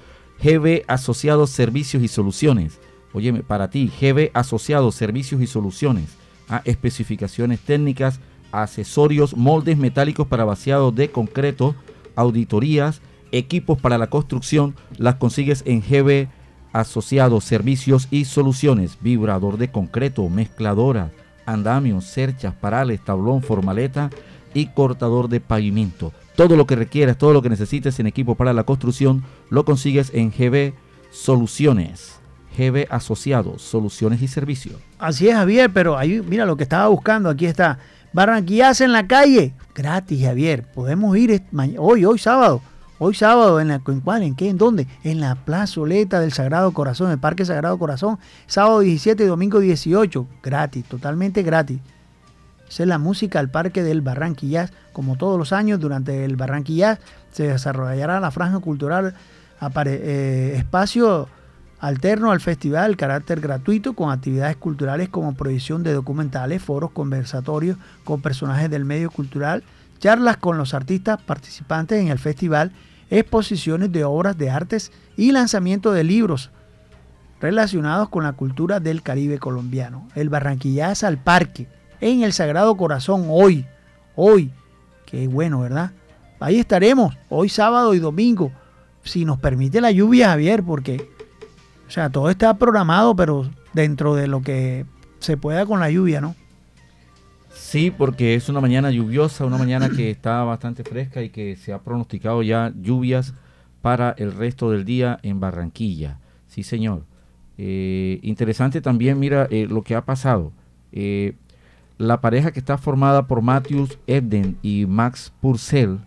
GB 0.41 0.83
Asociados 0.87 1.49
Servicios 1.49 2.01
y 2.01 2.07
Soluciones. 2.07 2.79
Óyeme, 3.13 3.43
para 3.43 3.69
ti, 3.69 3.91
GB 3.99 4.31
Asociados 4.33 4.95
Servicios 4.95 5.41
y 5.41 5.47
Soluciones. 5.47 6.17
A 6.49 6.61
especificaciones 6.65 7.59
técnicas, 7.59 8.19
accesorios, 8.53 9.35
moldes 9.35 9.77
metálicos 9.77 10.27
para 10.27 10.45
vaciado 10.45 10.91
de 10.91 11.09
concreto, 11.09 11.75
auditorías, 12.15 13.01
equipos 13.31 13.81
para 13.81 13.97
la 13.97 14.07
construcción, 14.07 14.75
las 14.97 15.15
consigues 15.15 15.63
en 15.65 15.81
GB 15.81 16.29
Asociados 16.71 17.43
Servicios 17.43 18.07
y 18.09 18.25
Soluciones, 18.25 18.97
vibrador 19.01 19.57
de 19.57 19.71
concreto, 19.71 20.27
mezcladora, 20.29 21.11
andamios, 21.45 22.05
cerchas, 22.05 22.53
parales, 22.53 23.03
tablón, 23.03 23.41
formaleta 23.41 24.09
y 24.53 24.67
cortador 24.67 25.29
de 25.29 25.39
pavimento. 25.39 26.13
Todo 26.35 26.55
lo 26.55 26.65
que 26.65 26.75
requieras, 26.75 27.17
todo 27.17 27.33
lo 27.33 27.41
que 27.41 27.49
necesites 27.49 27.99
en 27.99 28.07
equipo 28.07 28.35
para 28.35 28.53
la 28.53 28.63
construcción, 28.63 29.23
lo 29.49 29.65
consigues 29.65 30.11
en 30.13 30.31
GB 30.31 30.73
Soluciones. 31.11 32.19
GB 32.57 32.87
Asociados, 32.89 33.61
Soluciones 33.61 34.21
y 34.21 34.27
Servicios. 34.27 34.75
Así 34.99 35.27
es, 35.27 35.35
Javier, 35.35 35.71
pero 35.73 35.97
ahí, 35.97 36.21
mira 36.27 36.45
lo 36.45 36.55
que 36.55 36.63
estaba 36.63 36.87
buscando, 36.87 37.29
aquí 37.29 37.45
está. 37.45 37.79
Barranquillas 38.13 38.79
en 38.81 38.91
la 38.91 39.07
calle, 39.07 39.55
gratis, 39.73 40.23
Javier. 40.23 40.63
Podemos 40.71 41.17
ir 41.17 41.43
hoy, 41.79 42.05
hoy 42.05 42.19
sábado. 42.19 42.61
Hoy 42.99 43.15
sábado, 43.15 43.59
¿en, 43.59 43.69
la, 43.69 43.81
¿en 43.85 43.99
cuál? 44.01 44.21
¿En 44.21 44.35
qué? 44.35 44.49
¿En 44.49 44.57
dónde? 44.59 44.87
En 45.03 45.19
la 45.19 45.33
plazoleta 45.33 46.19
del 46.19 46.31
Sagrado 46.31 46.71
Corazón, 46.71 47.09
el 47.09 47.17
Parque 47.17 47.43
Sagrado 47.43 47.77
Corazón. 47.79 48.19
Sábado 48.45 48.81
17 48.81 49.23
y 49.23 49.27
domingo 49.27 49.59
18. 49.59 50.27
Gratis, 50.43 50.85
totalmente 50.85 51.41
gratis. 51.41 51.79
Esa 52.69 52.83
es 52.83 52.89
la 52.89 52.99
música 52.99 53.39
al 53.39 53.49
Parque 53.49 53.81
del 53.81 54.01
Barranquillas. 54.01 54.71
Como 54.93 55.17
todos 55.17 55.39
los 55.39 55.51
años, 55.51 55.79
durante 55.79 56.23
el 56.23 56.35
Barranquillas 56.35 56.99
se 57.31 57.47
desarrollará 57.47 58.19
la 58.19 58.29
franja 58.29 58.59
cultural 58.59 59.15
eh, 59.85 60.53
espacio 60.57 61.27
alterno 61.83 62.31
al 62.31 62.39
festival, 62.39 62.95
carácter 62.95 63.41
gratuito 63.41 63.91
con 63.91 64.09
actividades 64.09 64.55
culturales 64.55 65.09
como 65.09 65.35
proyección 65.35 65.83
de 65.83 65.91
documentales, 65.91 66.63
foros, 66.63 66.91
conversatorios 66.91 67.77
con 68.05 68.21
personajes 68.21 68.69
del 68.69 68.85
medio 68.85 69.11
cultural, 69.11 69.65
charlas 69.99 70.37
con 70.37 70.57
los 70.57 70.73
artistas 70.73 71.21
participantes 71.21 71.99
en 71.99 72.07
el 72.07 72.19
festival, 72.19 72.71
exposiciones 73.09 73.91
de 73.91 74.05
obras 74.05 74.37
de 74.37 74.49
artes 74.49 74.93
y 75.17 75.33
lanzamiento 75.33 75.91
de 75.91 76.05
libros 76.05 76.51
relacionados 77.41 78.07
con 78.07 78.23
la 78.23 78.31
cultura 78.31 78.79
del 78.79 79.01
Caribe 79.01 79.37
colombiano. 79.37 80.07
El 80.15 80.29
Barranquillazo 80.29 81.07
al 81.07 81.17
Parque, 81.17 81.67
en 81.99 82.23
el 82.23 82.31
Sagrado 82.31 82.77
Corazón, 82.77 83.25
hoy, 83.27 83.65
hoy, 84.15 84.53
qué 85.05 85.27
bueno, 85.27 85.59
¿verdad? 85.59 85.91
Ahí 86.39 86.59
estaremos, 86.59 87.17
hoy 87.27 87.49
sábado 87.49 87.93
y 87.93 87.99
domingo, 87.99 88.53
si 89.03 89.25
nos 89.25 89.37
permite 89.37 89.81
la 89.81 89.91
lluvia, 89.91 90.29
Javier, 90.29 90.63
porque, 90.63 91.09
o 91.87 91.91
sea, 91.91 92.09
todo 92.09 92.29
está 92.29 92.57
programado, 92.57 93.15
pero 93.15 93.49
dentro 93.73 94.15
de 94.15 94.27
lo 94.27 94.41
que 94.41 94.85
se 95.19 95.37
pueda 95.37 95.65
con 95.65 95.79
la 95.79 95.89
lluvia, 95.89 96.21
¿no? 96.21 96.35
Sí, 97.53 97.91
porque 97.91 98.35
es 98.35 98.49
una 98.49 98.61
mañana 98.61 98.91
lluviosa, 98.91 99.45
una 99.45 99.57
mañana 99.57 99.89
que 99.89 100.09
está 100.09 100.43
bastante 100.43 100.83
fresca 100.83 101.21
y 101.21 101.29
que 101.29 101.55
se 101.55 101.71
ha 101.71 101.79
pronosticado 101.79 102.41
ya 102.43 102.73
lluvias 102.75 103.33
para 103.81 104.15
el 104.17 104.33
resto 104.33 104.71
del 104.71 104.85
día 104.85 105.19
en 105.23 105.39
Barranquilla. 105.39 106.19
Sí, 106.47 106.63
señor. 106.63 107.03
Eh, 107.57 108.19
interesante 108.23 108.81
también, 108.81 109.19
mira 109.19 109.47
eh, 109.51 109.67
lo 109.69 109.83
que 109.83 109.95
ha 109.95 110.03
pasado. 110.03 110.51
Eh, 110.91 111.35
la 111.97 112.21
pareja 112.21 112.51
que 112.51 112.59
está 112.59 112.77
formada 112.77 113.27
por 113.27 113.41
Matthews 113.41 113.97
Ebden 114.07 114.57
y 114.61 114.85
Max 114.85 115.31
Purcell 115.41 115.99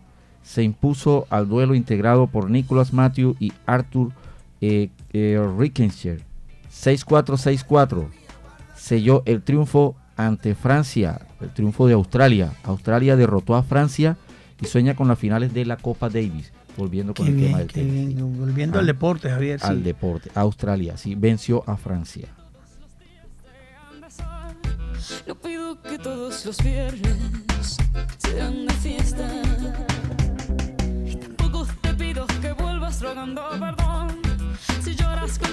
se 0.43 0.63
impuso 0.63 1.27
al 1.29 1.47
duelo 1.49 1.75
integrado 1.75 2.27
por 2.27 2.49
Nicholas 2.49 2.93
Matthew 2.93 3.35
y 3.39 3.51
Arthur 3.65 4.11
eh, 4.61 4.89
eh, 5.17 5.47
Rickenshire. 5.57 6.19
6-4-6-4. 6.71 8.07
Selló 8.75 9.23
el 9.25 9.41
triunfo 9.41 9.95
ante 10.15 10.55
Francia, 10.55 11.21
el 11.41 11.51
triunfo 11.53 11.87
de 11.87 11.93
Australia. 11.93 12.53
Australia 12.63 13.15
derrotó 13.15 13.55
a 13.55 13.63
Francia 13.63 14.17
y 14.61 14.65
sueña 14.65 14.95
con 14.95 15.07
las 15.07 15.17
finales 15.19 15.53
de 15.53 15.65
la 15.65 15.77
Copa 15.77 16.09
Davis. 16.09 16.51
Volviendo 16.77 17.13
con 17.15 17.25
Qué 17.25 17.31
el 17.31 17.37
tema 17.37 17.47
bien, 17.47 17.57
del 17.59 17.67
qué 17.67 17.73
tenis. 17.81 18.15
bien. 18.15 18.37
Volviendo 18.39 18.77
Ah, 18.77 18.81
al 18.81 18.85
deporte, 18.87 19.29
Javier. 19.29 19.59
Al 19.63 19.77
sí. 19.77 19.83
deporte. 19.83 20.29
Australia, 20.35 20.95
sí, 20.97 21.15
venció 21.15 21.63
a 21.65 21.75
Francia. 21.75 22.27
No 25.27 25.35
pido 25.35 25.81
que 25.81 25.97
todos 25.97 26.45
los 26.45 26.57
viernes 26.63 27.77
sean 28.19 28.65
de 28.67 28.73
fiesta. 28.75 29.27
Y 31.05 31.15
tampoco 31.15 31.65
te 31.81 31.93
pido 31.93 32.25
que 32.41 32.51
vuelvas 32.53 33.01
rogando 33.01 33.41
perdón. 33.59 33.96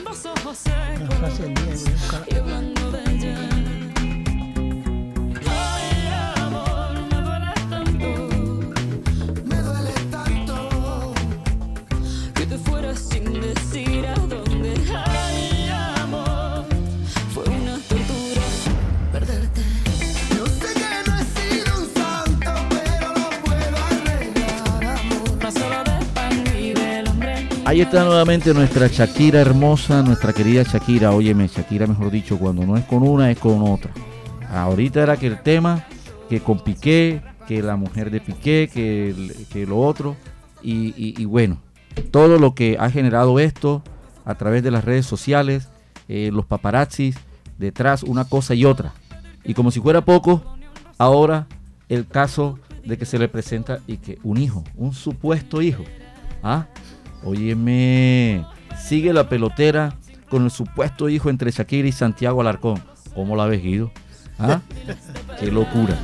Si 0.05 0.13
lloras 0.13 0.13
con 0.13 0.13
los 0.13 0.27
ojos 0.27 0.59
Una 1.01 1.11
frase 1.17 1.43
del 1.45 1.55
día, 1.55 1.65
voy 1.65 1.73
a 1.75 1.77
secos 1.77 1.93
buscar. 1.99 2.25
y 2.29 2.35
hablando 2.37 2.91
de 2.91 2.99
ella. 3.11 3.39
Ay, 5.47 6.09
Ahí 27.75 27.81
está 27.81 28.05
nuevamente 28.05 28.55
nuestra 28.55 28.87
Shakira 28.87 29.41
hermosa, 29.41 30.01
nuestra 30.01 30.33
querida 30.33 30.63
Shakira. 30.63 31.11
Óyeme, 31.11 31.49
Shakira, 31.49 31.89
mejor 31.89 32.13
dicho, 32.13 32.39
cuando 32.39 32.65
no 32.65 32.77
es 32.77 32.85
con 32.85 33.03
una, 33.03 33.33
es 33.33 33.39
con 33.41 33.63
otra. 33.63 33.91
Ahorita 34.49 35.03
era 35.03 35.17
que 35.17 35.27
el 35.27 35.43
tema, 35.43 35.85
que 36.29 36.39
con 36.39 36.63
Piqué, 36.63 37.21
que 37.49 37.65
la 37.65 37.75
mujer 37.75 38.13
de 38.13 38.21
Piqué, 38.21 38.71
que, 38.73 39.45
que 39.53 39.67
lo 39.67 39.81
otro. 39.81 40.15
Y 40.63 41.25
bueno, 41.25 41.59
todo 42.13 42.39
lo 42.39 42.55
que 42.55 42.77
ha 42.79 42.91
generado 42.91 43.41
esto 43.41 43.83
a 44.25 44.37
través 44.37 44.63
de 44.63 44.71
las 44.71 44.85
redes 44.85 45.05
sociales, 45.05 45.69
eh, 46.07 46.31
los 46.33 46.47
paparazzis, 46.47 47.17
detrás 47.59 48.05
una 48.05 48.25
cosa 48.25 48.55
y 48.55 48.67
otra. 48.67 48.93
Y 49.43 49.55
como 49.55 49.73
si 49.73 49.81
fuera 49.81 50.05
poco, 50.05 50.45
ahora 50.97 51.49
el 51.89 52.07
caso 52.07 52.57
de 52.85 52.97
que 52.99 53.05
se 53.05 53.19
le 53.19 53.27
presenta 53.27 53.81
y 53.89 53.97
que 53.97 54.21
un 54.23 54.37
hijo, 54.37 54.63
un 54.77 54.95
supuesto 54.95 55.61
hijo, 55.61 55.83
¿ah? 56.41 56.69
Óyeme, 57.25 58.45
sigue 58.77 59.13
la 59.13 59.29
pelotera 59.29 59.97
con 60.29 60.45
el 60.45 60.51
supuesto 60.51 61.09
hijo 61.09 61.31
entre 61.31 61.51
Shakira 61.51 61.89
y 61.89 61.93
Santiago 61.93 62.41
Alarcón. 62.41 62.83
¿Cómo 63.15 63.37
la 63.37 63.47
ves, 63.47 63.63
Guido? 63.63 63.91
¿Ah? 64.39 64.61
Qué 65.41 65.51
locura. 65.51 65.97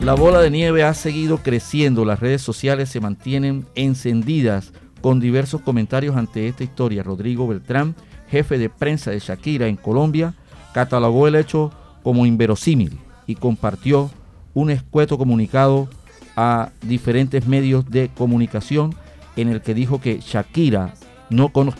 La 0.00 0.14
bola 0.14 0.40
de 0.40 0.50
nieve 0.50 0.84
ha 0.84 0.94
seguido 0.94 1.38
creciendo, 1.38 2.04
las 2.04 2.20
redes 2.20 2.42
sociales 2.42 2.88
se 2.88 3.00
mantienen 3.00 3.66
encendidas 3.74 4.72
con 5.00 5.20
diversos 5.20 5.60
comentarios 5.62 6.16
ante 6.16 6.48
esta 6.48 6.64
historia. 6.64 7.02
Rodrigo 7.02 7.48
Beltrán, 7.48 7.94
jefe 8.28 8.56
de 8.58 8.70
prensa 8.70 9.10
de 9.10 9.18
Shakira 9.18 9.66
en 9.66 9.76
Colombia, 9.76 10.34
catalogó 10.72 11.26
el 11.26 11.34
hecho 11.34 11.72
como 12.02 12.24
inverosímil 12.24 12.98
y 13.26 13.34
compartió 13.34 14.10
un 14.54 14.70
escueto 14.70 15.18
comunicado 15.18 15.88
a 16.36 16.70
diferentes 16.82 17.46
medios 17.46 17.90
de 17.90 18.08
comunicación 18.08 18.94
en 19.40 19.48
el 19.48 19.60
que 19.62 19.74
dijo 19.74 20.00
que 20.00 20.20
Shakira 20.20 20.94
no, 21.30 21.48
cono- 21.50 21.74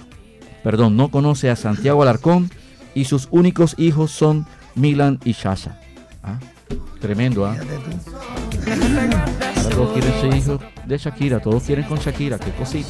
perdón, 0.63 0.97
no 0.97 1.11
conoce 1.11 1.51
a 1.51 1.57
Santiago 1.57 2.03
Alarcón 2.03 2.51
y 2.95 3.05
sus 3.05 3.29
únicos 3.31 3.75
hijos 3.79 4.11
son 4.11 4.47
Milan 4.75 5.19
y 5.25 5.33
Shasha. 5.33 5.79
Ah, 6.23 6.39
Tremendo, 7.01 7.47
¿ah? 7.47 7.57
Ahora 9.57 9.71
todos 9.71 9.93
quieren 9.93 10.21
ser 10.21 10.35
hijos 10.37 10.61
de 10.87 10.99
Shakira, 10.99 11.41
todos 11.41 11.63
quieren 11.63 11.85
con 11.87 11.99
Shakira, 11.99 12.39
qué 12.39 12.51
cosita. 12.53 12.89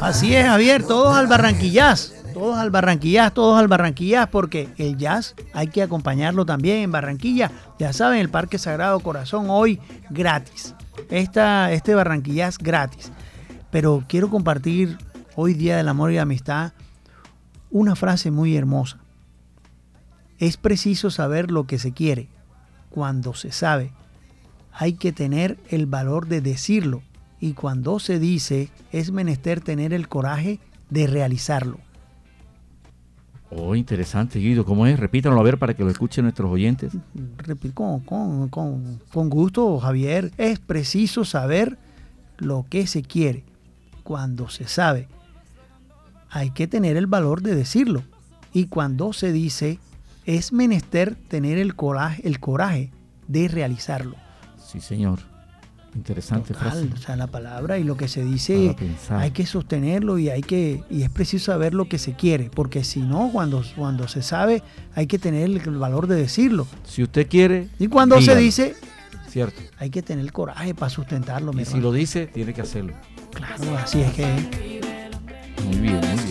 Así 0.00 0.34
es, 0.34 0.46
Javier, 0.46 0.82
todos 0.84 1.16
al 1.16 1.26
Barranquillaz. 1.26 2.12
Todos 2.38 2.56
al 2.56 2.70
Barranquillaz, 2.70 3.34
todos 3.34 3.58
al 3.58 3.66
Barranquillaz, 3.66 4.28
porque 4.28 4.68
el 4.78 4.96
jazz 4.96 5.34
hay 5.54 5.66
que 5.66 5.82
acompañarlo 5.82 6.46
también 6.46 6.76
en 6.76 6.92
Barranquilla. 6.92 7.50
Ya 7.80 7.92
saben, 7.92 8.20
el 8.20 8.28
Parque 8.28 8.58
Sagrado 8.58 9.00
Corazón 9.00 9.46
hoy 9.48 9.80
gratis. 10.08 10.76
Esta, 11.10 11.72
este 11.72 11.96
Barranquillaz 11.96 12.58
gratis. 12.58 13.10
Pero 13.72 14.04
quiero 14.06 14.30
compartir 14.30 14.98
hoy 15.34 15.54
Día 15.54 15.76
del 15.76 15.88
Amor 15.88 16.12
y 16.12 16.14
la 16.14 16.22
Amistad 16.22 16.74
una 17.72 17.96
frase 17.96 18.30
muy 18.30 18.56
hermosa. 18.56 18.98
Es 20.38 20.56
preciso 20.56 21.10
saber 21.10 21.50
lo 21.50 21.66
que 21.66 21.80
se 21.80 21.90
quiere. 21.90 22.28
Cuando 22.88 23.34
se 23.34 23.50
sabe, 23.50 23.90
hay 24.72 24.92
que 24.92 25.10
tener 25.10 25.58
el 25.70 25.86
valor 25.86 26.28
de 26.28 26.40
decirlo. 26.40 27.02
Y 27.40 27.54
cuando 27.54 27.98
se 27.98 28.20
dice, 28.20 28.70
es 28.92 29.10
menester 29.10 29.60
tener 29.60 29.92
el 29.92 30.06
coraje 30.06 30.60
de 30.88 31.08
realizarlo. 31.08 31.80
Oh, 33.50 33.74
interesante, 33.74 34.38
Guido, 34.38 34.64
¿cómo 34.64 34.86
es? 34.86 34.98
Repítanlo 35.00 35.40
a 35.40 35.42
ver 35.42 35.58
para 35.58 35.72
que 35.74 35.82
lo 35.82 35.90
escuchen 35.90 36.24
nuestros 36.24 36.50
oyentes. 36.50 36.92
Con, 37.72 38.00
con- 38.00 38.48
con- 38.50 39.00
con 39.12 39.30
gusto, 39.30 39.78
Javier. 39.78 40.30
Es 40.36 40.58
preciso 40.58 41.24
saber 41.24 41.78
lo 42.36 42.66
que 42.68 42.86
se 42.86 43.02
quiere. 43.02 43.44
Cuando 44.02 44.48
se 44.50 44.68
sabe, 44.68 45.08
hay 46.30 46.50
que 46.50 46.66
tener 46.66 46.96
el 46.98 47.06
valor 47.06 47.40
de 47.42 47.54
decirlo. 47.54 48.02
Y 48.52 48.66
cuando 48.66 49.12
se 49.14 49.32
dice, 49.32 49.78
es 50.26 50.52
menester 50.52 51.14
tener 51.14 51.56
el 51.58 51.74
coraje, 51.74 52.26
el 52.28 52.40
coraje 52.40 52.90
de 53.28 53.48
realizarlo. 53.48 54.16
Sí, 54.58 54.80
señor. 54.80 55.20
Interesante 55.94 56.52
Total, 56.54 56.70
frase. 56.70 56.88
o 56.94 56.96
sea, 56.98 57.16
la 57.16 57.26
palabra 57.26 57.78
y 57.78 57.84
lo 57.84 57.96
que 57.96 58.08
se 58.08 58.24
dice 58.24 58.76
hay 59.10 59.30
que 59.30 59.46
sostenerlo 59.46 60.18
y 60.18 60.28
hay 60.28 60.42
que 60.42 60.82
y 60.90 61.02
es 61.02 61.10
preciso 61.10 61.46
saber 61.46 61.74
lo 61.74 61.88
que 61.88 61.98
se 61.98 62.12
quiere, 62.14 62.50
porque 62.54 62.84
si 62.84 63.00
no 63.00 63.30
cuando 63.32 63.62
cuando 63.74 64.06
se 64.06 64.22
sabe 64.22 64.62
hay 64.94 65.06
que 65.06 65.18
tener 65.18 65.48
el, 65.48 65.58
valor 65.78 66.06
de 66.06 66.16
decirlo. 66.16 66.66
Si 66.84 67.02
usted 67.02 67.26
quiere, 67.28 67.68
Y 67.78 67.88
cuando 67.88 68.20
se 68.20 68.36
dice 68.36 68.76
Cierto. 69.28 69.60
hay 69.78 69.90
que 69.90 70.02
tener 70.02 70.24
el 70.24 70.32
coraje 70.32 70.74
para 70.74 70.90
sustentarlo, 70.90 71.52
mi 71.52 71.62
Y 71.62 71.64
si 71.64 71.70
hermano. 71.72 71.88
lo 71.88 71.92
dice, 71.92 72.26
tiene 72.26 72.52
que 72.54 72.60
hacerlo. 72.62 72.92
Claro, 73.32 73.76
así 73.78 74.00
es 74.00 74.12
que. 74.12 74.26
Muy 75.64 75.76
bien, 75.76 76.00
muy 76.00 76.10
bien. 76.10 76.27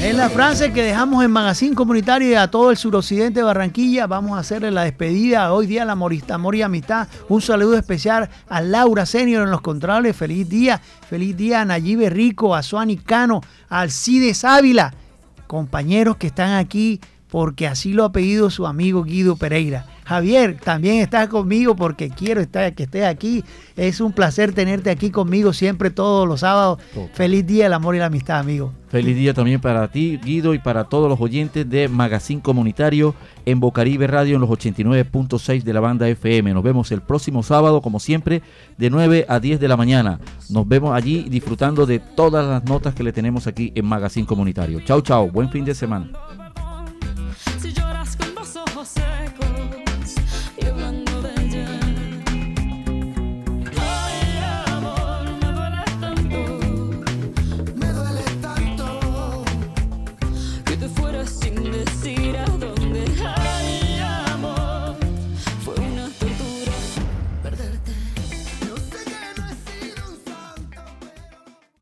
Es 0.00 0.14
la 0.14 0.30
frase 0.30 0.72
que 0.72 0.82
dejamos 0.82 1.24
en 1.24 1.30
Magazine 1.30 1.74
Comunitario 1.74 2.30
y 2.30 2.34
a 2.34 2.50
todo 2.50 2.70
el 2.70 2.76
suroccidente 2.76 3.40
de 3.40 3.44
Barranquilla. 3.44 4.06
Vamos 4.06 4.36
a 4.36 4.40
hacerle 4.40 4.70
la 4.70 4.84
despedida 4.84 5.52
hoy 5.52 5.66
día, 5.66 5.84
la 5.84 5.94
morista, 5.94 6.34
amor 6.34 6.54
y 6.54 6.62
amistad. 6.62 7.08
Un 7.28 7.40
saludo 7.40 7.76
especial 7.76 8.30
a 8.48 8.60
Laura 8.60 9.06
Senior 9.06 9.42
en 9.42 9.50
los 9.50 9.60
controles. 9.60 10.16
Feliz 10.16 10.48
día, 10.48 10.80
feliz 11.08 11.36
día 11.36 11.62
a 11.62 11.64
Nayibe 11.64 12.08
Rico, 12.10 12.54
a 12.54 12.62
Suani 12.62 12.96
Cano, 12.96 13.40
a 13.68 13.80
Alcides 13.80 14.44
Ávila, 14.44 14.94
compañeros 15.46 16.16
que 16.16 16.28
están 16.28 16.52
aquí 16.52 17.00
porque 17.28 17.66
así 17.66 17.92
lo 17.92 18.04
ha 18.04 18.12
pedido 18.12 18.50
su 18.50 18.66
amigo 18.66 19.02
Guido 19.02 19.36
Pereira. 19.36 19.86
Javier, 20.08 20.56
también 20.58 21.02
estás 21.02 21.28
conmigo 21.28 21.76
porque 21.76 22.08
quiero 22.08 22.40
estar, 22.40 22.74
que 22.74 22.84
estés 22.84 23.04
aquí. 23.04 23.44
Es 23.76 24.00
un 24.00 24.12
placer 24.12 24.54
tenerte 24.54 24.88
aquí 24.88 25.10
conmigo 25.10 25.52
siempre 25.52 25.90
todos 25.90 26.26
los 26.26 26.40
sábados. 26.40 26.78
Total. 26.94 27.10
Feliz 27.12 27.46
día, 27.46 27.66
el 27.66 27.74
amor 27.74 27.94
y 27.94 27.98
la 27.98 28.06
amistad, 28.06 28.38
amigo. 28.38 28.72
Feliz 28.88 29.14
día 29.14 29.34
también 29.34 29.60
para 29.60 29.86
ti, 29.88 30.18
Guido, 30.24 30.54
y 30.54 30.60
para 30.60 30.84
todos 30.84 31.10
los 31.10 31.20
oyentes 31.20 31.68
de 31.68 31.88
Magazine 31.88 32.40
Comunitario 32.40 33.14
en 33.44 33.60
Bocaribe 33.60 34.06
Radio 34.06 34.36
en 34.36 34.40
los 34.40 34.48
89.6 34.48 35.62
de 35.62 35.72
la 35.74 35.80
banda 35.80 36.08
FM. 36.08 36.54
Nos 36.54 36.62
vemos 36.62 36.90
el 36.90 37.02
próximo 37.02 37.42
sábado, 37.42 37.82
como 37.82 38.00
siempre, 38.00 38.40
de 38.78 38.88
9 38.88 39.26
a 39.28 39.40
10 39.40 39.60
de 39.60 39.68
la 39.68 39.76
mañana. 39.76 40.20
Nos 40.48 40.66
vemos 40.66 40.96
allí 40.96 41.24
disfrutando 41.28 41.84
de 41.84 41.98
todas 41.98 42.46
las 42.46 42.64
notas 42.64 42.94
que 42.94 43.02
le 43.02 43.12
tenemos 43.12 43.46
aquí 43.46 43.72
en 43.74 43.84
Magazine 43.84 44.26
Comunitario. 44.26 44.80
Chao, 44.80 45.02
chao. 45.02 45.30
Buen 45.30 45.50
fin 45.50 45.66
de 45.66 45.74
semana. 45.74 46.08